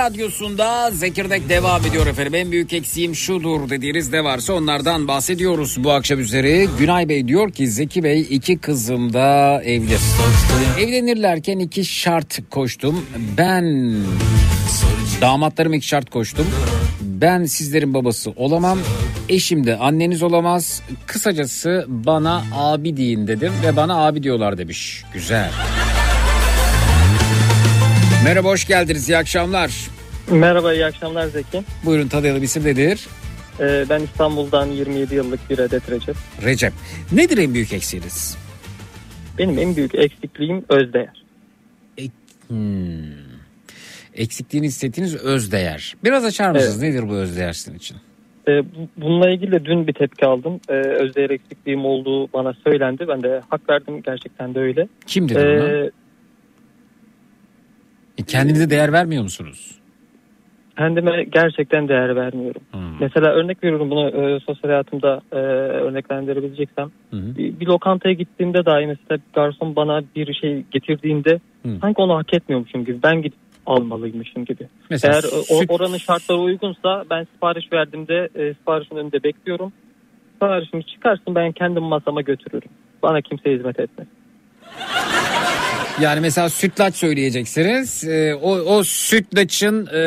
Radyosunda 0.06 0.90
Zekirdek 0.90 1.48
devam 1.48 1.86
ediyor 1.86 2.06
efendim. 2.06 2.34
En 2.34 2.52
büyük 2.52 2.72
eksiğim 2.72 3.14
şudur 3.14 3.70
dediğiniz 3.70 4.12
ne 4.12 4.24
varsa 4.24 4.52
onlardan 4.52 5.08
bahsediyoruz 5.08 5.84
bu 5.84 5.92
akşam 5.92 6.20
üzeri. 6.20 6.68
Günay 6.78 7.08
Bey 7.08 7.28
diyor 7.28 7.52
ki 7.52 7.68
Zeki 7.68 8.02
Bey 8.02 8.26
iki 8.30 8.58
kızım 8.58 9.12
da 9.12 9.62
evli. 9.64 9.96
Evlenirlerken 10.80 11.58
iki 11.58 11.84
şart 11.84 12.38
koştum. 12.50 13.06
Ben 13.38 13.94
damatlarım 15.20 15.74
iki 15.74 15.86
şart 15.86 16.10
koştum. 16.10 16.46
Ben 17.00 17.44
sizlerin 17.44 17.94
babası 17.94 18.30
olamam. 18.30 18.78
Eşim 19.28 19.66
de 19.66 19.76
anneniz 19.76 20.22
olamaz. 20.22 20.82
Kısacası 21.06 21.84
bana 21.88 22.44
abi 22.54 22.96
deyin 22.96 23.26
dedim 23.26 23.52
ve 23.64 23.76
bana 23.76 24.06
abi 24.06 24.22
diyorlar 24.22 24.58
demiş. 24.58 25.02
Güzel. 25.12 25.50
Merhaba 28.24 28.48
hoş 28.48 28.66
geldiniz 28.66 29.08
iyi 29.08 29.16
akşamlar. 29.16 29.95
Merhaba, 30.30 30.74
iyi 30.74 30.84
akşamlar 30.86 31.26
Zeki. 31.26 31.62
Buyurun 31.84 32.08
tanıyalım 32.08 32.42
isim 32.42 32.64
nedir? 32.64 33.06
Ee, 33.60 33.84
ben 33.90 34.00
İstanbul'dan 34.00 34.66
27 34.66 35.14
yıllık 35.14 35.50
bir 35.50 35.58
adet 35.58 35.90
Recep. 35.90 36.16
Recep. 36.44 36.72
Nedir 37.12 37.38
en 37.38 37.54
büyük 37.54 37.72
eksiğiniz? 37.72 38.36
Benim 39.38 39.58
en 39.58 39.76
büyük 39.76 39.94
eksikliğim 39.94 40.64
özdeğer. 40.68 41.22
Hmm. 42.48 43.16
Eksikliğini 44.14 44.66
hissettiğiniz 44.66 45.16
özdeğer. 45.16 45.94
Biraz 46.04 46.24
açar 46.24 46.50
mısınız? 46.50 46.82
Nedir 46.82 47.08
bu 47.08 47.14
özdeğer 47.14 47.52
sizin 47.52 47.78
için? 47.78 47.96
Ee, 48.48 48.50
bu- 48.64 48.88
bununla 48.96 49.30
ilgili 49.30 49.52
de 49.52 49.64
dün 49.64 49.86
bir 49.86 49.92
tepki 49.92 50.26
aldım. 50.26 50.60
Ee, 50.68 50.72
özdeğer 50.72 51.30
eksikliğim 51.30 51.84
olduğu 51.84 52.32
bana 52.32 52.54
söylendi. 52.64 53.04
Ben 53.08 53.22
de 53.22 53.40
hak 53.50 53.70
verdim, 53.70 54.02
gerçekten 54.02 54.54
de 54.54 54.58
öyle. 54.58 54.88
Kim 55.06 55.28
dedi 55.28 55.38
bunu? 55.38 55.68
Ee, 55.86 55.90
E, 58.18 58.22
Kendinize 58.22 58.70
değer 58.70 58.92
vermiyor 58.92 59.22
musunuz? 59.22 59.74
Kendime 60.78 61.24
gerçekten 61.24 61.88
değer 61.88 62.16
vermiyorum. 62.16 62.62
Hmm. 62.72 62.80
Mesela 63.00 63.32
örnek 63.32 63.64
veriyorum 63.64 63.90
bunu 63.90 64.08
e, 64.08 64.40
sosyal 64.40 64.70
hayatımda 64.70 65.20
e, 65.32 65.36
örneklendirebileceksem. 65.36 66.90
Hı. 67.10 67.36
Bir, 67.36 67.60
bir 67.60 67.66
lokantaya 67.66 68.14
gittiğimde 68.14 68.64
dahi 68.64 68.86
mesela 68.86 69.20
garson 69.34 69.76
bana 69.76 70.02
bir 70.16 70.34
şey 70.34 70.64
getirdiğinde 70.70 71.40
Hı. 71.62 71.68
sanki 71.80 72.02
onu 72.02 72.16
hak 72.16 72.34
etmiyormuşum 72.34 72.84
gibi. 72.84 73.02
Ben 73.02 73.22
gidip 73.22 73.38
almalıymışım 73.66 74.44
gibi. 74.44 74.68
Mesela 74.90 75.14
Eğer 75.14 75.24
o, 75.24 75.60
süt- 75.62 75.72
oranın 75.72 75.98
şartları 75.98 76.38
uygunsa 76.38 77.04
ben 77.10 77.26
sipariş 77.34 77.72
verdiğimde 77.72 78.28
e, 78.34 78.54
siparişin 78.54 78.96
önünde 78.96 79.22
bekliyorum. 79.22 79.72
Siparişimi 80.32 80.86
çıkarsın 80.86 81.34
ben 81.34 81.52
kendim 81.52 81.82
masama 81.82 82.20
götürürüm. 82.20 82.70
Bana 83.02 83.20
kimse 83.20 83.52
hizmet 83.52 83.80
etmez. 83.80 84.06
Yani 86.00 86.20
mesela 86.20 86.48
sütlaç 86.48 86.94
söyleyeceksiniz. 86.96 88.04
E, 88.04 88.34
o, 88.34 88.50
o 88.50 88.84
sütlaçın 88.84 89.86
e, 89.86 89.98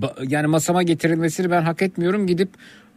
ba- 0.00 0.26
yani 0.32 0.46
masama 0.46 0.82
getirilmesini 0.82 1.50
ben 1.50 1.62
hak 1.62 1.82
etmiyorum. 1.82 2.26
Gidip 2.26 2.48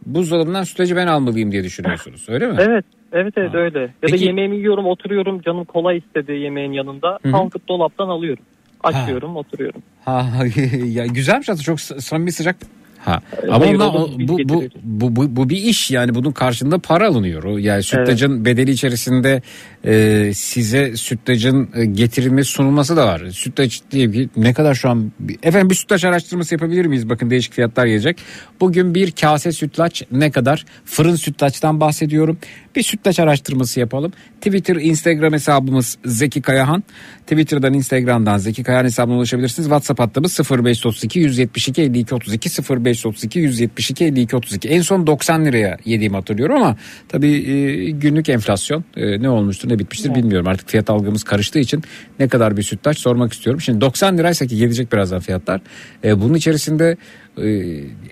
buzdolabından 0.06 0.64
sütlacı 0.64 0.96
ben 0.96 1.06
almalıyım 1.06 1.52
diye 1.52 1.64
düşünüyorsunuz. 1.64 2.24
Öyle 2.28 2.46
mi? 2.46 2.56
Evet, 2.60 2.84
evet 3.12 3.34
evet 3.36 3.54
Ha. 3.54 3.58
öyle. 3.58 3.80
Ya 3.80 3.88
Peki- 4.00 4.20
da 4.20 4.24
yemeğimi 4.24 4.56
yiyorum, 4.56 4.86
oturuyorum. 4.86 5.40
Canım 5.42 5.64
kola 5.64 5.94
istedi 5.94 6.32
yemeğin 6.32 6.72
yanında. 6.72 7.18
Kalkıp 7.30 7.68
dolaptan 7.68 8.08
alıyorum. 8.08 8.44
Açıyorum, 8.84 9.36
oturuyorum. 9.36 9.82
Ha, 10.04 10.26
ya 10.86 11.06
güzelmiş 11.06 11.48
aslında 11.48 11.64
çok 11.64 11.80
samimi 11.80 12.32
sıcak. 12.32 12.56
Ha. 12.98 13.20
Ama 13.48 13.60
hayır, 13.66 13.74
ondan- 13.74 13.94
o 13.96 14.08
bu, 14.18 14.38
bu, 14.48 14.62
bu, 14.82 15.16
bu, 15.16 15.36
bu 15.36 15.48
bir 15.48 15.56
iş 15.56 15.90
yani 15.90 16.14
bunun 16.14 16.32
karşında 16.32 16.78
para 16.78 17.08
alınıyor. 17.08 17.58
Yani 17.58 17.82
sütlacın 17.82 18.44
bedeli 18.44 18.70
içerisinde 18.70 19.42
e, 19.84 20.30
size 20.34 20.96
sütlacın 20.96 21.68
e, 21.74 21.84
getirilmesi 21.84 22.50
sunulması 22.50 22.96
da 22.96 23.06
var. 23.06 23.30
Sütlaç 23.30 23.80
diye 23.90 24.10
ki 24.10 24.28
ne 24.36 24.54
kadar 24.54 24.74
şu 24.74 24.88
an 24.90 25.12
efendim 25.42 25.70
bir 25.70 25.74
sütlaç 25.74 26.04
araştırması 26.04 26.54
yapabilir 26.54 26.86
miyiz? 26.86 27.08
Bakın 27.08 27.30
değişik 27.30 27.54
fiyatlar 27.54 27.86
gelecek. 27.86 28.18
Bugün 28.60 28.94
bir 28.94 29.10
kase 29.10 29.52
sütlaç 29.52 30.02
ne 30.12 30.30
kadar? 30.30 30.64
Fırın 30.84 31.16
sütlaçtan 31.16 31.80
bahsediyorum. 31.80 32.38
Bir 32.76 32.82
sütlaç 32.82 33.20
araştırması 33.20 33.80
yapalım. 33.80 34.12
Twitter, 34.40 34.76
Instagram 34.76 35.32
hesabımız 35.32 35.98
Zeki 36.04 36.42
Kayahan. 36.42 36.84
Twitter'dan, 37.26 37.74
Instagram'dan 37.74 38.38
Zeki 38.38 38.62
Kayahan 38.62 38.84
hesabına 38.84 39.16
ulaşabilirsiniz. 39.16 39.66
WhatsApp 39.66 40.00
hattımız 40.00 40.40
0532 40.50 41.20
172 41.20 41.82
52 41.82 42.14
32 42.14 42.50
0532 42.70 43.38
172 43.38 44.04
52 44.04 44.36
32. 44.36 44.68
En 44.68 44.80
son 44.80 45.06
90 45.06 45.44
liraya 45.44 45.78
yediğimi 45.84 46.16
hatırlıyorum 46.16 46.56
ama 46.56 46.76
tabii 47.08 47.32
e, 47.32 47.90
günlük 47.90 48.28
enflasyon 48.28 48.84
e, 48.96 49.22
ne 49.22 49.28
olmuştur 49.28 49.71
ne 49.72 49.78
bitmiştir 49.78 50.14
bilmiyorum. 50.14 50.46
Artık 50.46 50.68
fiyat 50.68 50.90
algımız 50.90 51.24
karıştığı 51.24 51.58
için 51.58 51.82
ne 52.18 52.28
kadar 52.28 52.56
bir 52.56 52.62
sütlaç 52.62 52.98
sormak 52.98 53.32
istiyorum. 53.32 53.60
Şimdi 53.60 53.80
90 53.80 54.18
liraysa 54.18 54.46
ki 54.46 54.56
gelecek 54.56 54.92
birazdan 54.92 55.20
fiyatlar. 55.20 55.60
E, 56.04 56.20
bunun 56.20 56.34
içerisinde 56.34 56.96
e, 57.38 57.48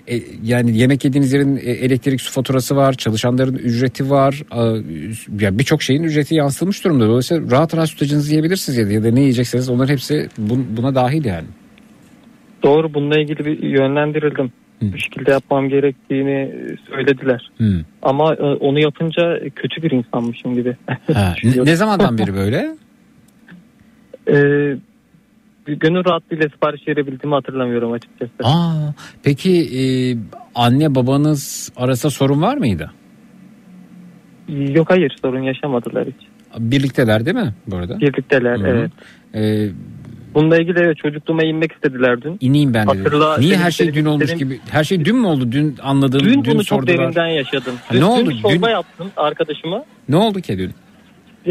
e, 0.07 0.21
yani 0.43 0.77
yemek 0.77 1.05
yediğiniz 1.05 1.33
yerin 1.33 1.55
e, 1.55 1.59
elektrik 1.59 2.21
su 2.21 2.31
faturası 2.31 2.75
var, 2.75 2.93
çalışanların 2.93 3.55
ücreti 3.55 4.09
var. 4.09 4.43
A, 4.51 4.65
ya 5.39 5.59
birçok 5.59 5.81
şeyin 5.81 6.03
ücreti 6.03 6.35
yansıtılmış 6.35 6.83
durumda. 6.83 7.07
Dolayısıyla 7.07 7.51
rahat 7.51 7.75
rahat 7.75 7.89
sütlacınızı 7.89 8.31
yiyebilirsiniz 8.31 8.77
ya 8.77 8.87
da, 8.87 8.91
ya 8.91 9.03
da 9.03 9.11
ne 9.11 9.19
yiyecekseniz 9.19 9.69
onların 9.69 9.93
hepsi 9.93 10.29
bun- 10.39 10.77
buna 10.77 10.95
dahil 10.95 11.25
yani. 11.25 11.47
Doğru 12.63 12.93
bununla 12.93 13.19
ilgili 13.19 13.45
bir 13.45 13.63
yönlendirildim. 13.63 14.51
Bu 14.81 14.97
şekilde 14.97 15.31
yapmam 15.31 15.69
gerektiğini 15.69 16.51
söylediler. 16.89 17.51
Hmm. 17.57 17.81
Ama 18.01 18.33
e, 18.33 18.43
onu 18.43 18.79
yapınca 18.79 19.39
kötü 19.55 19.83
bir 19.83 19.91
insanmışım 19.91 20.55
gibi. 20.55 20.77
Ha, 21.13 21.35
ne, 21.43 21.65
ne 21.65 21.75
zamandan 21.75 22.17
beri 22.17 22.33
böyle? 22.33 22.69
Ee, 24.27 24.77
gönül 25.65 26.05
rahatlığıyla 26.05 26.49
sipariş 26.49 26.87
verebildiğimi 26.87 27.35
hatırlamıyorum 27.35 27.91
açıkçası. 27.91 28.31
Aa, 28.43 28.93
peki 29.23 29.51
e, 29.51 29.83
anne 30.55 30.95
babanız 30.95 31.71
arasında 31.75 32.09
sorun 32.09 32.41
var 32.41 32.57
mıydı? 32.57 32.91
Yok 34.47 34.89
hayır 34.89 35.15
sorun 35.21 35.41
yaşamadılar 35.41 36.07
hiç. 36.07 36.27
Birlikteler 36.59 37.25
değil 37.25 37.35
mi 37.37 37.53
bu 37.67 37.75
arada? 37.75 37.99
Birlikteler 37.99 38.59
Hı 38.59 38.63
hı. 38.63 38.67
evet. 38.67 38.91
Ee, 39.35 39.69
Bununla 40.33 40.57
ilgili 40.57 40.79
evet, 40.79 40.97
çocukluğuma 40.97 41.43
inmek 41.43 41.71
istediler 41.71 42.21
dün. 42.21 42.37
ineyim 42.41 42.73
ben 42.73 42.87
de. 42.87 42.97
Hatırla, 42.97 43.37
Niye 43.37 43.57
her 43.57 43.71
şey 43.71 43.93
dün 43.93 44.05
olmuş 44.05 44.33
gibi? 44.35 44.59
Her 44.71 44.83
şey 44.83 45.05
dün 45.05 45.15
mü 45.15 45.27
oldu? 45.27 45.51
Dün 45.51 45.75
anladığım, 45.83 46.19
Dün, 46.19 46.43
dün, 46.43 46.53
bunu 46.53 46.63
çok 46.63 46.79
sordular. 46.79 46.97
derinden 46.97 47.27
yaşadım. 47.27 47.73
Ha, 47.87 47.93
Dün, 47.95 47.99
ne 48.01 48.05
oldu? 48.05 48.31
Dün 48.49 48.61
Dün- 48.61 48.69
yaptım 48.69 49.11
arkadaşıma. 49.17 49.83
Ne 50.09 50.15
oldu 50.15 50.41
ki 50.41 50.57
dün? 50.57 50.71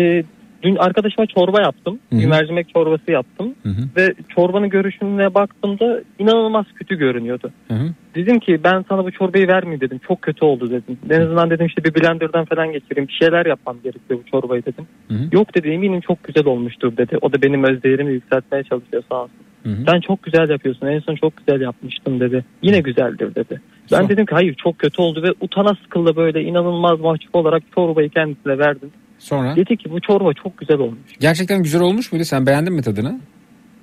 Ee, 0.00 0.22
dün 0.62 0.76
arkadaşıma 0.76 1.26
çorba 1.26 1.61
yaptım. 1.61 1.98
Hı 2.11 2.16
hı. 2.16 2.20
Bir 2.20 2.26
mercimek 2.26 2.68
çorbası 2.68 3.11
yaptım. 3.11 3.54
Hı 3.62 3.68
hı. 3.68 3.82
Ve 3.96 4.14
çorbanın 4.28 4.68
görüşüne 4.68 5.34
baktığımda 5.34 6.00
inanılmaz 6.18 6.66
kötü 6.74 6.98
görünüyordu. 6.98 7.50
Hı 7.68 7.74
hı. 7.74 7.94
Dedim 8.14 8.38
ki 8.38 8.61
ben 8.64 8.84
sana 8.88 9.04
bu 9.04 9.11
çorbayı 9.11 9.48
vermeyeyim 9.48 9.80
dedim. 9.80 10.00
Çok 10.08 10.22
kötü 10.22 10.44
oldu 10.44 10.70
dedim. 10.70 10.98
En 11.11 11.20
azından 11.20 11.50
dedim 11.50 11.66
işte 11.66 11.84
bir 11.84 11.94
blenderdan 11.94 12.44
falan 12.44 12.72
geçireyim. 12.72 13.08
Bir 13.08 13.12
şeyler 13.12 13.46
yapmam 13.46 13.76
gerekiyor 13.82 14.20
bu 14.26 14.30
çorbayı 14.30 14.64
dedim. 14.64 14.86
Hı 15.08 15.14
hı. 15.14 15.28
Yok 15.32 15.54
dedi 15.54 15.68
eminim 15.68 16.00
çok 16.00 16.24
güzel 16.24 16.46
olmuştur 16.46 16.96
dedi. 16.96 17.18
O 17.20 17.32
da 17.32 17.42
benim 17.42 17.64
öz 17.64 17.82
değerimi 17.82 18.12
yükseltmeye 18.12 18.62
çalışıyor 18.62 19.02
sağ 19.08 19.22
olsun. 19.22 19.36
Hı 19.62 19.68
hı. 19.68 19.84
Sen 19.88 20.00
çok 20.00 20.22
güzel 20.22 20.48
yapıyorsun. 20.50 20.86
En 20.86 21.00
son 21.00 21.14
çok 21.14 21.32
güzel 21.36 21.61
yapmıştın 21.61 22.20
dedi. 22.20 22.44
Yine 22.62 22.80
güzeldir 22.80 23.34
dedi. 23.34 23.61
Ben 23.92 23.98
Son- 24.00 24.08
dedim 24.08 24.26
ki 24.26 24.34
hayır 24.34 24.54
çok 24.54 24.78
kötü 24.78 25.02
oldu 25.02 25.22
ve 25.22 25.28
utana 25.40 25.74
sıkıldı 25.74 26.16
böyle 26.16 26.42
inanılmaz 26.42 27.00
mahcup 27.00 27.36
olarak 27.36 27.62
çorbayı 27.74 28.11
kendisine 28.11 28.58
verdim. 28.58 28.90
Sonra? 29.20 29.56
Dedi 29.56 29.76
ki 29.76 29.90
bu 29.90 30.00
çorba 30.00 30.32
çok 30.32 30.58
güzel 30.58 30.78
olmuş. 30.78 30.98
Gerçekten 31.20 31.62
güzel 31.62 31.80
olmuş 31.80 32.12
muydu? 32.12 32.24
Sen 32.24 32.46
beğendin 32.46 32.72
mi 32.72 32.82
tadını? 32.82 33.20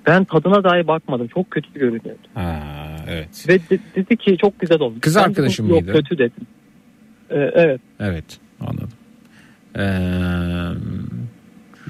Ben 0.07 0.23
tadına 0.25 0.63
dahi 0.63 0.87
bakmadım. 0.87 1.27
Çok 1.27 1.51
kötü 1.51 1.73
görünüyordu. 1.73 2.17
Ha, 2.33 2.59
evet. 3.09 3.45
Ve 3.49 3.59
de- 3.59 3.79
dedi 3.95 4.17
ki 4.17 4.37
çok 4.41 4.59
güzel 4.59 4.79
olmuş. 4.79 4.99
Kız 5.01 5.15
Ben 5.15 5.35
dedim 5.35 5.65
mıydı? 5.65 5.87
Yok 5.87 5.95
kötü 5.97 6.17
dedim. 6.17 6.47
Ee, 7.29 7.35
evet. 7.53 7.81
Evet 7.99 8.25
anladım. 8.59 8.89
Ee, 9.77 9.83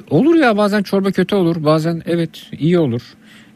olur 0.10 0.36
ya 0.36 0.58
bazen 0.58 0.84
çorba 0.84 1.12
kötü 1.12 1.36
olur 1.36 1.64
bazen 1.64 2.02
evet 2.06 2.44
iyi 2.60 2.80
olur. 2.80 3.02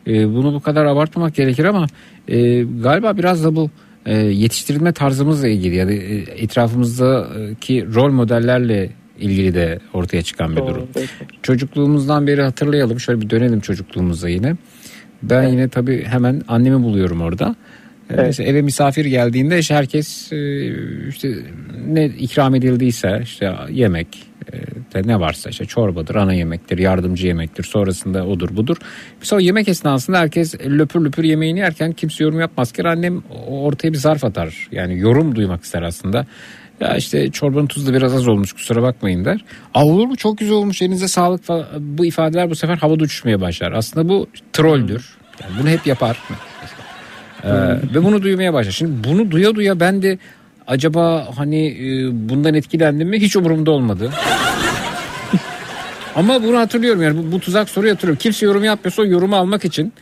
Ee, 0.07 0.29
bunu 0.33 0.53
bu 0.53 0.59
kadar 0.59 0.85
abartmamak 0.85 1.35
gerekir 1.35 1.65
ama 1.65 1.87
e, 2.27 2.61
galiba 2.63 3.17
biraz 3.17 3.43
da 3.43 3.55
bu 3.55 3.69
e, 4.05 4.15
yetiştirilme 4.17 4.91
tarzımızla 4.93 5.47
ilgili 5.47 5.75
ya 5.75 5.87
da 5.87 5.91
e, 5.91 6.15
etrafımızdaki 6.43 7.93
rol 7.95 8.11
modellerle 8.11 8.89
ilgili 9.21 9.53
de 9.53 9.79
ortaya 9.93 10.21
çıkan 10.21 10.55
bir 10.55 10.61
durum. 10.61 10.87
Çocukluğumuzdan 11.43 12.27
beri 12.27 12.41
hatırlayalım 12.41 12.99
şöyle 12.99 13.21
bir 13.21 13.29
dönelim 13.29 13.59
çocukluğumuza 13.59 14.29
yine. 14.29 14.55
Ben 15.23 15.47
yine 15.47 15.69
tabii 15.69 16.03
hemen 16.03 16.41
annemi 16.47 16.83
buluyorum 16.83 17.21
orada. 17.21 17.55
Ee, 18.09 18.13
Evet. 18.13 18.25
Mesela 18.25 18.49
eve 18.49 18.61
misafir 18.61 19.05
geldiğinde 19.05 19.59
işte 19.59 19.75
herkes 19.75 20.31
e, 20.33 20.69
işte 21.09 21.33
ne 21.87 22.05
ikram 22.05 22.55
edildiyse 22.55 23.19
işte 23.23 23.53
yemek 23.69 24.07
e, 24.53 24.57
de 24.93 25.07
ne 25.07 25.19
varsa 25.19 25.49
işte 25.49 25.65
çorbadır, 25.65 26.15
ana 26.15 26.33
yemektir, 26.33 26.77
yardımcı 26.77 27.27
yemektir, 27.27 27.63
sonrasında 27.63 28.27
odur 28.27 28.55
budur. 28.55 28.77
Sonra 29.21 29.41
yemek 29.41 29.67
esnasında 29.67 30.19
herkes 30.19 30.59
löpür 30.59 31.05
löpür 31.05 31.23
yemeğini 31.23 31.59
yerken 31.59 31.91
kimse 31.91 32.23
yorum 32.23 32.39
yapmazken 32.39 32.85
annem 32.85 33.23
ortaya 33.47 33.93
bir 33.93 33.97
zarf 33.97 34.23
atar. 34.25 34.67
Yani 34.71 34.99
yorum 34.99 35.35
duymak 35.35 35.63
ister 35.63 35.81
aslında. 35.81 36.25
Ya 36.81 36.95
işte 36.95 37.31
çorbanın 37.31 37.67
tuzu 37.67 37.87
da 37.87 37.93
biraz 37.93 38.13
az 38.13 38.27
olmuş 38.27 38.53
kusura 38.53 38.81
bakmayın 38.81 39.25
der. 39.25 39.45
Aa 39.73 39.85
olur 39.85 40.07
mu 40.07 40.15
çok 40.15 40.37
güzel 40.37 40.55
olmuş 40.55 40.81
elinize 40.81 41.07
sağlık 41.07 41.43
falan. 41.43 41.65
Bu 41.79 42.05
ifadeler 42.05 42.49
bu 42.49 42.55
sefer 42.55 42.77
havada 42.77 43.03
uçuşmaya 43.03 43.41
başlar. 43.41 43.71
Aslında 43.71 44.09
bu 44.09 44.27
trolldür. 44.53 45.09
Yani 45.41 45.51
bunu 45.59 45.69
hep 45.69 45.87
yapar. 45.87 46.17
Ee, 47.43 47.49
ve 47.95 48.03
bunu 48.03 48.21
duymaya 48.21 48.53
başlar. 48.53 48.71
Şimdi 48.71 49.09
bunu 49.09 49.31
duya 49.31 49.55
duya 49.55 49.79
ben 49.79 50.01
de 50.01 50.17
acaba 50.67 51.27
hani 51.37 51.67
e, 51.67 52.09
bundan 52.29 52.53
etkilendim 52.53 53.09
mi 53.09 53.21
hiç 53.21 53.35
umurumda 53.35 53.71
olmadı. 53.71 54.11
Ama 56.15 56.43
bunu 56.43 56.57
hatırlıyorum 56.57 57.01
yani 57.01 57.17
bu, 57.17 57.31
bu 57.31 57.39
tuzak 57.39 57.69
soruyu 57.69 57.93
hatırlıyorum. 57.93 58.19
Kimse 58.21 58.45
yorum 58.45 58.63
yapmıyorsa 58.63 59.01
o 59.01 59.05
yorumu 59.05 59.35
almak 59.35 59.65
için 59.65 59.93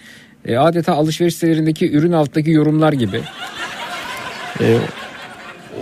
e, 0.46 0.58
adeta 0.58 0.94
alışveriş 0.94 1.34
sitelerindeki 1.34 1.92
ürün 1.92 2.12
alttaki 2.12 2.52
yorumlar 2.52 2.94
gibi. 2.94 3.22
E, 4.62 4.78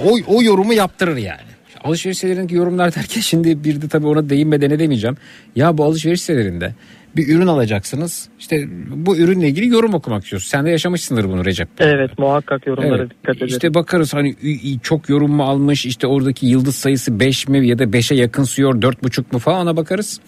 o, 0.05 0.17
o 0.27 0.43
yorumu 0.43 0.73
yaptırır 0.73 1.17
yani. 1.17 1.41
Alışveriş 1.83 2.17
sitelerindeki 2.17 2.55
yorumlar 2.55 2.95
derken 2.95 3.21
şimdi 3.21 3.63
bir 3.63 3.81
de 3.81 3.87
tabii 3.87 4.07
ona 4.07 4.29
değinmeden 4.29 4.69
edemeyeceğim. 4.69 5.17
Ya 5.55 5.77
bu 5.77 5.83
alışveriş 5.83 6.21
sitelerinde 6.21 6.73
bir 7.15 7.35
ürün 7.35 7.47
alacaksınız. 7.47 8.29
İşte 8.39 8.65
bu 8.89 9.17
ürünle 9.17 9.47
ilgili 9.47 9.67
yorum 9.67 9.93
okumak 9.93 10.23
istiyorsun. 10.23 10.49
Sen 10.49 10.65
de 10.65 10.69
yaşamışsındır 10.69 11.25
bunu 11.25 11.45
Recep. 11.45 11.69
Evet 11.79 12.19
muhakkak 12.19 12.67
yorumlara 12.67 12.97
Evet. 12.97 13.11
dikkat 13.11 13.35
edelim. 13.35 13.47
İşte 13.47 13.73
bakarız 13.73 14.13
hani 14.13 14.35
çok 14.83 15.09
yorum 15.09 15.31
mu 15.31 15.43
almış 15.43 15.85
işte 15.85 16.07
oradaki 16.07 16.47
yıldız 16.47 16.75
sayısı 16.75 17.19
5 17.19 17.47
mi 17.47 17.67
ya 17.67 17.79
da 17.79 17.83
5'e 17.83 18.17
yakınsıyor 18.17 18.81
4,5 18.81 19.23
mu 19.31 19.39
falan 19.39 19.61
ona 19.61 19.77
bakarız. 19.77 20.19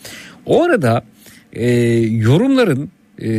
O 0.46 0.64
arada 0.64 1.04
e, 1.54 1.72
yorumların 2.00 2.92
e, 3.22 3.30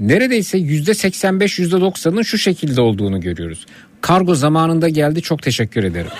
neredeyse 0.00 0.58
%85 0.58 1.62
%90'ın 1.62 2.22
şu 2.22 2.38
şekilde 2.38 2.80
olduğunu 2.80 3.20
görüyoruz. 3.20 3.66
Kargo 4.02 4.34
zamanında 4.34 4.88
geldi 4.88 5.22
çok 5.22 5.42
teşekkür 5.42 5.84
ederim. 5.84 6.10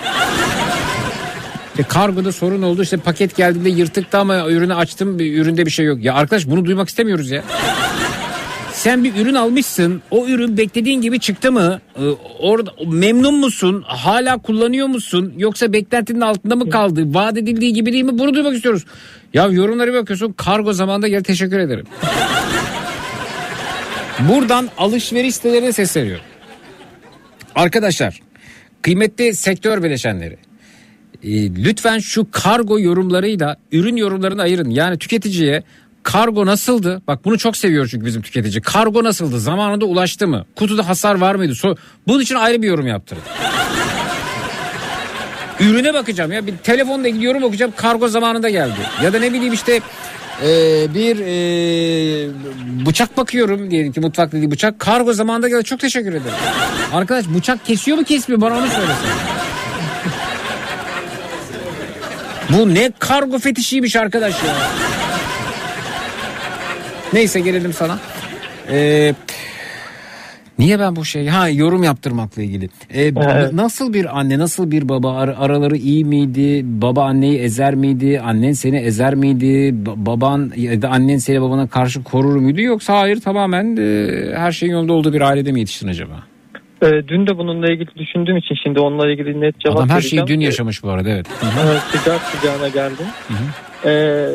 İşte 1.69 1.83
kargoda 1.83 2.31
sorun 2.31 2.61
oldu 2.61 2.83
işte 2.83 2.97
paket 2.97 3.35
geldiğinde 3.35 3.69
yırtıktı 3.69 4.17
ama 4.17 4.49
ürünü 4.49 4.75
açtım 4.75 5.19
üründe 5.19 5.65
bir 5.65 5.71
şey 5.71 5.85
yok. 5.85 6.03
Ya 6.03 6.13
arkadaş 6.13 6.47
bunu 6.47 6.65
duymak 6.65 6.89
istemiyoruz 6.89 7.31
ya. 7.31 7.43
Sen 8.73 9.03
bir 9.03 9.15
ürün 9.15 9.33
almışsın. 9.33 10.01
O 10.11 10.27
ürün 10.27 10.57
beklediğin 10.57 11.01
gibi 11.01 11.19
çıktı 11.19 11.51
mı? 11.51 11.79
Ee, 11.95 12.01
orada 12.39 12.71
memnun 12.87 13.35
musun? 13.35 13.83
Hala 13.87 14.37
kullanıyor 14.37 14.87
musun? 14.87 15.33
Yoksa 15.37 15.73
beklentinin 15.73 16.21
altında 16.21 16.55
mı 16.55 16.69
kaldı? 16.69 17.13
Vaat 17.13 17.37
edildiği 17.37 17.73
gibi 17.73 17.93
değil 17.93 18.03
mi? 18.03 18.19
Bunu 18.19 18.33
duymak 18.33 18.55
istiyoruz. 18.55 18.85
Ya 19.33 19.47
yorumlara 19.47 19.93
bakıyorsun. 19.93 20.33
Kargo 20.33 20.73
zamanında 20.73 21.07
gel 21.07 21.23
teşekkür 21.23 21.59
ederim. 21.59 21.85
Buradan 24.19 24.69
alışveriş 24.77 25.35
sitelerine 25.35 25.71
sesleniyorum. 25.71 26.23
Arkadaşlar 27.55 28.19
kıymetli 28.81 29.33
sektör 29.33 29.83
bileşenleri 29.83 30.37
e, 31.23 31.55
lütfen 31.55 31.99
şu 31.99 32.27
kargo 32.31 32.79
yorumlarıyla 32.79 33.57
ürün 33.71 33.95
yorumlarını 33.95 34.41
ayırın. 34.41 34.69
Yani 34.69 34.97
tüketiciye 34.97 35.63
kargo 36.03 36.45
nasıldı? 36.45 37.01
Bak 37.07 37.25
bunu 37.25 37.37
çok 37.37 37.57
seviyor 37.57 37.87
çünkü 37.87 38.05
bizim 38.05 38.21
tüketici. 38.21 38.61
Kargo 38.61 39.03
nasıldı? 39.03 39.39
Zamanında 39.39 39.85
ulaştı 39.85 40.27
mı? 40.27 40.45
Kutuda 40.55 40.87
hasar 40.87 41.15
var 41.15 41.35
mıydı? 41.35 41.53
Bunun 42.07 42.19
için 42.19 42.35
ayrı 42.35 42.61
bir 42.61 42.67
yorum 42.67 42.87
yaptırın. 42.87 43.21
Ürüne 45.59 45.93
bakacağım 45.93 46.31
ya. 46.31 46.47
Bir 46.47 46.57
telefonla 46.57 47.07
ilgili 47.07 47.25
yorum 47.25 47.43
okuyacağım. 47.43 47.73
Kargo 47.75 48.07
zamanında 48.07 48.49
geldi. 48.49 48.79
Ya 49.03 49.13
da 49.13 49.19
ne 49.19 49.33
bileyim 49.33 49.53
işte 49.53 49.81
e, 50.41 50.47
bir 50.93 51.19
e, 51.19 52.29
bıçak 52.85 53.17
bakıyorum 53.17 53.71
diyelim 53.71 53.91
ki 53.91 53.99
mutfak 53.99 54.31
dediği 54.31 54.51
bıçak. 54.51 54.79
Kargo 54.79 55.13
zamanında 55.13 55.49
geldi. 55.49 55.63
Çok 55.63 55.79
teşekkür 55.79 56.09
ederim. 56.09 56.35
Arkadaş 56.93 57.25
bıçak 57.27 57.65
kesiyor 57.65 57.97
mu 57.97 58.03
kesmiyor? 58.03 58.41
Bana 58.41 58.57
onu 58.57 58.67
söylesene. 58.67 59.13
Bu 62.49 62.73
ne 62.73 62.91
kargo 62.99 63.39
fetişiymiş 63.39 63.95
arkadaş 63.95 64.33
ya. 64.43 64.55
Neyse 67.13 67.39
gelelim 67.39 67.73
sana. 67.73 67.99
Ee, 68.69 69.15
niye 70.59 70.79
ben 70.79 70.95
bu 70.95 71.05
şey 71.05 71.27
ha 71.27 71.49
yorum 71.49 71.83
yaptırmakla 71.83 72.41
ilgili. 72.41 72.65
Ee, 72.93 73.01
Evet. 73.03 73.53
Nasıl 73.53 73.93
bir 73.93 74.19
anne 74.19 74.39
nasıl 74.39 74.71
bir 74.71 74.89
baba 74.89 75.17
Ar- 75.17 75.35
araları 75.39 75.77
iyi 75.77 76.05
miydi? 76.05 76.61
Baba 76.65 77.03
anneyi 77.05 77.39
ezer 77.39 77.75
miydi? 77.75 78.21
Annen 78.25 78.51
seni 78.51 78.77
ezer 78.77 79.15
miydi? 79.15 79.45
Ba- 79.85 80.05
baban 80.05 80.51
ya 80.55 80.81
da 80.81 80.89
annen 80.89 81.17
seni 81.17 81.41
babana 81.41 81.67
karşı 81.67 82.03
korur 82.03 82.35
muydu? 82.35 82.61
Yoksa 82.61 82.99
hayır 82.99 83.21
tamamen 83.21 83.77
e, 83.77 84.07
her 84.35 84.51
şeyin 84.51 84.73
yolunda 84.73 84.93
olduğu 84.93 85.13
bir 85.13 85.21
ailede 85.21 85.51
mi 85.51 85.59
yetiştin 85.59 85.87
acaba? 85.87 86.23
Ee, 86.83 86.87
dün 87.07 87.27
de 87.27 87.37
bununla 87.37 87.71
ilgili 87.71 87.95
düşündüğüm 87.95 88.37
için 88.37 88.55
şimdi 88.63 88.79
onunla 88.79 89.11
ilgili 89.11 89.41
net 89.41 89.59
cevap 89.59 89.77
Adam 89.77 89.89
her 89.89 90.01
şeyi 90.01 90.27
dün 90.27 90.39
Ee, 90.41 90.43
yaşamış 90.43 90.83
bu 90.83 90.89
arada 90.89 91.09
evet. 91.09 91.25
Evet, 91.67 91.79
sıcak 91.81 92.21
sıcağına 92.21 92.67
geldim. 92.67 93.05
Ee, 93.85 94.25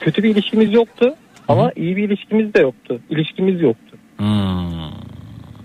kötü 0.00 0.22
bir 0.22 0.28
ilişkimiz 0.30 0.72
yoktu 0.72 1.14
ama 1.48 1.72
iyi 1.76 1.96
bir 1.96 2.02
ilişkimiz 2.08 2.54
de 2.54 2.60
yoktu. 2.60 3.00
İlişkimiz 3.10 3.60
yoktu. 3.60 3.87
Hmm. 4.18 4.88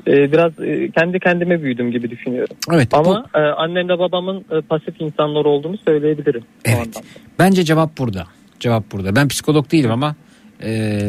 Ee, 0.07 0.31
biraz 0.31 0.59
e, 0.59 0.91
kendi 0.91 1.19
kendime 1.19 1.61
büyüdüm 1.63 1.91
gibi 1.91 2.09
düşünüyorum. 2.09 2.57
Evet 2.73 2.91
bu- 2.91 2.97
Ama 2.97 3.25
e, 3.35 3.39
annemle 3.39 3.99
babamın 3.99 4.45
e, 4.51 4.61
pasif 4.61 5.01
insanlar 5.01 5.45
olduğunu 5.45 5.77
söyleyebilirim. 5.87 6.43
Evet. 6.65 7.03
Bence 7.39 7.63
cevap 7.63 7.97
burada. 7.97 8.23
Cevap 8.59 8.91
burada. 8.91 9.15
Ben 9.15 9.27
psikolog 9.27 9.71
değilim 9.71 9.91
ama 9.91 10.15
e, 10.63 10.99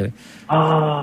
Aa, 0.48 1.02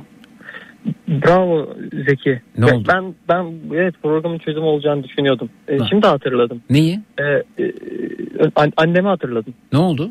bravo 1.08 1.70
Zeki. 2.10 2.42
Ne 2.58 2.68
ben, 2.68 2.74
oldu? 2.74 2.88
Ben 2.94 3.14
ben 3.30 3.46
evet 3.76 3.96
programın 4.04 4.38
çözümü 4.38 4.66
olacağını 4.66 5.04
düşünüyordum. 5.04 5.50
Ha. 5.80 5.86
şimdi 5.90 6.08
hatırladım. 6.08 6.62
neyi? 6.70 7.00
E, 7.20 7.24
an- 8.56 8.74
annemi 8.78 9.08
hatırladım. 9.08 9.54
Ne 9.74 9.80
oldu? 9.80 10.10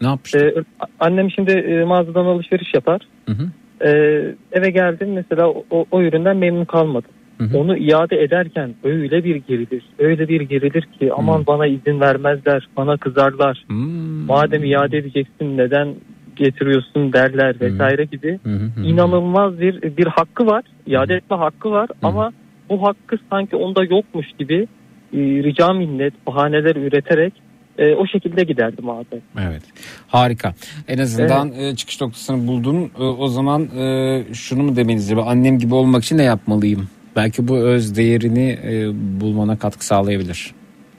Ne 0.00 0.06
yapmıştın? 0.08 0.40
Ee, 0.40 0.54
annem 1.00 1.30
şimdi 1.30 1.52
e, 1.52 1.84
mağazadan 1.84 2.24
alışveriş 2.24 2.74
yapar. 2.74 3.00
Hı 3.26 3.32
hı. 3.32 3.48
Ee, 3.84 4.34
eve 4.52 4.70
geldim 4.70 5.12
mesela 5.12 5.48
o, 5.48 5.86
o, 5.90 6.02
üründen 6.02 6.36
memnun 6.36 6.64
kalmadım. 6.64 7.10
Hı 7.38 7.44
hı. 7.44 7.58
Onu 7.58 7.76
iade 7.76 8.22
ederken 8.22 8.74
öyle 8.84 9.24
bir 9.24 9.36
gerilir, 9.36 9.82
öyle 9.98 10.28
bir 10.28 10.40
gerilir 10.40 10.82
ki 10.82 11.12
aman 11.12 11.46
bana 11.46 11.66
izin 11.66 12.00
vermezler, 12.00 12.68
bana 12.76 12.96
kızarlar. 12.96 13.64
Hmm. 13.66 14.26
Madem 14.26 14.64
iade 14.64 14.98
edeceksin 14.98 15.58
neden 15.58 15.94
getiriyorsun 16.36 17.12
derler 17.12 17.60
vesaire 17.60 18.04
gibi 18.04 18.38
Hı 18.42 18.50
hı 18.50 18.80
hı. 18.80 18.86
inanılmaz 18.86 19.60
bir 19.60 19.96
bir 19.96 20.06
hakkı 20.06 20.46
var. 20.46 20.64
iade 20.86 21.14
etme 21.14 21.36
hakkı 21.36 21.70
var 21.70 21.88
ama 22.02 22.32
bu 22.68 22.82
hakkı 22.86 23.16
sanki 23.30 23.56
onda 23.56 23.84
yokmuş 23.84 24.26
gibi 24.38 24.66
e, 25.12 25.18
rica 25.18 25.72
minnet 25.72 26.14
bahaneler 26.26 26.76
üreterek 26.76 27.32
e, 27.78 27.94
o 27.94 28.06
şekilde 28.06 28.44
giderdi 28.44 28.82
mağaza. 28.82 29.16
Evet. 29.40 29.62
Harika. 30.08 30.54
En 30.88 30.98
azından 30.98 31.52
e, 31.52 31.76
çıkış 31.76 32.00
noktasını 32.00 32.46
buldun. 32.46 32.90
E, 32.98 33.02
o 33.02 33.28
zaman 33.28 33.62
e, 33.78 34.24
şunu 34.34 34.62
mu 34.62 34.76
demeniz 34.76 35.06
acaba? 35.06 35.24
Annem 35.26 35.58
gibi 35.58 35.74
olmak 35.74 36.04
için 36.04 36.18
ne 36.18 36.22
yapmalıyım? 36.22 36.88
Belki 37.16 37.48
bu 37.48 37.58
öz 37.58 37.96
değerini 37.96 38.58
e, 38.64 38.90
bulmana 39.20 39.58
katkı 39.58 39.86
sağlayabilir. 39.86 40.54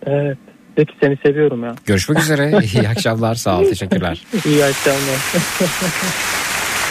Evet. 0.05 0.37
Peki 0.75 0.93
seni 1.01 1.17
seviyorum 1.25 1.63
ya. 1.63 1.75
Görüşmek 1.85 2.19
üzere. 2.19 2.59
İyi 2.75 2.89
akşamlar. 2.89 3.35
Sağ 3.35 3.59
ol. 3.59 3.63
Teşekkürler. 3.63 4.21
İyi 4.45 4.65
akşamlar. 4.65 5.19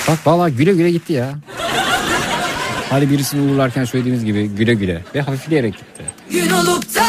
Bak 0.08 0.26
valla 0.26 0.48
güle 0.48 0.72
güle 0.72 0.90
gitti 0.90 1.12
ya. 1.12 1.28
Hani 2.90 3.10
birisini 3.10 3.50
uğurlarken 3.50 3.84
söylediğimiz 3.84 4.24
gibi 4.24 4.48
güle 4.48 4.74
güle 4.74 5.02
ve 5.14 5.20
hafifleyerek 5.20 5.74
gitti. 5.74 6.02
Gün 6.30 6.50
olup 6.50 6.94
da 6.94 7.04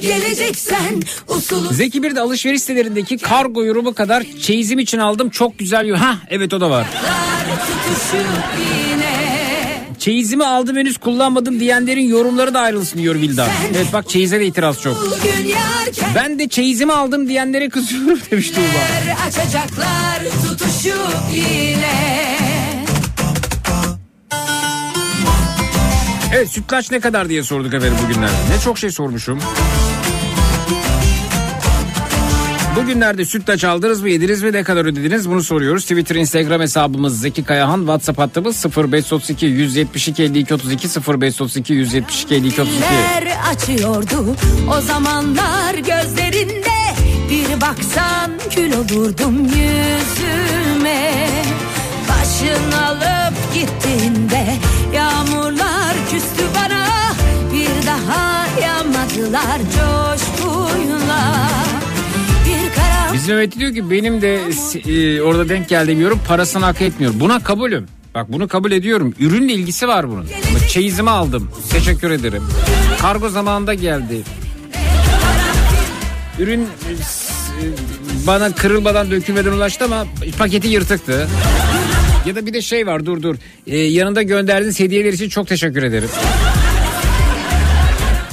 geleceksen 0.00 1.02
usulü 1.28 1.74
Zeki 1.74 2.02
bir 2.02 2.16
de 2.16 2.20
alışveriş 2.20 2.60
sitelerindeki 2.60 3.18
kargo 3.18 3.64
yorumu 3.64 3.94
kadar 3.94 4.24
çeyizim 4.40 4.78
için 4.78 4.98
aldım 4.98 5.30
çok 5.30 5.58
güzel 5.58 5.86
yor. 5.86 5.98
Ha 5.98 6.18
evet 6.30 6.54
o 6.54 6.60
da 6.60 6.70
var. 6.70 6.86
Çeyizimi 9.98 10.44
aldım 10.44 10.76
henüz 10.76 10.98
kullanmadım 10.98 11.60
diyenlerin 11.60 12.08
yorumları 12.08 12.54
da 12.54 12.60
ayrılsın 12.60 12.98
diyor 12.98 13.14
Vildan. 13.14 13.48
Evet 13.76 13.86
bak 13.92 14.08
çeyize 14.08 14.40
de 14.40 14.46
itiraz 14.46 14.80
çok. 14.80 15.08
Ben 16.14 16.38
de 16.38 16.48
çeyizimi 16.48 16.92
aldım 16.92 17.28
diyenlere 17.28 17.68
kızıyorum 17.68 18.18
demiş 18.30 18.50
Tuğba. 18.50 18.62
açacaklar 19.26 20.22
tutuşup 20.48 21.12
yine 21.34 22.41
Evet 26.32 26.48
sütlaç 26.50 26.90
ne 26.90 27.00
kadar 27.00 27.28
diye 27.28 27.42
sorduk 27.42 27.74
efendim 27.74 27.98
bugünlerde. 28.04 28.34
Ne 28.50 28.60
çok 28.64 28.78
şey 28.78 28.90
sormuşum. 28.90 29.38
Bugünlerde 32.76 33.24
sütlaç 33.24 33.64
aldınız 33.64 34.02
mı 34.02 34.08
yediniz 34.08 34.42
mi 34.42 34.52
ne 34.52 34.62
kadar 34.62 34.84
ödediniz 34.84 35.30
bunu 35.30 35.42
soruyoruz. 35.42 35.82
Twitter 35.82 36.16
Instagram 36.16 36.60
hesabımız 36.60 37.20
Zeki 37.20 37.44
Kayahan 37.44 37.78
WhatsApp 37.78 38.18
hattımız 38.18 38.66
0532 38.76 39.46
172 39.46 40.22
52 40.22 40.54
32 40.54 40.88
0532 40.88 41.72
172 41.72 42.34
52 42.34 42.62
32. 42.62 42.84
Eller 42.84 43.36
açıyordu 43.52 44.36
o 44.76 44.80
zamanlar 44.80 45.74
gözlerinde 45.74 46.68
Bir 47.30 47.60
baksan 47.60 48.30
kül 48.54 48.72
olurdum 48.72 49.44
yüzüme 49.44 51.28
Başın 52.08 52.72
alıp 52.72 53.54
gittiğinde 53.54 54.46
yağmadılar 59.22 59.58
coşkuyla 59.58 61.48
Bizim 63.12 63.36
Mehmet 63.36 63.58
diyor 63.58 63.74
ki 63.74 63.90
benim 63.90 64.22
de 64.22 64.40
e, 64.86 65.22
orada 65.22 65.48
denk 65.48 65.68
geldiğim 65.68 66.00
yorum 66.00 66.20
parasını 66.28 66.64
hak 66.64 66.82
etmiyor. 66.82 67.12
Buna 67.16 67.42
kabulüm. 67.42 67.86
Bak 68.14 68.32
bunu 68.32 68.48
kabul 68.48 68.72
ediyorum. 68.72 69.14
Ürünle 69.18 69.52
ilgisi 69.52 69.88
var 69.88 70.08
bunun. 70.10 70.26
Ama 70.48 70.58
Çeyizimi 70.68 71.10
aldım. 71.10 71.50
Teşekkür 71.70 72.10
ederim. 72.10 72.42
Kargo 73.00 73.28
zamanında 73.28 73.74
geldi. 73.74 74.22
Ürün 76.38 76.60
e, 76.60 76.64
e, 76.64 76.66
bana 78.26 78.52
kırılmadan 78.54 79.10
dökülmeden 79.10 79.52
ulaştı 79.52 79.84
ama 79.84 80.06
paketi 80.38 80.68
yırtıktı. 80.68 81.28
Ya 82.26 82.34
da 82.34 82.46
bir 82.46 82.52
de 82.52 82.62
şey 82.62 82.86
var 82.86 83.06
dur 83.06 83.22
dur. 83.22 83.36
E, 83.66 83.78
yanında 83.78 84.22
gönderdiğiniz 84.22 84.80
hediyeler 84.80 85.12
için 85.12 85.28
çok 85.28 85.48
teşekkür 85.48 85.82
ederim. 85.82 86.08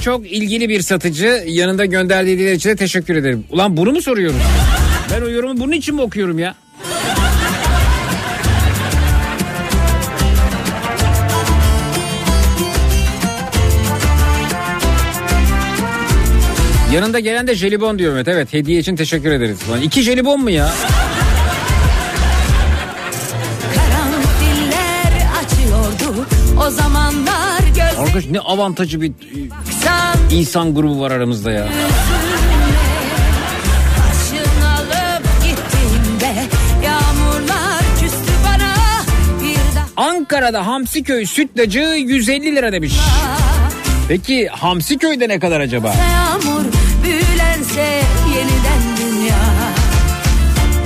Çok 0.00 0.32
ilgili 0.32 0.68
bir 0.68 0.82
satıcı 0.82 1.44
yanında 1.46 1.84
gönderdiği 1.84 2.32
hediyeler 2.32 2.54
için 2.54 2.70
de 2.70 2.76
teşekkür 2.76 3.16
ederim. 3.16 3.44
Ulan 3.50 3.76
bunu 3.76 3.92
mu 3.92 4.02
soruyoruz? 4.02 4.40
Ben 5.14 5.22
o 5.22 5.28
yorumu 5.28 5.60
bunun 5.60 5.72
için 5.72 5.94
mi 5.94 6.00
okuyorum 6.00 6.38
ya? 6.38 6.54
Yanında 16.92 17.20
gelen 17.20 17.46
de 17.46 17.54
jelibon 17.54 17.98
diyor 17.98 18.12
Mehmet. 18.12 18.28
Evet 18.28 18.52
hediye 18.52 18.80
için 18.80 18.96
teşekkür 18.96 19.30
ederiz. 19.30 19.58
Ulan 19.68 19.80
iki 19.80 20.02
jelibon 20.02 20.40
mu 20.40 20.50
ya? 20.50 20.70
Arkadaş 27.98 28.26
ne 28.26 28.40
avantajı 28.40 29.00
bir 29.00 29.12
insan 30.30 30.74
grubu 30.74 31.00
var 31.00 31.10
aramızda 31.10 31.50
ya. 31.50 31.68
Ankara'da 39.96 40.66
Hamsiköy 40.66 41.26
sütlacı 41.26 41.80
150 41.80 42.56
lira 42.56 42.72
demiş. 42.72 42.92
Peki 44.08 44.48
Hamsiköy'de 44.48 45.28
ne 45.28 45.38
kadar 45.38 45.60
acaba? 45.60 45.94
yağmur 46.12 46.64
büyülense 47.04 48.02
yeniden 48.28 48.82
dünya 48.96 49.38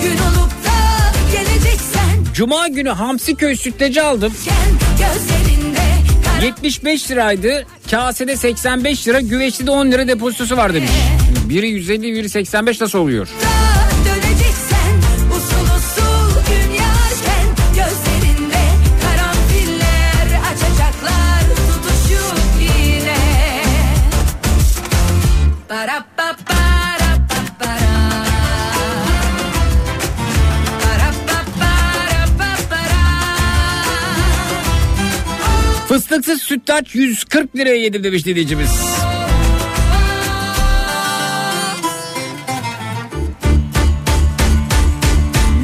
gün 0.03 0.19
olup 0.19 0.51
da 0.65 1.13
geleceksen 1.33 2.25
Cuma 2.35 2.69
günü 2.69 2.91
Hamsiköy 2.91 3.57
sütlacı 3.57 4.05
aldım. 4.07 4.33
gel 4.99 5.13
75 6.45 7.11
liraydı. 7.11 7.67
Kasede 7.91 8.37
85 8.37 9.09
lira, 9.09 9.21
güveçli 9.21 9.67
de 9.67 9.71
10 9.71 9.93
lira 9.93 10.09
depozitosu 10.09 10.57
var 10.57 10.75
demiş. 10.75 10.91
Biri 11.49 11.69
150, 11.69 12.13
biri 12.15 12.29
85 12.29 12.81
nasıl 12.81 12.99
oluyor? 12.99 13.29
Fıstıksız 35.95 36.43
sütlaç 36.43 36.95
140 36.95 37.57
liraya 37.57 37.77
yedim 37.77 38.05
demiş 38.05 38.27
dinleyicimiz. 38.27 38.71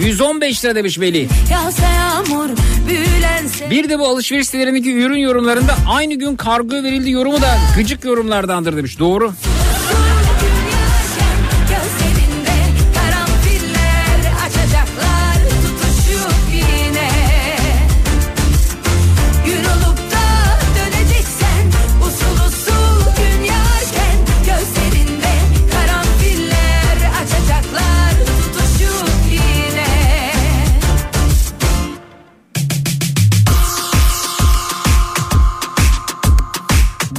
115 0.04 0.64
lira 0.64 0.74
demiş 0.74 1.00
Veli. 1.00 1.28
Bir 3.70 3.88
de 3.88 3.98
bu 3.98 4.08
alışveriş 4.08 4.46
sitelerindeki 4.46 4.92
ürün 4.94 5.18
yorumlarında 5.18 5.76
aynı 5.88 6.14
gün 6.14 6.36
kargo 6.36 6.82
verildi 6.82 7.10
yorumu 7.10 7.42
da 7.42 7.58
gıcık 7.76 8.04
yorumlardandır 8.04 8.76
demiş. 8.76 8.98
Doğru. 8.98 9.26
Gözlerinde 9.26 9.59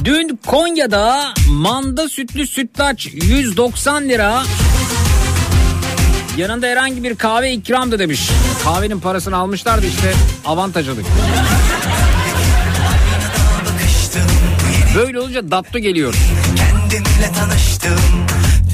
Dün 0.04 0.38
Konya'da 0.46 1.34
manda 1.48 2.08
sütlü 2.08 2.46
sütlaç 2.46 3.06
190 3.12 4.08
lira. 4.08 4.42
Yanında 6.36 6.66
herhangi 6.66 7.02
bir 7.02 7.14
kahve 7.16 7.52
ikram 7.52 7.92
da 7.92 7.98
demiş. 7.98 8.30
Kahvenin 8.64 9.00
parasını 9.00 9.36
almışlardı 9.36 9.86
işte 9.86 10.12
avantaj 10.46 10.88
alıyor. 10.88 11.06
Böyle 14.96 15.20
olunca 15.20 15.50
datto 15.50 15.78
geliyor. 15.78 16.14
Kendimle 16.56 17.32
tanıştım 17.38 18.00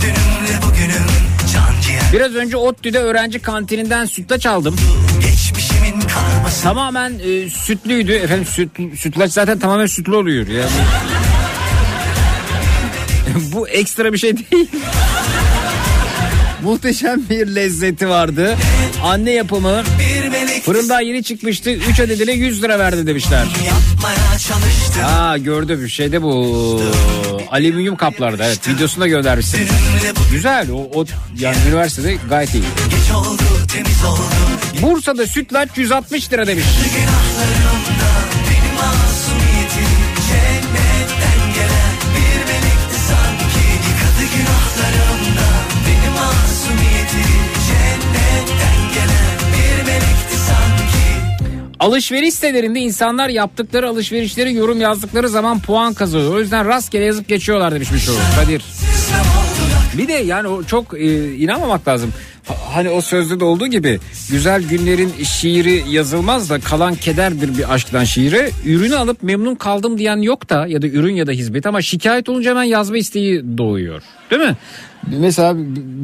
Dünümle 0.00 0.62
bugünüm 0.62 1.06
can 1.54 2.12
Biraz 2.12 2.34
önce 2.34 2.56
ODTÜ'de 2.56 2.98
öğrenci 2.98 3.38
kantininden 3.38 4.04
sütlaç 4.04 4.46
aldım. 4.46 4.76
Tamamen 6.62 7.12
e, 7.18 7.50
sütlüydü. 7.50 8.12
Efendim 8.12 8.46
süt, 8.46 8.70
sütlaç 8.98 9.32
zaten 9.32 9.58
tamamen 9.58 9.86
sütlü 9.86 10.14
oluyor. 10.14 10.46
Yani. 10.46 10.70
Bu 13.52 13.68
ekstra 13.68 14.12
bir 14.12 14.18
şey 14.18 14.36
değil. 14.36 14.68
Muhteşem 16.62 17.22
bir 17.30 17.46
lezzeti 17.46 18.08
vardı. 18.08 18.56
Anne 19.02 19.30
yapımı 19.30 19.82
fırından 20.64 21.00
yeni 21.00 21.22
çıkmıştı. 21.22 21.70
3 21.70 22.00
adedine 22.00 22.32
100 22.32 22.62
lira 22.62 22.78
verdi 22.78 23.06
demişler. 23.06 23.46
Aa 25.04 25.36
gördüm 25.38 25.88
şeyde 25.88 26.22
bu 26.22 26.82
alüminyum 27.50 27.96
kaplarda 27.96 28.46
evet 28.46 28.68
videosunu 28.68 29.04
da 29.04 29.08
göndermişsin. 29.08 29.68
Güzel 30.32 30.70
o, 30.70 30.90
o 30.94 31.04
yani 31.38 31.56
üniversitede 31.68 32.16
gayet 32.28 32.54
iyi. 32.54 32.64
Bursa'da 34.82 35.26
sütlaç 35.26 35.68
160 35.76 36.32
lira 36.32 36.46
demiş. 36.46 36.64
Alışveriş 51.80 52.34
sitelerinde 52.34 52.80
insanlar 52.80 53.28
yaptıkları 53.28 53.88
alışverişleri 53.88 54.54
yorum 54.54 54.80
yazdıkları 54.80 55.28
zaman 55.28 55.60
puan 55.60 55.94
kazanıyor. 55.94 56.34
O 56.34 56.40
yüzden 56.40 56.66
rastgele 56.66 57.04
yazıp 57.04 57.28
geçiyorlar 57.28 57.74
demiş 57.74 57.92
bir 57.92 57.98
çoğu. 58.00 58.16
Kadir. 58.40 58.64
Bir 59.98 60.08
de 60.08 60.12
yani 60.12 60.48
o 60.48 60.64
çok 60.64 61.00
e, 61.00 61.34
inanmamak 61.36 61.88
lazım. 61.88 62.12
Ha- 62.48 62.74
Hani 62.74 62.90
o 62.90 63.00
sözde 63.00 63.40
de 63.40 63.44
olduğu 63.44 63.66
gibi 63.66 64.00
güzel 64.30 64.62
günlerin 64.62 65.12
şiiri 65.24 65.84
yazılmaz 65.90 66.50
da 66.50 66.60
kalan 66.60 66.94
kederdir 66.94 67.58
bir 67.58 67.74
aşktan 67.74 68.04
şiiri. 68.04 68.50
Ürünü 68.66 68.96
alıp 68.96 69.22
memnun 69.22 69.54
kaldım 69.54 69.98
diyen 69.98 70.16
yok 70.16 70.50
da 70.50 70.66
ya 70.66 70.82
da 70.82 70.86
ürün 70.86 71.14
ya 71.14 71.26
da 71.26 71.32
hizmet 71.32 71.66
ama 71.66 71.82
şikayet 71.82 72.28
olunca 72.28 72.50
hemen 72.50 72.62
yazma 72.62 72.96
isteği 72.96 73.58
doğuyor. 73.58 74.02
Değil 74.30 74.42
mi? 74.42 74.56
Mesela 75.18 75.54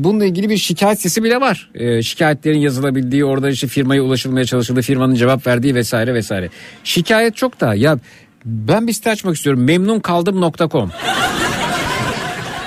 bununla 0.05 0.25
ilgili 0.25 0.49
bir 0.51 0.57
şikayet 0.57 1.01
sesi 1.01 1.23
bile 1.25 1.41
var. 1.41 1.71
Ee, 1.75 2.03
şikayetlerin 2.03 2.59
yazılabildiği 2.59 3.25
orada 3.25 3.51
işte 3.51 3.66
firmaya 3.66 4.03
ulaşılmaya 4.03 4.45
çalışıldığı 4.45 4.83
firmanın 4.83 5.15
cevap 5.15 5.47
verdiği 5.47 5.75
vesaire 5.75 6.15
vesaire. 6.15 6.49
Şikayet 6.85 7.37
çok 7.37 7.61
da 7.61 7.75
ya 7.75 7.99
ben 8.45 8.87
bir 8.87 8.93
site 8.93 9.11
açmak 9.11 9.37
istiyorum 9.37 9.65
memnunkaldım.com 9.65 10.91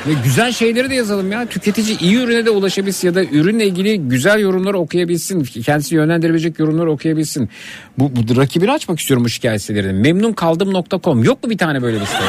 ve 0.08 0.12
güzel 0.24 0.52
şeyleri 0.52 0.90
de 0.90 0.96
yazalım 0.96 1.32
ya. 1.32 1.46
Tüketici 1.46 1.98
iyi 2.00 2.18
ürüne 2.18 2.46
de 2.46 2.50
ulaşabilsin 2.50 3.08
ya 3.08 3.16
da 3.16 3.24
ürünle 3.24 3.66
ilgili 3.66 4.00
güzel 4.00 4.40
yorumlar 4.40 4.74
okuyabilsin. 4.74 5.44
Kendisini 5.44 5.98
yönlendirebilecek 5.98 6.60
yorumlar 6.60 6.86
okuyabilsin. 6.86 7.50
Bu, 7.98 8.12
bu 8.16 8.38
rakibini 8.38 8.72
açmak 8.72 9.00
istiyorum 9.00 9.26
bu 9.26 9.30
şikayet 9.30 9.62
sitelerini. 9.62 10.00
Memnunkaldım.com 10.00 11.24
yok 11.24 11.44
mu 11.44 11.50
bir 11.50 11.58
tane 11.58 11.82
böyle 11.82 12.02
bir 12.02 12.06
site? 12.06 12.24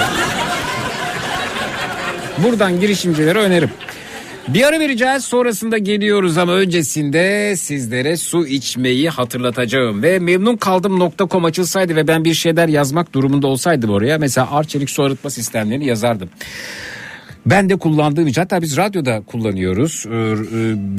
Buradan 2.38 2.80
girişimcilere 2.80 3.38
önerim. 3.38 3.70
Bir 4.48 4.64
ara 4.64 4.80
vereceğiz 4.80 5.24
sonrasında 5.24 5.78
geliyoruz 5.78 6.38
ama 6.38 6.52
öncesinde 6.52 7.56
sizlere 7.56 8.16
su 8.16 8.46
içmeyi 8.46 9.10
hatırlatacağım. 9.10 10.02
Ve 10.02 10.18
memnunkaldım.com 10.18 11.44
açılsaydı 11.44 11.96
ve 11.96 12.08
ben 12.08 12.24
bir 12.24 12.34
şeyler 12.34 12.68
yazmak 12.68 13.12
durumunda 13.12 13.46
olsaydım 13.46 13.90
oraya 13.90 14.18
mesela 14.18 14.50
Arçelik 14.50 14.90
su 14.90 15.02
arıtma 15.02 15.30
sistemlerini 15.30 15.86
yazardım. 15.86 16.30
Ben 17.50 17.68
de 17.68 17.76
kullandığım 17.76 18.26
için 18.26 18.40
hatta 18.40 18.62
biz 18.62 18.76
radyoda 18.76 19.22
kullanıyoruz 19.26 20.04
Ee, 20.06 20.14
e, 20.14 20.34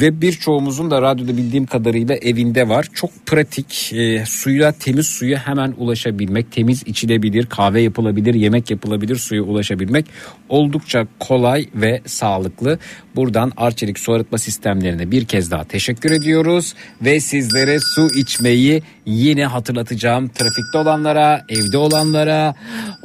ve 0.02 0.22
birçoğumuzun 0.22 0.92
da 0.92 1.02
radyoda 1.02 1.38
bildiğim 1.38 1.66
kadarıyla 1.66 2.16
evinde 2.16 2.70
var. 2.70 2.88
Çok 2.94 3.10
pratik 3.26 3.94
e, 3.94 4.26
suya 4.26 4.72
temiz 4.72 5.08
suya 5.08 5.48
hemen 5.48 5.74
ulaşabilmek 5.78 6.52
temiz 6.52 6.84
içilebilir 6.86 7.46
kahve 7.46 7.82
yapılabilir 7.82 8.34
yemek 8.34 8.72
yapılabilir 8.72 9.16
suya 9.16 9.42
ulaşabilmek 9.42 10.06
oldukça 10.50 11.08
kolay 11.20 11.66
ve 11.76 12.02
sağlıklı. 12.06 12.80
Buradan 13.16 13.52
Arçelik 13.58 14.00
su 14.00 14.14
arıtma 14.14 14.38
sistemlerine 14.38 15.12
bir 15.12 15.26
kez 15.26 15.52
daha 15.52 15.64
teşekkür 15.64 16.12
ediyoruz 16.12 16.74
ve 17.02 17.20
sizlere 17.20 17.80
su 17.80 18.08
içmeyi 18.16 18.84
yine 19.06 19.46
hatırlatacağım. 19.46 20.28
Trafikte 20.28 20.78
olanlara, 20.78 21.46
evde 21.50 21.78
olanlara, 21.78 22.56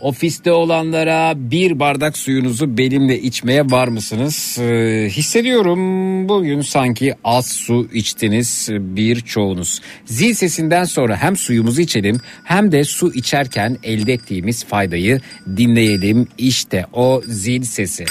ofiste 0.00 0.52
olanlara 0.52 1.32
bir 1.36 1.78
bardak 1.78 2.18
suyunuzu 2.18 2.78
benimle 2.78 3.20
içmeye 3.34 3.70
var 3.70 3.88
mısınız? 3.88 4.56
Ee, 4.58 5.08
hissediyorum 5.10 5.78
bugün 6.28 6.60
sanki 6.60 7.14
az 7.24 7.46
su 7.46 7.88
içtiniz 7.92 8.68
birçoğunuz. 8.70 9.80
Zil 10.04 10.34
sesinden 10.34 10.84
sonra 10.84 11.16
hem 11.16 11.36
suyumuzu 11.36 11.80
içelim 11.80 12.20
hem 12.44 12.72
de 12.72 12.84
su 12.84 13.14
içerken 13.14 13.78
elde 13.82 14.12
ettiğimiz 14.12 14.64
faydayı 14.64 15.20
dinleyelim. 15.56 16.26
İşte 16.38 16.86
o 16.92 17.22
zil 17.26 17.62
sesi. 17.62 18.04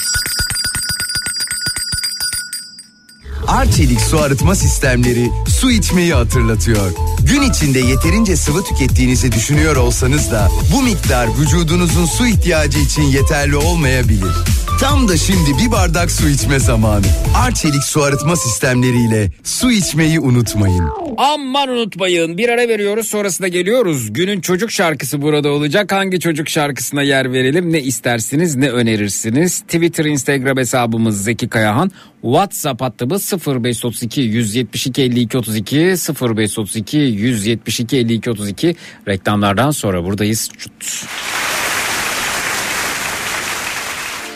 Arçelik 3.46 4.00
su 4.00 4.18
arıtma 4.20 4.54
sistemleri 4.54 5.28
su 5.48 5.70
içmeyi 5.70 6.14
hatırlatıyor. 6.14 6.92
Gün 7.26 7.42
içinde 7.42 7.78
yeterince 7.78 8.36
sıvı 8.36 8.64
tükettiğinizi 8.64 9.32
düşünüyor 9.32 9.76
olsanız 9.76 10.30
da 10.30 10.50
bu 10.72 10.82
miktar 10.82 11.28
vücudunuzun 11.38 12.06
su 12.06 12.26
ihtiyacı 12.26 12.78
için 12.78 13.02
yeterli 13.02 13.56
olmayabilir. 13.56 14.63
Tam 14.84 15.08
da 15.08 15.16
şimdi 15.16 15.50
bir 15.64 15.72
bardak 15.72 16.10
su 16.10 16.28
içme 16.28 16.58
zamanı. 16.58 17.06
Arçelik 17.36 17.82
su 17.84 18.02
arıtma 18.02 18.36
sistemleriyle 18.36 19.30
su 19.44 19.72
içmeyi 19.72 20.20
unutmayın. 20.20 20.90
Aman 21.16 21.68
unutmayın 21.68 22.38
bir 22.38 22.48
ara 22.48 22.68
veriyoruz 22.68 23.08
sonrasında 23.08 23.48
geliyoruz. 23.48 24.12
Günün 24.12 24.40
çocuk 24.40 24.70
şarkısı 24.70 25.22
burada 25.22 25.48
olacak. 25.48 25.92
Hangi 25.92 26.20
çocuk 26.20 26.48
şarkısına 26.48 27.02
yer 27.02 27.32
verelim 27.32 27.72
ne 27.72 27.80
istersiniz 27.80 28.56
ne 28.56 28.70
önerirsiniz? 28.70 29.60
Twitter 29.60 30.04
Instagram 30.04 30.56
hesabımız 30.56 31.24
Zeki 31.24 31.48
Kayahan. 31.48 31.90
WhatsApp 32.22 32.80
hattımız 32.80 33.32
0532 33.46 34.20
172 34.20 35.02
52 35.02 35.38
32 35.38 35.76
0532 35.76 36.96
172 36.96 37.96
52 37.96 38.30
32 38.30 38.76
reklamlardan 39.08 39.70
sonra 39.70 40.04
buradayız. 40.04 40.50
Çut. 40.58 41.06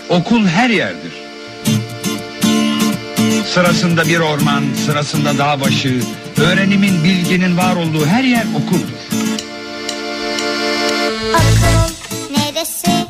Okul 0.08 0.46
her 0.46 0.70
yerdir. 0.70 1.12
Sırasında 3.46 4.08
bir 4.08 4.20
orman, 4.20 4.64
sırasında 4.86 5.38
dağ 5.38 5.60
başı, 5.60 6.00
öğrenimin, 6.36 7.04
bilginin 7.04 7.56
var 7.56 7.76
olduğu 7.76 8.06
her 8.06 8.24
yer 8.24 8.44
okuldur. 8.54 8.98
Okul 11.34 11.94
neresi? 12.30 13.06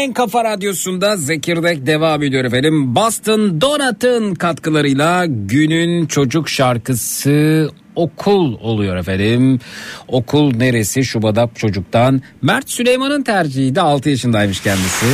Türkiye'nin 0.00 0.10
en 0.10 0.14
kafa 0.14 0.44
radyosunda 0.44 1.16
Zekirdek 1.16 1.86
devam 1.86 2.22
ediyor 2.22 2.44
efendim. 2.44 2.94
Boston 2.94 3.60
Donut'ın 3.60 4.34
katkılarıyla 4.34 5.26
günün 5.26 6.06
çocuk 6.06 6.48
şarkısı 6.48 7.70
okul 7.96 8.58
oluyor 8.60 8.96
efendim. 8.96 9.58
Okul 10.08 10.56
neresi 10.56 11.04
Şubadap 11.04 11.56
çocuktan. 11.56 12.22
Mert 12.42 12.70
Süleyman'ın 12.70 13.22
tercihiydi 13.22 13.80
6 13.80 14.10
yaşındaymış 14.10 14.60
kendisi. 14.60 15.06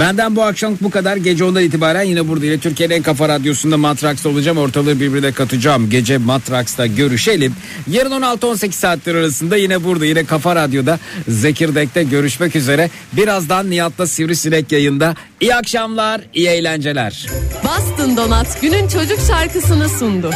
Benden 0.00 0.36
bu 0.36 0.42
akşam 0.42 0.76
bu 0.80 0.90
kadar. 0.90 1.16
Gece 1.16 1.44
ondan 1.44 1.62
itibaren 1.62 2.02
yine 2.02 2.28
burada 2.28 2.44
yine 2.44 2.58
Türkiye'nin 2.58 2.94
en 2.94 3.02
kafa 3.02 3.28
radyosunda 3.28 3.76
Matraks'ta 3.76 4.28
olacağım. 4.28 4.58
Ortalığı 4.58 5.00
birbirine 5.00 5.32
katacağım. 5.32 5.90
Gece 5.90 6.18
Matraks'ta 6.18 6.86
görüşelim. 6.86 7.54
Yarın 7.90 8.10
16-18 8.10 8.72
saatler 8.72 9.14
arasında 9.14 9.56
yine 9.56 9.84
burada 9.84 10.06
yine 10.06 10.24
kafa 10.24 10.56
radyoda 10.56 10.98
Zekirdek'te 11.28 12.02
görüşmek 12.02 12.56
üzere. 12.56 12.90
Birazdan 13.12 13.70
Nihat'ta 13.70 14.06
Sivrisinek 14.06 14.72
yayında. 14.72 15.14
İyi 15.40 15.54
akşamlar, 15.54 16.20
iyi 16.34 16.48
eğlenceler. 16.48 17.26
Boston 17.64 18.16
Donat 18.16 18.62
günün 18.62 18.88
çocuk 18.88 19.18
şarkısını 19.28 19.88
sundu. 19.88 20.30